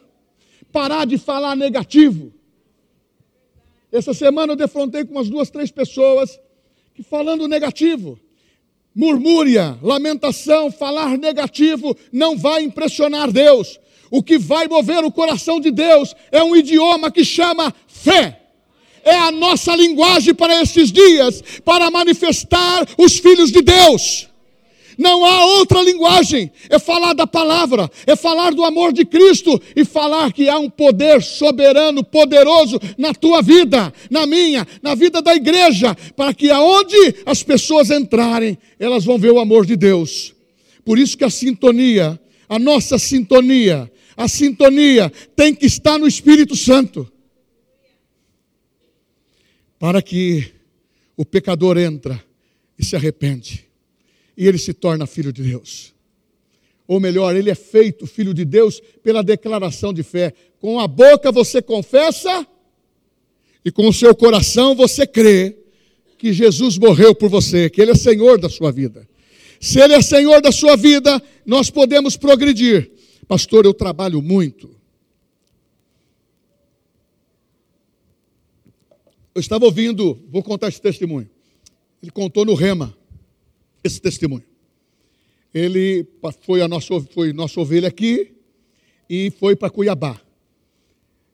parar 0.73 1.07
de 1.07 1.19
falar 1.19 1.57
negativo. 1.57 2.33
Essa 3.93 4.15
semana 4.15 4.53
eu 4.53 4.57
defrontei 4.57 5.05
com 5.05 5.13
umas 5.13 5.29
duas, 5.29 5.51
três 5.51 5.71
pessoas 5.71 6.39
que 6.95 7.03
falando 7.03 7.49
negativo, 7.49 8.19
murmúria, 8.95 9.79
lamentação, 9.83 10.71
falar 10.71 11.19
negativo 11.19 11.97
não 12.13 12.37
vai 12.37 12.63
impressionar 12.63 13.31
Deus. 13.33 13.81
O 14.11 14.23
que 14.23 14.39
vai 14.39 14.67
mover 14.67 15.05
o 15.05 15.13
coração 15.13 15.61
de 15.61 15.71
Deus 15.71 16.15
é 16.33 16.43
um 16.43 16.57
idioma 16.57 17.11
que 17.11 17.25
chama 17.25 17.75
fé. 17.87 18.41
É 19.03 19.15
a 19.17 19.31
nossa 19.31 19.75
linguagem 19.75 20.35
para 20.35 20.61
esses 20.61 20.93
dias, 20.93 21.43
para 21.65 21.91
manifestar 21.91 22.87
os 22.99 23.19
filhos 23.19 23.51
de 23.51 23.63
Deus. 23.63 24.30
Não 25.01 25.25
há 25.25 25.47
outra 25.47 25.81
linguagem. 25.81 26.53
É 26.69 26.79
falar 26.79 27.15
da 27.15 27.27
palavra, 27.27 27.91
é 28.07 28.15
falar 28.15 28.53
do 28.53 28.63
amor 28.63 28.93
de 28.93 29.07
Cristo 29.07 29.59
e 29.75 29.83
falar 29.83 30.31
que 30.31 30.47
há 30.47 30.59
um 30.59 30.69
poder 30.69 31.23
soberano, 31.23 32.05
poderoso 32.05 32.79
na 32.99 33.15
tua 33.15 33.41
vida, 33.41 33.91
na 34.11 34.27
minha, 34.27 34.67
na 34.83 34.95
vida 34.95 35.23
da 35.23 35.35
igreja, 35.35 35.95
para 36.15 36.35
que 36.35 36.51
aonde 36.51 37.15
as 37.25 37.43
pessoas 37.43 37.91
entrarem, 37.91 38.59
elas 38.79 39.03
vão 39.03 39.19
ver 39.19 39.31
o 39.31 39.39
amor 39.39 39.65
de 39.65 39.75
Deus. 39.75 40.35
Por 40.85 40.99
isso 40.99 41.17
que 41.17 41.25
a 41.25 41.31
sintonia, 41.31 42.21
a 42.47 42.59
nossa 42.59 42.99
sintonia, 42.99 43.91
a 44.15 44.29
sintonia 44.29 45.11
tem 45.35 45.55
que 45.55 45.65
estar 45.65 45.99
no 45.99 46.07
Espírito 46.07 46.55
Santo. 46.55 47.11
Para 49.79 50.03
que 50.03 50.53
o 51.17 51.25
pecador 51.25 51.79
entra 51.79 52.23
e 52.79 52.85
se 52.85 52.95
arrepende 52.95 53.70
e 54.41 54.47
ele 54.49 54.57
se 54.57 54.73
torna 54.73 55.07
filho 55.07 55.35
de 55.35 55.43
Deus. 55.43 55.93
Ou 56.89 56.99
melhor, 56.99 57.37
ele 57.37 57.51
é 57.51 57.55
feito 57.55 58.07
filho 58.07 58.33
de 58.33 58.43
Deus 58.43 58.81
pela 59.03 59.23
declaração 59.23 59.93
de 59.93 60.03
fé. 60.03 60.33
Com 60.59 60.81
a 60.81 60.89
boca 60.89 61.31
você 61.31 61.61
confessa 61.61 62.47
e 63.63 63.71
com 63.71 63.87
o 63.87 63.93
seu 63.93 64.15
coração 64.15 64.75
você 64.75 65.07
crê 65.07 65.59
que 66.17 66.33
Jesus 66.33 66.79
morreu 66.79 67.15
por 67.15 67.29
você, 67.29 67.69
que 67.69 67.83
ele 67.83 67.91
é 67.91 67.95
Senhor 67.95 68.41
da 68.41 68.49
sua 68.49 68.73
vida. 68.73 69.07
Se 69.61 69.79
ele 69.79 69.93
é 69.93 70.01
Senhor 70.01 70.41
da 70.41 70.51
sua 70.51 70.75
vida, 70.75 71.23
nós 71.45 71.69
podemos 71.69 72.17
progredir. 72.17 72.91
Pastor, 73.29 73.67
eu 73.67 73.75
trabalho 73.75 74.23
muito. 74.23 74.75
Eu 79.35 79.41
estava 79.41 79.67
ouvindo, 79.67 80.19
vou 80.31 80.43
contar 80.43 80.69
esse 80.69 80.81
testemunho. 80.81 81.29
Ele 82.03 82.11
contou 82.11 82.47
no 82.47 82.55
Rema 82.55 82.99
esse 83.83 84.01
testemunho. 84.01 84.45
Ele 85.53 86.07
foi 86.43 86.63
a 86.63 86.69
nossa, 86.69 87.01
foi 87.13 87.33
nossa 87.33 87.61
ovelha 87.61 87.89
aqui 87.89 88.33
e 89.09 89.31
foi 89.33 89.57
para 89.57 89.71
Cuiabá. 89.71 90.21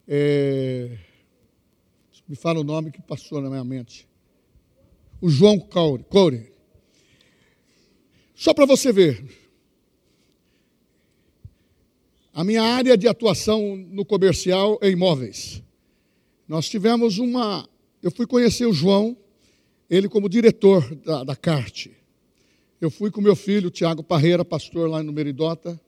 É, 0.08 0.96
me 2.28 2.34
fala 2.34 2.60
o 2.60 2.64
nome 2.64 2.90
que 2.90 3.02
passou 3.02 3.40
na 3.40 3.48
minha 3.48 3.64
mente. 3.64 4.08
O 5.20 5.28
João 5.28 5.58
Coure. 5.58 6.52
Só 8.34 8.52
para 8.52 8.66
você 8.66 8.92
ver. 8.92 9.24
A 12.32 12.44
minha 12.44 12.62
área 12.62 12.96
de 12.98 13.08
atuação 13.08 13.76
no 13.76 14.04
comercial 14.04 14.78
é 14.82 14.90
imóveis. 14.90 15.62
Nós 16.46 16.68
tivemos 16.68 17.18
uma. 17.18 17.68
Eu 18.02 18.10
fui 18.10 18.26
conhecer 18.26 18.66
o 18.66 18.72
João, 18.72 19.16
ele 19.88 20.08
como 20.08 20.28
diretor 20.28 20.94
da, 20.96 21.24
da 21.24 21.34
CART. 21.36 21.95
Eu 22.78 22.90
fui 22.90 23.10
com 23.10 23.22
meu 23.22 23.34
filho, 23.34 23.70
Tiago 23.70 24.02
Parreira, 24.02 24.44
pastor 24.44 24.90
lá 24.90 25.02
no 25.02 25.10
Meridota, 25.10 25.80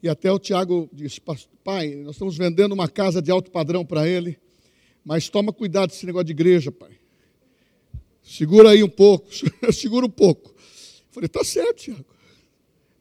e 0.00 0.08
até 0.08 0.30
o 0.30 0.38
Tiago 0.38 0.88
disse: 0.92 1.20
Pai, 1.64 1.96
nós 1.96 2.14
estamos 2.14 2.36
vendendo 2.36 2.72
uma 2.72 2.88
casa 2.88 3.20
de 3.20 3.32
alto 3.32 3.50
padrão 3.50 3.84
para 3.84 4.06
ele, 4.06 4.38
Mas 5.04 5.28
toma 5.28 5.52
cuidado 5.52 5.90
com 5.90 5.96
esse 5.96 6.06
negócio 6.06 6.26
de 6.26 6.32
igreja, 6.32 6.70
pai. 6.70 6.92
Segura 8.22 8.70
aí 8.70 8.84
um 8.84 8.88
pouco, 8.88 9.28
segura 9.72 10.06
um 10.06 10.10
pouco. 10.10 10.50
Eu 10.50 11.12
falei, 11.12 11.28
tá 11.28 11.42
certo, 11.42 11.78
Tiago. 11.78 12.04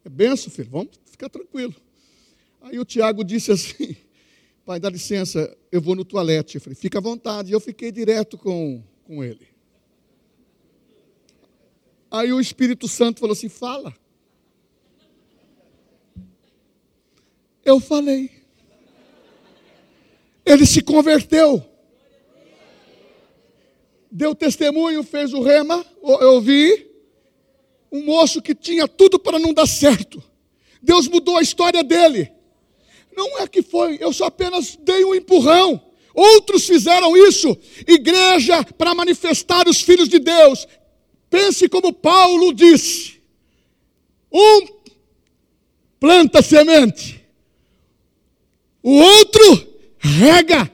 É 0.04 0.10
benção, 0.10 0.52
filho, 0.52 0.70
vamos 0.72 1.00
ficar 1.06 1.30
tranquilo. 1.30 1.76
Aí 2.62 2.80
o 2.80 2.86
Tiago 2.86 3.24
disse 3.24 3.52
assim, 3.52 3.95
pai, 4.66 4.80
dá 4.80 4.89
licença, 4.89 5.56
eu 5.72 5.82
vou 5.82 5.95
no 5.95 6.04
toalete. 6.04 6.56
Eu 6.56 6.62
falei, 6.62 6.76
fica 6.76 6.98
à 6.98 7.02
vontade. 7.02 7.50
E 7.50 7.54
eu 7.54 7.60
fiquei 7.60 7.91
direto 7.91 8.38
com, 8.38 8.82
com 9.04 9.24
ele. 9.24 9.57
Aí 12.10 12.32
o 12.32 12.39
Espírito 12.39 12.88
Santo 12.88 13.20
falou 13.20 13.34
assim: 13.34 13.49
fala. 13.49 13.93
Eu 17.64 17.80
falei. 17.80 18.32
Ele 20.45 20.66
se 20.66 20.82
converteu. 20.82 21.64
Deu 24.10 24.34
testemunho, 24.34 25.03
fez 25.03 25.34
o 25.34 25.41
rema. 25.41 25.86
Eu 26.01 26.39
vi 26.39 26.89
um 27.91 28.05
moço 28.05 28.41
que 28.41 28.55
tinha 28.55 28.88
tudo 28.88 29.20
para 29.20 29.38
não 29.38 29.53
dar 29.53 29.68
certo. 29.68 30.24
Deus 30.82 31.08
mudou 31.08 31.38
a 31.38 31.41
história 31.41 31.84
dele. 31.84 32.32
Não 33.16 33.39
é 33.39 33.47
que 33.47 33.62
foi, 33.62 33.97
eu 33.99 34.14
só 34.14 34.26
apenas 34.26 34.78
dei 34.78 35.03
um 35.03 35.14
empurrão. 35.14 35.82
Outros 36.14 36.66
fizeram 36.66 37.16
isso. 37.18 37.55
Igreja 37.88 38.64
para 38.64 38.95
manifestar 38.95 39.68
os 39.68 39.82
filhos 39.82 40.08
de 40.08 40.20
Deus. 40.20 40.68
Pense 41.30 41.67
como 41.67 41.91
Paulo 41.93 42.53
disse: 42.53 43.15
um 44.32 44.67
planta 45.99 46.41
semente, 46.41 47.21
o 48.82 48.91
outro 48.91 49.67
rega, 49.99 50.71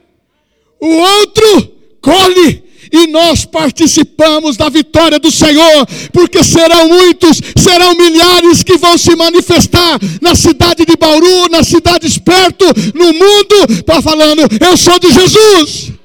o 0.80 0.88
outro 0.88 1.74
colhe, 2.02 2.64
e 2.92 3.08
nós 3.08 3.46
participamos 3.46 4.56
da 4.56 4.70
vitória 4.70 5.18
do 5.18 5.32
Senhor, 5.32 5.88
porque 6.12 6.44
serão 6.44 6.90
muitos, 6.90 7.42
serão 7.58 7.96
milhares 7.96 8.62
que 8.62 8.78
vão 8.78 8.98
se 8.98 9.16
manifestar 9.16 10.00
na 10.22 10.36
cidade 10.36 10.86
de 10.86 10.96
Bauru, 10.96 11.50
nas 11.50 11.68
cidades 11.68 12.20
perto, 12.20 12.66
no 12.94 13.14
mundo, 13.14 13.84
para 13.84 14.02
falando: 14.02 14.42
Eu 14.62 14.78
sou 14.78 15.00
de 15.00 15.12
Jesus. 15.12 16.03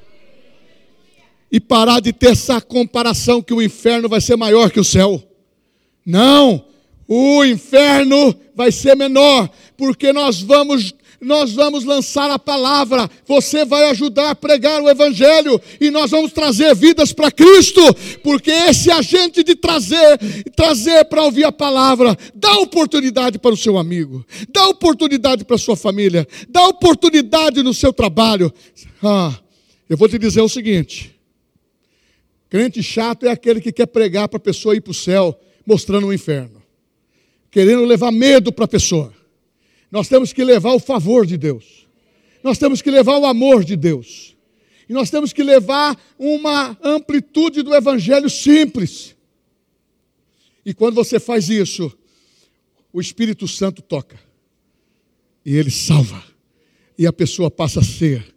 E 1.51 1.59
parar 1.59 1.99
de 1.99 2.13
ter 2.13 2.31
essa 2.31 2.61
comparação 2.61 3.41
que 3.41 3.53
o 3.53 3.61
inferno 3.61 4.07
vai 4.07 4.21
ser 4.21 4.35
maior 4.35 4.69
que 4.69 4.79
o 4.79 4.83
céu. 4.83 5.23
Não, 6.05 6.65
o 7.07 7.43
inferno 7.43 8.35
vai 8.55 8.71
ser 8.71 8.95
menor, 8.95 9.49
porque 9.75 10.13
nós 10.13 10.41
vamos 10.41 10.93
nós 11.21 11.51
vamos 11.51 11.83
lançar 11.83 12.31
a 12.31 12.39
palavra, 12.39 13.09
você 13.27 13.65
vai 13.65 13.89
ajudar 13.89 14.29
a 14.29 14.35
pregar 14.35 14.81
o 14.81 14.89
Evangelho 14.89 15.59
e 15.79 15.91
nós 15.91 16.11
vamos 16.11 16.31
trazer 16.31 16.73
vidas 16.73 17.11
para 17.11 17.31
Cristo, 17.31 17.81
porque 18.23 18.49
esse 18.49 18.89
agente 18.89 19.43
de 19.43 19.55
trazer, 19.55 20.17
trazer 20.55 21.05
para 21.05 21.23
ouvir 21.23 21.43
a 21.43 21.51
palavra, 21.51 22.17
dá 22.33 22.57
oportunidade 22.59 23.37
para 23.37 23.53
o 23.53 23.57
seu 23.57 23.77
amigo, 23.77 24.25
dá 24.49 24.67
oportunidade 24.67 25.43
para 25.43 25.55
a 25.55 25.59
sua 25.59 25.75
família, 25.75 26.27
dá 26.47 26.67
oportunidade 26.67 27.61
no 27.61 27.73
seu 27.73 27.91
trabalho. 27.91 28.53
Ah, 29.03 29.37
eu 29.89 29.97
vou 29.97 30.07
te 30.07 30.17
dizer 30.17 30.41
o 30.41 30.49
seguinte: 30.49 31.18
crente 32.49 32.81
chato 32.81 33.25
é 33.25 33.29
aquele 33.29 33.61
que 33.61 33.71
quer 33.71 33.85
pregar 33.85 34.27
para 34.27 34.37
a 34.37 34.41
pessoa 34.41 34.75
ir 34.75 34.81
para 34.81 34.91
o 34.91 34.93
céu, 34.93 35.39
mostrando 35.65 36.07
o 36.07 36.13
inferno, 36.13 36.61
querendo 37.51 37.85
levar 37.85 38.11
medo 38.11 38.51
para 38.51 38.65
a 38.65 38.67
pessoa. 38.67 39.13
Nós 39.91 40.07
temos 40.07 40.33
que 40.33 40.43
levar 40.43 40.73
o 40.73 40.79
favor 40.79 41.25
de 41.25 41.37
Deus. 41.37 41.87
Nós 42.43 42.57
temos 42.57 42.81
que 42.81 42.91
levar 42.91 43.17
o 43.17 43.25
amor 43.25 43.63
de 43.63 43.75
Deus. 43.75 44.35
E 44.87 44.93
nós 44.93 45.09
temos 45.11 45.31
que 45.31 45.43
levar 45.43 45.95
uma 46.17 46.77
amplitude 46.83 47.61
do 47.61 47.75
evangelho 47.75 48.29
simples. 48.29 49.15
E 50.65 50.73
quando 50.73 50.95
você 50.95 51.19
faz 51.19 51.49
isso, 51.49 51.95
o 52.91 52.99
Espírito 52.99 53.47
Santo 53.47 53.81
toca. 53.81 54.19
E 55.45 55.55
ele 55.55 55.71
salva. 55.71 56.23
E 56.97 57.05
a 57.05 57.13
pessoa 57.13 57.51
passa 57.51 57.79
a 57.79 57.83
ser. 57.83 58.35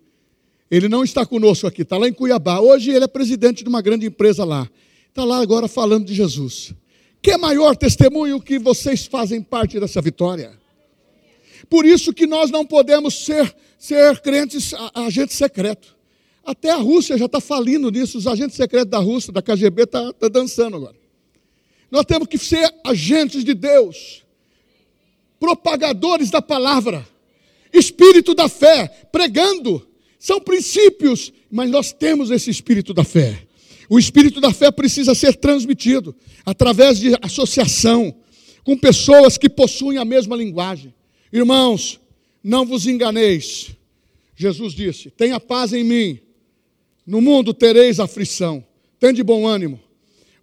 Ele 0.73 0.89
não 0.89 1.05
está 1.05 1.27
conosco 1.27 1.67
aqui, 1.67 1.83
está 1.83 1.99
lá 1.99 2.09
em 2.09 2.15
Cuiabá. 2.15 2.59
Hoje 2.59 2.91
ele 2.93 3.05
é 3.05 3.07
presidente 3.07 3.63
de 3.63 3.69
uma 3.69 3.83
grande 3.83 4.07
empresa 4.07 4.43
lá. 4.43 4.67
Está 5.07 5.23
lá 5.23 5.39
agora 5.39 5.69
falando 5.69 6.07
de 6.07 6.15
Jesus. 6.15 6.73
Que 7.21 7.37
maior 7.37 7.77
testemunho 7.77 8.41
que 8.41 8.59
vocês 8.59 9.05
fazem 9.05 9.43
parte 9.43 9.79
dessa 9.79 10.01
vitória? 10.01 10.59
Por 11.69 11.85
isso 11.85 12.11
que 12.15 12.27
nós 12.27 12.51
não 12.51 12.65
podemos 12.65 13.23
ser, 13.23 13.55
ser 13.79 14.19
crentes 14.21 14.73
agentes 14.95 15.37
secretos. 15.37 15.95
Até 16.43 16.71
a 16.71 16.77
Rússia 16.77 17.19
já 17.19 17.27
está 17.27 17.39
falindo 17.39 17.91
nisso, 17.91 18.17
os 18.17 18.27
agentes 18.27 18.57
secretos 18.57 18.91
da 18.91 18.99
Rússia, 18.99 19.31
da 19.31 19.43
KGB, 19.43 19.83
estão 19.83 20.07
tá, 20.07 20.21
tá 20.21 20.29
dançando 20.29 20.77
agora. 20.77 20.97
Nós 21.91 22.07
temos 22.07 22.27
que 22.27 22.39
ser 22.39 22.75
agentes 22.83 23.45
de 23.45 23.53
Deus, 23.53 24.25
propagadores 25.39 26.31
da 26.31 26.41
palavra, 26.41 27.07
espírito 27.75 28.35
da 28.35 28.49
fé, 28.49 28.89
pregando. 29.13 29.92
São 30.23 30.41
princípios, 30.41 31.33
mas 31.51 31.69
nós 31.69 31.93
temos 31.93 32.31
esse 32.31 32.49
espírito 32.49 32.95
da 32.95 33.03
fé. 33.03 33.43
O 33.91 33.99
espírito 33.99 34.41
da 34.41 34.53
fé 34.53 34.71
precisa 34.71 35.17
ser 35.17 35.35
transmitido 35.35 36.15
através 36.47 37.01
de 37.01 37.13
associação 37.21 38.15
com 38.63 38.79
pessoas 38.79 39.37
que 39.37 39.49
possuem 39.49 39.99
a 39.99 40.05
mesma 40.05 40.37
linguagem. 40.37 40.95
Irmãos, 41.33 41.99
não 42.41 42.65
vos 42.65 42.87
enganeis. 42.87 43.73
Jesus 44.37 44.75
disse: 44.75 45.11
Tenha 45.11 45.41
paz 45.41 45.73
em 45.73 45.83
mim. 45.83 46.21
No 47.05 47.21
mundo 47.21 47.53
tereis 47.53 47.99
aflição. 47.99 48.65
Tende 49.01 49.25
bom 49.25 49.45
ânimo. 49.45 49.81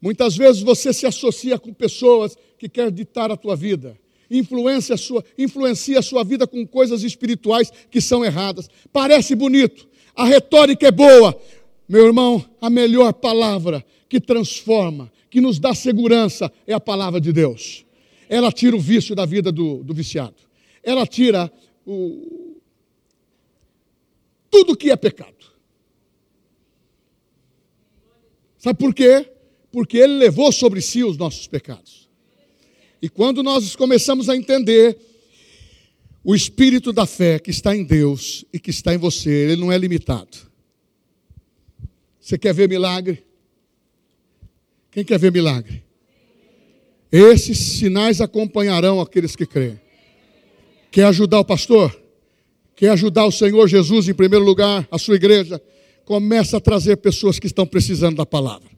Muitas 0.02 0.36
vezes 0.36 0.62
você 0.62 0.92
se 0.92 1.06
associa 1.06 1.58
com 1.58 1.74
pessoas 1.74 2.38
que 2.58 2.68
querem 2.68 2.92
ditar 2.92 3.32
a 3.32 3.38
tua 3.38 3.56
vida. 3.56 3.98
Influencia 4.30 4.96
a, 4.96 4.98
sua, 4.98 5.24
influencia 5.38 6.00
a 6.00 6.04
sua 6.04 6.24
vida 6.24 6.46
com 6.46 6.66
coisas 6.66 7.04
espirituais 7.04 7.72
que 7.90 8.00
são 8.00 8.24
erradas. 8.24 8.70
Parece 8.92 9.36
bonito, 9.36 9.88
a 10.16 10.26
retórica 10.26 10.88
é 10.88 10.92
boa. 10.92 11.40
Meu 11.88 12.06
irmão, 12.06 12.46
a 12.62 12.70
melhor 12.70 13.14
palavra 13.14 13.84
que 14.08 14.20
transforma, 14.20 15.12
que 15.30 15.42
nos 15.42 15.60
dá 15.60 15.74
segurança, 15.74 16.52
é 16.68 16.74
a 16.74 16.80
palavra 16.80 17.20
de 17.20 17.34
Deus. 17.34 17.86
Ela 18.28 18.52
tira 18.52 18.76
o 18.76 18.80
vício 18.80 19.16
da 19.16 19.26
vida 19.26 19.52
do, 19.52 19.84
do 19.84 19.94
viciado 19.94 20.50
ela 20.84 21.06
tira 21.06 21.52
o, 21.86 22.58
tudo 24.50 24.76
que 24.76 24.92
é 24.92 24.96
pecado. 24.96 25.36
Sabe 28.58 28.78
por 28.78 28.94
quê? 28.94 29.32
Porque 29.72 29.98
ele 29.98 30.14
levou 30.14 30.52
sobre 30.52 30.82
si 30.82 31.04
os 31.04 31.18
nossos 31.18 31.48
pecados. 31.48 32.09
E 33.02 33.10
quando 33.10 33.42
nós 33.42 33.76
começamos 33.76 34.30
a 34.30 34.36
entender 34.36 34.98
o 36.24 36.36
espírito 36.36 36.92
da 36.92 37.06
fé 37.06 37.40
que 37.40 37.50
está 37.50 37.76
em 37.76 37.84
Deus 37.84 38.44
e 38.52 38.60
que 38.60 38.70
está 38.70 38.94
em 38.94 38.98
você, 38.98 39.30
ele 39.30 39.56
não 39.56 39.72
é 39.72 39.78
limitado. 39.78 40.38
Você 42.20 42.38
quer 42.38 42.54
ver 42.54 42.68
milagre? 42.68 43.24
Quem 44.92 45.04
quer 45.04 45.18
ver 45.18 45.32
milagre? 45.32 45.84
Esses 47.12 47.58
sinais 47.58 48.22
acompanharão 48.22 49.00
aqueles 49.00 49.36
que 49.36 49.46
creem. 49.46 49.80
Quer 50.92 51.06
ajudar 51.06 51.40
o 51.40 51.46
pastor? 51.46 51.98
Quer 52.76 52.90
ajudar 52.92 53.26
o 53.26 53.32
Senhor 53.32 53.68
Jesus 53.68 54.08
em 54.08 54.14
primeiro 54.14 54.46
lugar, 54.46 54.88
a 54.92 54.98
sua 54.98 55.16
igreja? 55.16 55.62
Começa 56.06 56.58
a 56.58 56.62
trazer 56.62 56.98
pessoas 56.98 57.40
que 57.40 57.48
estão 57.48 57.66
precisando 57.66 58.18
da 58.18 58.26
palavra. 58.26 58.70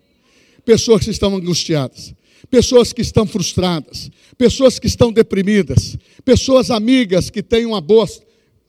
Pessoas 0.64 1.04
que 1.04 1.12
estão 1.12 1.36
angustiadas, 1.36 2.14
pessoas 2.50 2.92
que 2.94 3.02
estão 3.02 3.26
frustradas, 3.26 4.10
pessoas 4.38 4.80
que 4.80 4.88
estão 4.88 5.12
deprimidas, 5.12 5.98
pessoas 6.26 6.72
amigas 6.72 7.30
que 7.30 7.44
têm 7.44 7.66
uma 7.66 7.82
boa, 7.82 8.08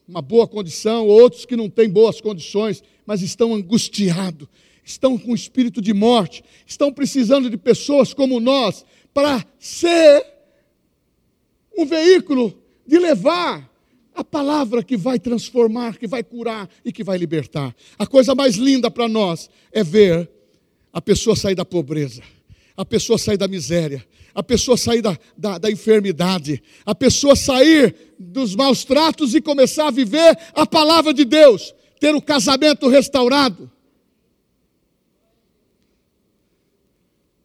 uma 0.06 0.22
boa 0.22 0.46
condição, 0.46 1.06
outros 1.06 1.44
que 1.44 1.56
não 1.56 1.68
têm 1.68 1.88
boas 1.88 2.20
condições, 2.20 2.82
mas 3.06 3.22
estão 3.22 3.54
angustiados, 3.54 4.48
estão 4.84 5.16
com 5.16 5.34
espírito 5.34 5.80
de 5.80 5.92
morte, 5.92 6.44
estão 6.66 6.92
precisando 6.92 7.48
de 7.48 7.56
pessoas 7.56 8.12
como 8.12 8.40
nós 8.40 8.84
para 9.14 9.44
ser 9.58 10.24
um 11.76 11.84
veículo 11.84 12.58
de 12.86 12.98
levar 12.98 13.70
a 14.14 14.22
palavra 14.22 14.82
que 14.82 14.96
vai 14.96 15.18
transformar, 15.18 15.96
que 15.96 16.06
vai 16.06 16.22
curar 16.22 16.68
e 16.84 16.92
que 16.92 17.02
vai 17.02 17.16
libertar. 17.16 17.74
A 17.98 18.06
coisa 18.06 18.34
mais 18.34 18.56
linda 18.56 18.90
para 18.90 19.08
nós 19.08 19.48
é 19.72 19.82
ver 19.82 20.30
a 20.92 21.00
pessoa 21.00 21.34
sair 21.34 21.54
da 21.54 21.64
pobreza, 21.64 22.22
a 22.76 22.84
pessoa 22.84 23.18
sair 23.18 23.36
da 23.36 23.48
miséria, 23.48 24.04
a 24.34 24.42
pessoa 24.42 24.76
sair 24.76 25.02
da, 25.02 25.16
da, 25.36 25.58
da, 25.58 25.70
enfermidade, 25.70 26.62
a 26.84 26.94
pessoa 26.94 27.36
sair 27.36 27.94
dos 28.18 28.54
maus 28.54 28.84
tratos 28.84 29.34
e 29.34 29.40
começar 29.40 29.88
a 29.88 29.90
viver 29.90 30.38
a 30.54 30.66
palavra 30.66 31.12
de 31.12 31.24
Deus, 31.24 31.74
ter 32.00 32.14
o 32.14 32.22
casamento 32.22 32.88
restaurado. 32.88 33.70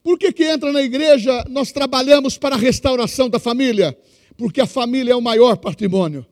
Por 0.01 0.17
que, 0.17 0.31
que 0.31 0.45
entra 0.45 0.71
na 0.71 0.81
igreja? 0.81 1.45
Nós 1.49 1.71
trabalhamos 1.71 2.37
para 2.37 2.55
a 2.55 2.59
restauração 2.59 3.29
da 3.29 3.39
família 3.39 3.97
porque 4.37 4.61
a 4.61 4.67
família 4.67 5.13
é 5.13 5.15
o 5.15 5.21
maior 5.21 5.57
patrimônio. 5.57 6.25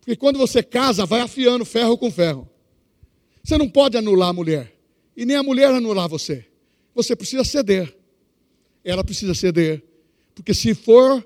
Porque 0.00 0.16
quando 0.16 0.38
você 0.38 0.62
casa, 0.62 1.04
vai 1.04 1.20
afiando 1.20 1.64
ferro 1.64 1.98
com 1.98 2.10
ferro. 2.10 2.48
Você 3.44 3.58
não 3.58 3.68
pode 3.68 3.96
anular 3.96 4.30
a 4.30 4.32
mulher. 4.32 4.72
E 5.16 5.24
nem 5.26 5.36
a 5.36 5.42
mulher 5.42 5.70
anular 5.70 6.08
você. 6.08 6.46
Você 6.96 7.14
precisa 7.14 7.44
ceder. 7.44 7.94
Ela 8.82 9.04
precisa 9.04 9.34
ceder. 9.34 9.84
Porque 10.34 10.54
se 10.54 10.74
for 10.74 11.24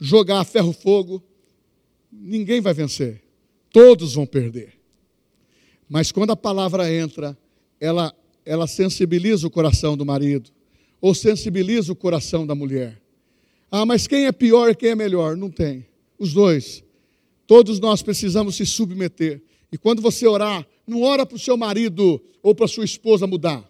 jogar 0.00 0.44
ferro-fogo, 0.44 1.20
ninguém 2.10 2.60
vai 2.60 2.72
vencer. 2.72 3.20
Todos 3.72 4.14
vão 4.14 4.24
perder. 4.24 4.78
Mas 5.88 6.12
quando 6.12 6.30
a 6.30 6.36
palavra 6.36 6.94
entra, 6.94 7.36
ela, 7.80 8.14
ela 8.46 8.68
sensibiliza 8.68 9.44
o 9.44 9.50
coração 9.50 9.96
do 9.96 10.06
marido, 10.06 10.50
ou 11.00 11.12
sensibiliza 11.16 11.92
o 11.92 11.96
coração 11.96 12.46
da 12.46 12.54
mulher. 12.54 13.02
Ah, 13.72 13.84
mas 13.84 14.06
quem 14.06 14.26
é 14.26 14.32
pior 14.32 14.70
e 14.70 14.74
quem 14.74 14.90
é 14.90 14.94
melhor? 14.94 15.36
Não 15.36 15.50
tem. 15.50 15.84
Os 16.16 16.32
dois. 16.32 16.84
Todos 17.44 17.80
nós 17.80 18.02
precisamos 18.02 18.54
se 18.54 18.64
submeter. 18.64 19.42
E 19.72 19.76
quando 19.76 20.00
você 20.00 20.28
orar, 20.28 20.64
não 20.86 21.02
ora 21.02 21.26
para 21.26 21.36
o 21.36 21.40
seu 21.40 21.56
marido 21.56 22.22
ou 22.40 22.54
para 22.54 22.68
sua 22.68 22.84
esposa 22.84 23.26
mudar. 23.26 23.68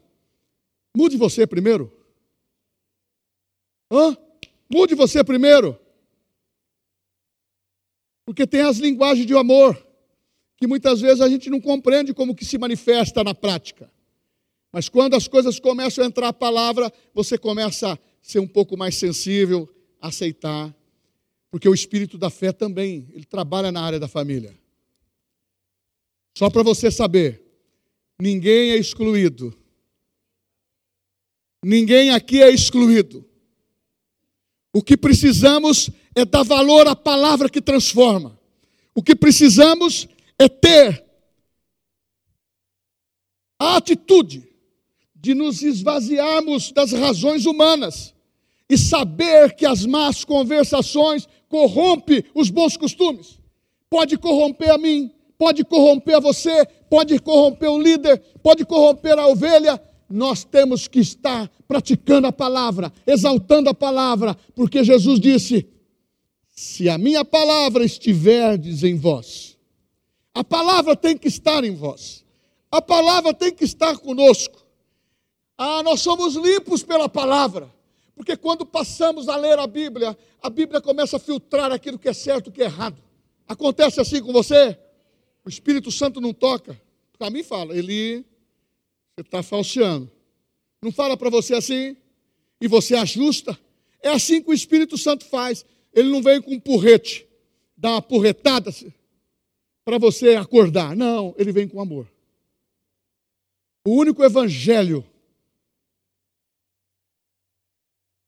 Mude 0.99 1.17
você 1.17 1.47
primeiro. 1.47 1.93
Hã? 3.89 4.17
Mude 4.69 4.97
você 4.97 5.23
primeiro. 5.23 5.79
Porque 8.27 8.45
tem 8.45 8.63
as 8.63 8.79
linguagens 8.79 9.25
de 9.25 9.33
amor, 9.33 9.81
que 10.57 10.67
muitas 10.67 11.01
vezes 11.01 11.21
a 11.21 11.29
gente 11.29 11.49
não 11.51 11.61
compreende 11.61 12.13
como 12.13 12.35
que 12.35 12.45
se 12.45 12.59
manifesta 12.59 13.23
na 13.23 13.33
prática. 13.33 13.89
Mas 14.73 14.89
quando 14.89 15.15
as 15.15 15.29
coisas 15.29 15.61
começam 15.61 16.03
a 16.03 16.09
entrar 16.09 16.29
a 16.31 16.33
palavra, 16.33 16.93
você 17.15 17.39
começa 17.39 17.93
a 17.93 17.99
ser 18.21 18.41
um 18.41 18.49
pouco 18.49 18.77
mais 18.77 18.97
sensível, 18.97 19.73
aceitar. 20.01 20.75
Porque 21.49 21.69
o 21.69 21.75
espírito 21.75 22.19
da 22.19 22.29
fé 22.29 22.51
também, 22.51 23.09
ele 23.13 23.25
trabalha 23.25 23.71
na 23.71 23.83
área 23.83 24.01
da 24.01 24.09
família. 24.09 24.53
Só 26.37 26.51
para 26.51 26.65
você 26.65 26.91
saber, 26.91 27.41
ninguém 28.21 28.73
é 28.73 28.77
excluído. 28.77 29.57
Ninguém 31.69 32.09
aqui 32.13 32.43
é 32.43 32.49
excluído. 32.49 33.23
O 34.73 34.81
que 34.81 34.97
precisamos 34.97 35.91
é 36.15 36.25
dar 36.25 36.43
valor 36.43 36.89
à 36.89 36.97
palavra 36.97 37.51
que 37.51 37.61
transforma. 37.61 38.41
O 38.95 39.03
que 39.03 39.15
precisamos 39.15 40.09
é 40.39 40.49
ter 40.49 41.05
a 43.59 43.77
atitude 43.77 44.49
de 45.15 45.35
nos 45.35 45.61
esvaziarmos 45.61 46.73
das 46.73 46.93
razões 46.93 47.45
humanas 47.45 48.15
e 48.67 48.79
saber 48.79 49.55
que 49.55 49.67
as 49.67 49.85
más 49.85 50.25
conversações 50.25 51.29
corrompem 51.51 52.25
os 52.35 52.49
bons 52.49 52.79
costumes. 52.79 53.39
Pode 53.91 54.17
corromper 54.17 54.71
a 54.71 54.79
mim, 54.79 55.13
pode 55.37 55.63
corromper 55.67 56.17
a 56.17 56.21
você, 56.21 56.65
pode 56.89 57.19
corromper 57.19 57.71
o 57.71 57.79
líder, 57.79 58.19
pode 58.43 58.65
corromper 58.65 59.19
a 59.19 59.27
ovelha, 59.27 59.79
nós 60.09 60.43
temos 60.45 60.89
que 60.89 61.01
estar 61.01 61.51
praticando 61.67 62.27
a 62.27 62.33
palavra, 62.33 62.93
exaltando 63.07 63.69
a 63.69 63.75
palavra, 63.75 64.37
porque 64.55 64.83
Jesus 64.83 65.21
disse: 65.21 65.69
se 66.49 66.89
a 66.89 66.97
minha 66.97 67.25
palavra 67.25 67.85
estiverdes 67.85 68.83
em 68.83 68.97
vós, 68.97 69.59
a 70.33 70.43
palavra 70.43 70.97
tem 70.97 71.17
que 71.17 71.29
estar 71.29 71.63
em 71.63 71.75
vós, 71.75 72.25
a 72.71 72.81
palavra 72.81 73.35
tem 73.35 73.53
que 73.53 73.65
estar 73.65 73.99
conosco. 73.99 74.67
Ah, 75.57 75.83
nós 75.83 76.01
somos 76.01 76.37
limpos 76.37 76.83
pela 76.83 77.09
palavra, 77.09 77.69
porque 78.15 78.37
quando 78.37 78.65
passamos 78.65 79.29
a 79.29 79.37
ler 79.37 79.59
a 79.59 79.67
Bíblia, 79.67 80.17
a 80.41 80.49
Bíblia 80.49 80.81
começa 80.81 81.17
a 81.17 81.21
filtrar 81.21 81.71
aquilo 81.73 81.99
que 81.99 82.09
é 82.09 82.13
certo 82.13 82.49
e 82.49 82.53
que 82.53 82.63
é 82.63 82.67
errado. 82.67 82.97
Acontece 83.47 84.01
assim 84.01 84.23
com 84.23 84.33
você? 84.33 84.79
O 85.45 85.49
Espírito 85.49 85.91
Santo 85.91 86.21
não 86.21 86.33
toca. 86.33 86.81
Para 87.19 87.31
mim 87.31 87.43
fala, 87.43 87.77
ele 87.77 88.25
você 89.19 89.23
está 89.23 89.43
falseando. 89.43 90.11
Não 90.83 90.93
fala 90.93 91.17
para 91.17 91.29
você 91.29 91.55
assim? 91.55 91.97
E 92.61 92.69
você 92.69 92.95
ajusta? 92.95 93.59
É 94.01 94.09
assim 94.11 94.41
que 94.41 94.51
o 94.51 94.55
Espírito 94.55 94.97
Santo 94.97 95.25
faz. 95.25 95.67
Ele 95.93 96.09
não 96.09 96.23
vem 96.23 96.41
com 96.41 96.53
um 96.53 96.61
porrete, 96.61 97.27
dá 97.77 97.93
uma 97.93 98.03
porretada 98.03 98.71
para 99.85 99.99
você 99.99 100.37
acordar. 100.37 100.95
Não, 100.95 101.35
ele 101.37 101.51
vem 101.51 101.67
com 101.67 101.81
amor. 101.81 102.09
O 103.85 103.91
único 103.91 104.23
evangelho 104.23 105.05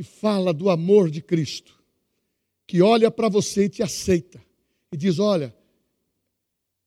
que 0.00 0.06
fala 0.06 0.52
do 0.52 0.70
amor 0.70 1.08
de 1.10 1.22
Cristo, 1.22 1.78
que 2.66 2.82
olha 2.82 3.10
para 3.10 3.28
você 3.28 3.66
e 3.66 3.68
te 3.68 3.82
aceita, 3.82 4.42
e 4.90 4.96
diz: 4.96 5.20
Olha, 5.20 5.54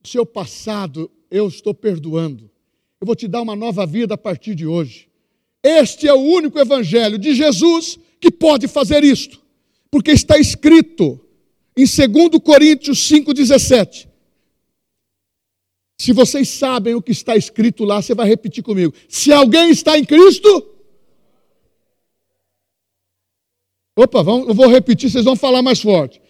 o 0.02 0.08
seu 0.08 0.26
passado 0.26 1.10
eu 1.30 1.48
estou 1.48 1.72
perdoando. 1.72 2.53
Eu 3.00 3.06
vou 3.06 3.16
te 3.16 3.28
dar 3.28 3.42
uma 3.42 3.56
nova 3.56 3.86
vida 3.86 4.14
a 4.14 4.18
partir 4.18 4.54
de 4.54 4.66
hoje. 4.66 5.08
Este 5.62 6.06
é 6.06 6.12
o 6.12 6.20
único 6.20 6.58
evangelho 6.58 7.18
de 7.18 7.34
Jesus 7.34 7.98
que 8.20 8.30
pode 8.30 8.68
fazer 8.68 9.02
isto, 9.02 9.40
porque 9.90 10.10
está 10.10 10.38
escrito 10.38 11.20
em 11.76 11.84
2 11.84 12.42
Coríntios 12.42 12.98
5,17. 13.10 14.08
Se 15.98 16.12
vocês 16.12 16.48
sabem 16.48 16.94
o 16.94 17.02
que 17.02 17.12
está 17.12 17.36
escrito 17.36 17.84
lá, 17.84 18.02
você 18.02 18.14
vai 18.14 18.28
repetir 18.28 18.62
comigo. 18.62 18.92
Se 19.08 19.32
alguém 19.32 19.70
está 19.70 19.98
em 19.98 20.04
Cristo. 20.04 20.70
Opa, 23.96 24.22
vamos, 24.22 24.48
eu 24.48 24.54
vou 24.54 24.66
repetir, 24.66 25.08
vocês 25.08 25.24
vão 25.24 25.36
falar 25.36 25.62
mais 25.62 25.80
forte. 25.80 26.20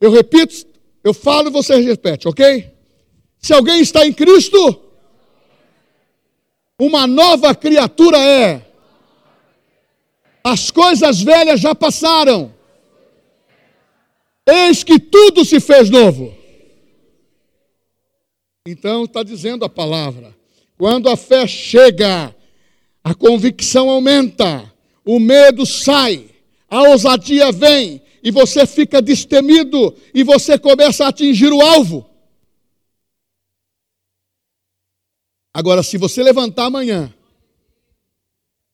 Eu 0.00 0.10
repito, 0.10 0.66
eu 1.04 1.12
falo 1.12 1.48
e 1.48 1.52
você 1.52 1.76
repete, 1.76 2.26
ok? 2.26 2.70
Se 3.38 3.52
alguém 3.52 3.80
está 3.80 4.06
em 4.06 4.12
Cristo, 4.12 4.89
uma 6.80 7.06
nova 7.06 7.54
criatura 7.54 8.16
é. 8.16 8.66
As 10.42 10.70
coisas 10.70 11.20
velhas 11.20 11.60
já 11.60 11.74
passaram. 11.74 12.54
Eis 14.48 14.82
que 14.82 14.98
tudo 14.98 15.44
se 15.44 15.60
fez 15.60 15.90
novo. 15.90 16.34
Então 18.66 19.04
está 19.04 19.22
dizendo 19.22 19.64
a 19.64 19.68
palavra. 19.68 20.34
Quando 20.78 21.10
a 21.10 21.16
fé 21.16 21.46
chega, 21.46 22.34
a 23.04 23.14
convicção 23.14 23.90
aumenta, 23.90 24.72
o 25.04 25.20
medo 25.20 25.66
sai, 25.66 26.30
a 26.68 26.82
ousadia 26.88 27.52
vem, 27.52 28.00
e 28.22 28.30
você 28.30 28.66
fica 28.66 29.02
destemido, 29.02 29.94
e 30.14 30.22
você 30.22 30.58
começa 30.58 31.04
a 31.04 31.08
atingir 31.08 31.52
o 31.52 31.60
alvo. 31.60 32.09
Agora, 35.52 35.82
se 35.82 35.98
você 35.98 36.22
levantar 36.22 36.66
amanhã, 36.66 37.12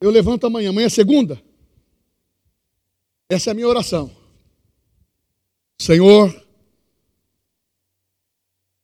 eu 0.01 0.11
levanto 0.11 0.47
amanhã, 0.47 0.71
amanhã 0.71 0.87
é 0.87 0.91
segunda. 0.91 1.43
Essa 3.29 3.51
é 3.51 3.53
a 3.53 3.55
minha 3.55 3.69
oração. 3.69 4.15
Senhor, 5.79 6.35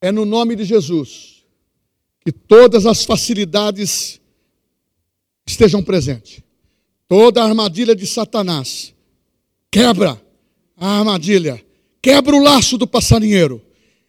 é 0.00 0.10
no 0.10 0.24
nome 0.24 0.56
de 0.56 0.64
Jesus 0.64 1.44
que 2.24 2.32
todas 2.32 2.86
as 2.86 3.04
facilidades 3.04 4.20
estejam 5.46 5.82
presentes. 5.82 6.42
Toda 7.06 7.42
a 7.42 7.46
armadilha 7.46 7.94
de 7.94 8.06
Satanás. 8.06 8.94
Quebra 9.70 10.20
a 10.76 10.98
armadilha. 10.98 11.64
Quebra 12.00 12.34
o 12.34 12.42
laço 12.42 12.78
do 12.78 12.86
passarinheiro. 12.86 13.60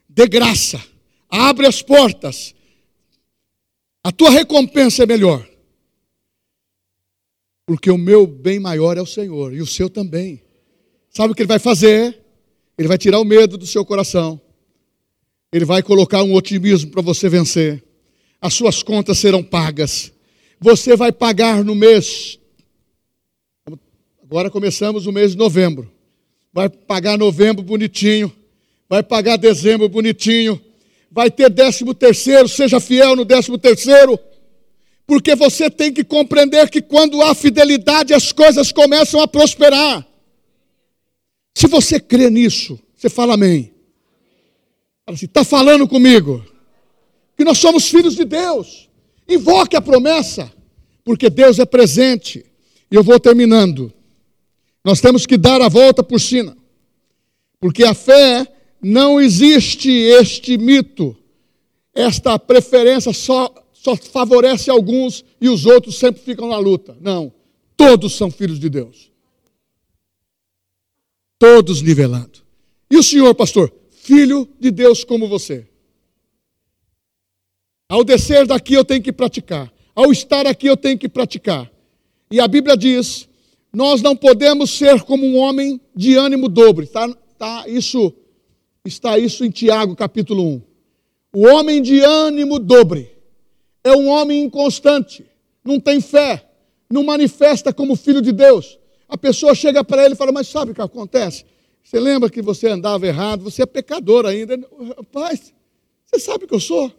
De 0.08 0.28
graça. 0.28 0.82
Abre 1.30 1.68
as 1.68 1.82
portas 1.82 2.56
a 4.04 4.12
tua 4.12 4.30
recompensa 4.30 5.04
é 5.04 5.06
melhor. 5.06 5.47
Porque 7.66 7.89
o 7.89 7.97
meu 7.97 8.28
bem 8.28 8.60
maior 8.60 8.97
é 8.97 9.01
o 9.01 9.06
Senhor 9.06 9.54
e 9.54 9.62
o 9.62 9.66
seu 9.66 9.89
também. 9.89 10.41
Sabe 11.10 11.32
o 11.32 11.36
que 11.36 11.41
ele 11.41 11.47
vai 11.47 11.60
fazer? 11.60 12.20
Ele 12.78 12.88
vai 12.88 12.97
tirar 12.97 13.20
o 13.20 13.26
medo 13.26 13.58
do 13.58 13.66
seu 13.66 13.86
coração. 13.86 14.41
Ele 15.51 15.64
vai 15.64 15.82
colocar 15.82 16.24
um 16.24 16.34
otimismo 16.34 16.91
para 16.91 17.01
você 17.01 17.30
vencer. 17.30 17.82
As 18.41 18.54
suas 18.54 18.84
contas 18.84 19.20
serão 19.20 19.41
pagas. 19.41 20.12
Você 20.60 20.97
vai 20.97 21.12
pagar 21.12 21.64
no 21.64 21.74
mês. 21.74 22.38
Agora 24.22 24.49
começamos 24.49 25.06
o 25.06 25.12
mês 25.12 25.32
de 25.32 25.38
novembro. 25.38 25.89
Vai 26.51 26.68
pagar 26.68 27.18
novembro 27.18 27.64
bonitinho. 27.64 28.34
Vai 28.89 29.01
pagar 29.01 29.38
dezembro 29.38 29.88
bonitinho 29.88 30.60
vai 31.14 31.30
ter 31.30 31.47
décimo 31.47 31.93
terceiro, 31.93 32.49
seja 32.49 32.80
fiel 32.80 33.16
no 33.16 33.24
décimo 33.24 33.55
terceiro, 33.57 34.20
porque 35.05 35.36
você 35.36 35.70
tem 35.70 35.93
que 35.93 36.03
compreender 36.03 36.72
que 36.72 36.82
quando 36.82 37.22
há 37.22 37.36
fidelidade 37.36 38.16
as 38.16 38.32
coisas 38.32 38.72
começam 38.72 39.22
a 39.22 39.28
prosperar. 39.28 40.05
Se 41.55 41.68
você 41.68 41.99
crê 41.99 42.32
nisso, 42.32 42.80
você 42.95 43.09
fala 43.09 43.36
amém. 43.36 43.72
Fala 45.05 45.16
assim, 45.16 45.28
está 45.28 45.43
falando 45.43 45.88
comigo? 45.88 46.43
Que 47.38 47.43
nós 47.43 47.59
somos 47.59 47.88
filhos 47.88 48.16
de 48.16 48.26
Deus. 48.26 48.89
Invoque 49.30 49.76
a 49.76 49.82
promessa, 49.82 50.51
porque 51.03 51.30
Deus 51.30 51.59
é 51.59 51.66
presente. 51.66 52.43
E 52.89 52.95
eu 52.95 53.03
vou 53.03 53.20
terminando. 53.20 53.93
Nós 54.84 54.99
temos 54.99 55.28
que 55.28 55.38
dar 55.38 55.61
a 55.61 55.70
volta 55.70 56.03
por 56.03 56.20
cima, 56.20 56.57
porque 57.59 57.84
a 57.84 57.93
fé 57.93 58.53
não 58.84 59.20
existe 59.20 59.90
este 59.90 60.58
mito, 60.58 61.16
esta 61.94 62.38
preferência 62.38 63.14
só 63.14 63.64
só 63.84 63.98
favorece 63.98 64.70
alguns 64.70 65.26
e 65.42 65.50
os 65.50 65.66
outros 65.66 65.98
sempre 65.98 66.22
ficam 66.22 66.48
na 66.48 66.58
luta. 66.58 66.98
Não. 67.02 67.34
Todos 67.76 68.14
são 68.14 68.32
filhos 68.32 68.58
de 68.58 68.70
Deus. 68.70 69.12
Todos 71.38 71.82
nivelados. 71.82 72.44
E 72.90 72.96
o 72.96 73.04
senhor, 73.04 73.36
pastor? 73.36 73.74
Filho 73.92 74.48
de 74.58 74.72
Deus 74.72 75.04
como 75.04 75.28
você. 75.28 75.68
Ao 77.90 78.06
descer 78.06 78.48
daqui 78.48 78.74
eu 78.74 78.86
tenho 78.86 79.04
que 79.04 79.12
praticar. 79.12 79.72
Ao 79.94 80.12
estar 80.14 80.48
aqui 80.48 80.68
eu 80.68 80.78
tenho 80.78 80.98
que 80.98 81.10
praticar. 81.10 81.70
E 82.32 82.40
a 82.40 82.48
Bíblia 82.48 82.78
diz: 82.78 83.28
nós 83.74 84.02
não 84.02 84.16
podemos 84.16 84.72
ser 84.72 85.02
como 85.02 85.26
um 85.26 85.36
homem 85.36 85.82
de 85.94 86.16
ânimo 86.16 86.48
dobre. 86.48 86.88
Tá, 86.88 87.14
tá 87.38 87.66
isso, 87.68 88.14
está 88.86 89.18
isso 89.18 89.46
em 89.46 89.50
Tiago 89.50 89.96
capítulo 89.96 90.44
1. 90.44 90.62
O 91.36 91.48
homem 91.48 91.82
de 91.82 92.02
ânimo 92.02 92.60
dobre 92.60 93.16
é 93.82 93.96
um 93.96 94.08
homem 94.10 94.44
inconstante, 94.44 95.26
não 95.64 95.80
tem 95.80 96.02
fé, 96.02 96.46
não 96.92 97.02
manifesta 97.02 97.72
como 97.72 97.96
filho 97.96 98.22
de 98.22 98.34
Deus. 98.34 98.78
A 99.08 99.18
pessoa 99.18 99.56
chega 99.56 99.86
para 99.86 100.04
ele 100.04 100.16
e 100.16 100.18
fala: 100.18 100.34
Mas 100.34 100.50
sabe 100.50 100.72
o 100.72 100.76
que 100.76 100.82
acontece? 100.82 101.46
Você 101.82 101.98
lembra 101.98 102.30
que 102.30 102.42
você 102.42 102.68
andava 102.68 103.08
errado, 103.08 103.44
você 103.44 103.64
é 103.64 103.66
pecador 103.66 104.26
ainda. 104.26 104.60
Rapaz, 104.98 105.54
você 106.06 106.20
sabe 106.20 106.46
que 106.46 106.54
eu 106.54 106.60
sou. 106.60 106.92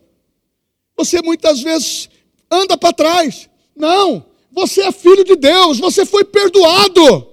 Você 0.96 1.20
muitas 1.20 1.60
vezes 1.60 2.08
anda 2.50 2.78
para 2.78 2.94
trás. 2.94 3.50
Não, 3.76 4.24
você 4.50 4.84
é 4.84 4.92
filho 4.92 5.22
de 5.22 5.36
Deus, 5.36 5.78
você 5.78 6.06
foi 6.06 6.24
perdoado. 6.24 7.28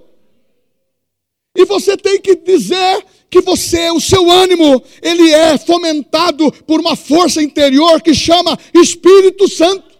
E 1.54 1.64
você 1.64 1.96
tem 1.96 2.20
que 2.20 2.36
dizer 2.36 3.06
que 3.32 3.40
você, 3.40 3.90
o 3.90 3.98
seu 3.98 4.30
ânimo, 4.30 4.82
ele 5.00 5.32
é 5.32 5.56
fomentado 5.56 6.52
por 6.66 6.78
uma 6.78 6.94
força 6.94 7.42
interior 7.42 8.02
que 8.02 8.12
chama 8.12 8.58
Espírito 8.74 9.48
Santo. 9.48 9.90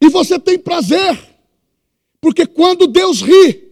E 0.00 0.08
você 0.08 0.38
tem 0.38 0.58
prazer, 0.58 1.18
porque 2.22 2.46
quando 2.46 2.86
Deus 2.86 3.20
ri, 3.20 3.70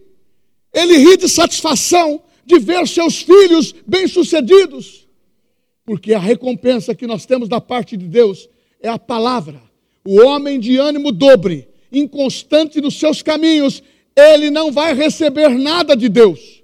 ele 0.71 0.95
ri 0.95 1.17
de 1.17 1.27
satisfação 1.27 2.21
de 2.45 2.59
ver 2.59 2.87
seus 2.87 3.23
filhos 3.23 3.73
bem-sucedidos. 3.87 5.07
Porque 5.83 6.13
a 6.13 6.19
recompensa 6.19 6.93
que 6.93 7.07
nós 7.07 7.25
temos 7.25 7.49
da 7.49 7.59
parte 7.59 7.97
de 7.97 8.05
Deus 8.05 8.47
é 8.79 8.89
a 8.89 8.99
palavra. 8.99 9.59
O 10.05 10.21
homem 10.21 10.59
de 10.59 10.77
ânimo 10.77 11.11
dobre, 11.11 11.67
inconstante 11.91 12.79
nos 12.79 12.99
seus 12.99 13.23
caminhos, 13.23 13.81
ele 14.15 14.51
não 14.51 14.71
vai 14.71 14.93
receber 14.93 15.49
nada 15.49 15.95
de 15.95 16.07
Deus. 16.07 16.60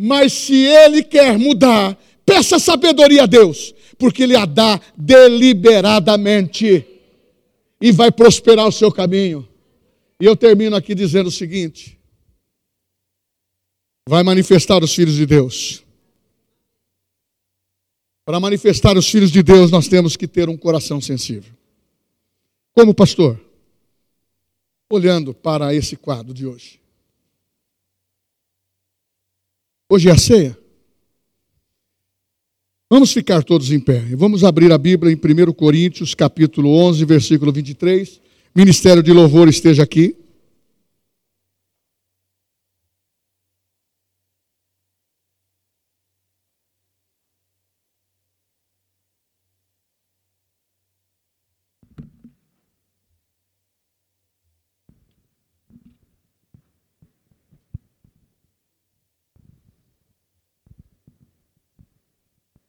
Mas 0.00 0.32
se 0.32 0.54
ele 0.54 1.02
quer 1.02 1.38
mudar, 1.38 1.98
peça 2.26 2.58
sabedoria 2.58 3.22
a 3.24 3.26
Deus, 3.26 3.74
porque 3.98 4.24
ele 4.24 4.36
a 4.36 4.44
dá 4.44 4.80
deliberadamente 4.96 6.86
e 7.80 7.92
vai 7.92 8.10
prosperar 8.10 8.66
o 8.66 8.72
seu 8.72 8.90
caminho. 8.90 9.48
E 10.20 10.24
eu 10.24 10.36
termino 10.36 10.74
aqui 10.76 10.94
dizendo 10.94 11.28
o 11.28 11.32
seguinte: 11.32 11.98
vai 14.08 14.22
manifestar 14.22 14.82
os 14.82 14.94
filhos 14.94 15.14
de 15.14 15.26
Deus. 15.26 15.82
Para 18.24 18.40
manifestar 18.40 18.96
os 18.96 19.08
filhos 19.08 19.30
de 19.30 19.42
Deus, 19.42 19.70
nós 19.70 19.86
temos 19.86 20.16
que 20.16 20.26
ter 20.26 20.48
um 20.48 20.56
coração 20.56 20.98
sensível. 21.00 21.52
Como 22.72 22.94
pastor, 22.94 23.38
olhando 24.90 25.34
para 25.34 25.74
esse 25.74 25.96
quadro 25.96 26.32
de 26.32 26.46
hoje. 26.46 26.80
Hoje 29.88 30.08
é 30.08 30.12
a 30.12 30.16
ceia. 30.16 30.56
Vamos 32.90 33.12
ficar 33.12 33.42
todos 33.42 33.70
em 33.70 33.78
pé. 33.78 34.00
Vamos 34.16 34.42
abrir 34.42 34.72
a 34.72 34.78
Bíblia 34.78 35.12
em 35.12 35.16
1 35.16 35.52
Coríntios, 35.52 36.14
capítulo 36.14 36.70
11, 36.70 37.04
versículo 37.04 37.52
23. 37.52 38.20
Ministério 38.54 39.02
de 39.02 39.12
louvor 39.12 39.46
esteja 39.48 39.82
aqui. 39.82 40.16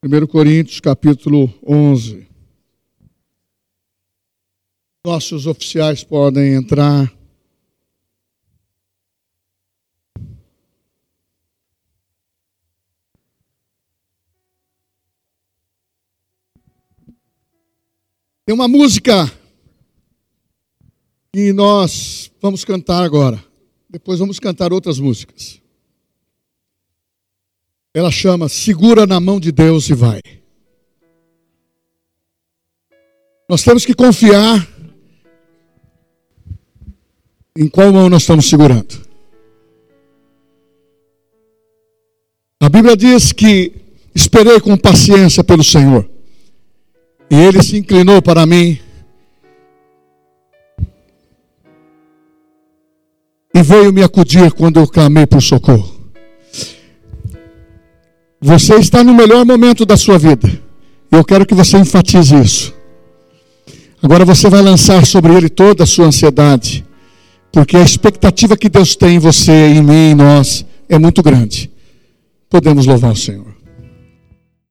1 0.08 0.28
Coríntios 0.28 0.80
capítulo 0.80 1.51
11. 1.66 2.28
Nossos 5.03 5.47
oficiais 5.47 6.03
podem 6.03 6.53
entrar. 6.53 7.12
Tem 18.45 18.53
uma 18.53 18.68
música 18.68 19.26
que 21.34 21.51
nós 21.51 22.32
vamos 22.39 22.64
cantar 22.64 23.03
agora. 23.03 23.43
Depois 23.89 24.20
vamos 24.20 24.39
cantar 24.39 24.72
outras 24.72 24.99
músicas. 24.99 25.64
Ela 27.96 28.12
chama 28.12 28.50
Segura 28.50 29.08
na 29.08 29.22
mão 29.22 29.39
de 29.39 29.54
Deus 29.54 29.89
e 29.89 29.93
vai. 29.93 30.20
Nós 33.50 33.64
temos 33.64 33.86
que 33.86 33.93
confiar 33.93 34.68
em 37.58 37.70
qual 37.70 37.93
mão 37.93 38.10
nós 38.10 38.24
estamos 38.24 38.50
segurando. 38.50 39.06
A 42.62 42.68
Bíblia 42.68 42.98
diz 42.98 43.32
que 43.32 43.72
esperei 44.14 44.60
com 44.60 44.76
paciência 44.76 45.41
pelo 45.41 45.64
Senhor, 45.64 46.10
e 47.32 47.36
ele 47.36 47.64
se 47.64 47.78
inclinou 47.78 48.22
para 48.22 48.46
mim 48.46 48.78
e 53.54 53.64
veio 53.64 53.93
me 53.93 54.04
acudir 54.04 54.52
quando 54.52 54.82
eu 54.82 54.88
clamei 54.88 55.26
por 55.26 55.41
socorro. 55.41 55.95
Você 58.46 58.76
está 58.76 59.04
no 59.04 59.12
melhor 59.12 59.43
momento 59.43 59.88
da 59.88 59.98
sua 59.98 60.20
vida. 60.20 60.48
Eu 61.12 61.26
quero 61.26 61.48
que 61.48 61.56
você 61.56 61.80
enfatize 61.80 62.36
isso. 62.36 62.76
Agora 64.04 64.24
você 64.24 64.48
vai 64.52 64.62
lançar 64.62 65.04
sobre 65.04 65.34
ele 65.34 65.50
toda 65.50 65.84
a 65.84 65.88
sua 65.88 66.06
ansiedade, 66.06 66.86
porque 67.52 67.76
a 67.76 67.82
expectativa 67.82 68.56
que 68.56 68.70
Deus 68.70 68.96
tem 68.96 69.16
em 69.16 69.20
você, 69.20 69.52
em 69.52 69.82
mim, 69.82 70.12
em 70.12 70.14
nós, 70.14 70.64
é 70.88 71.00
muito 71.00 71.24
grande. 71.24 71.72
Podemos 72.48 72.86
louvar 72.86 73.14
o 73.14 73.16
Senhor. 73.16 73.55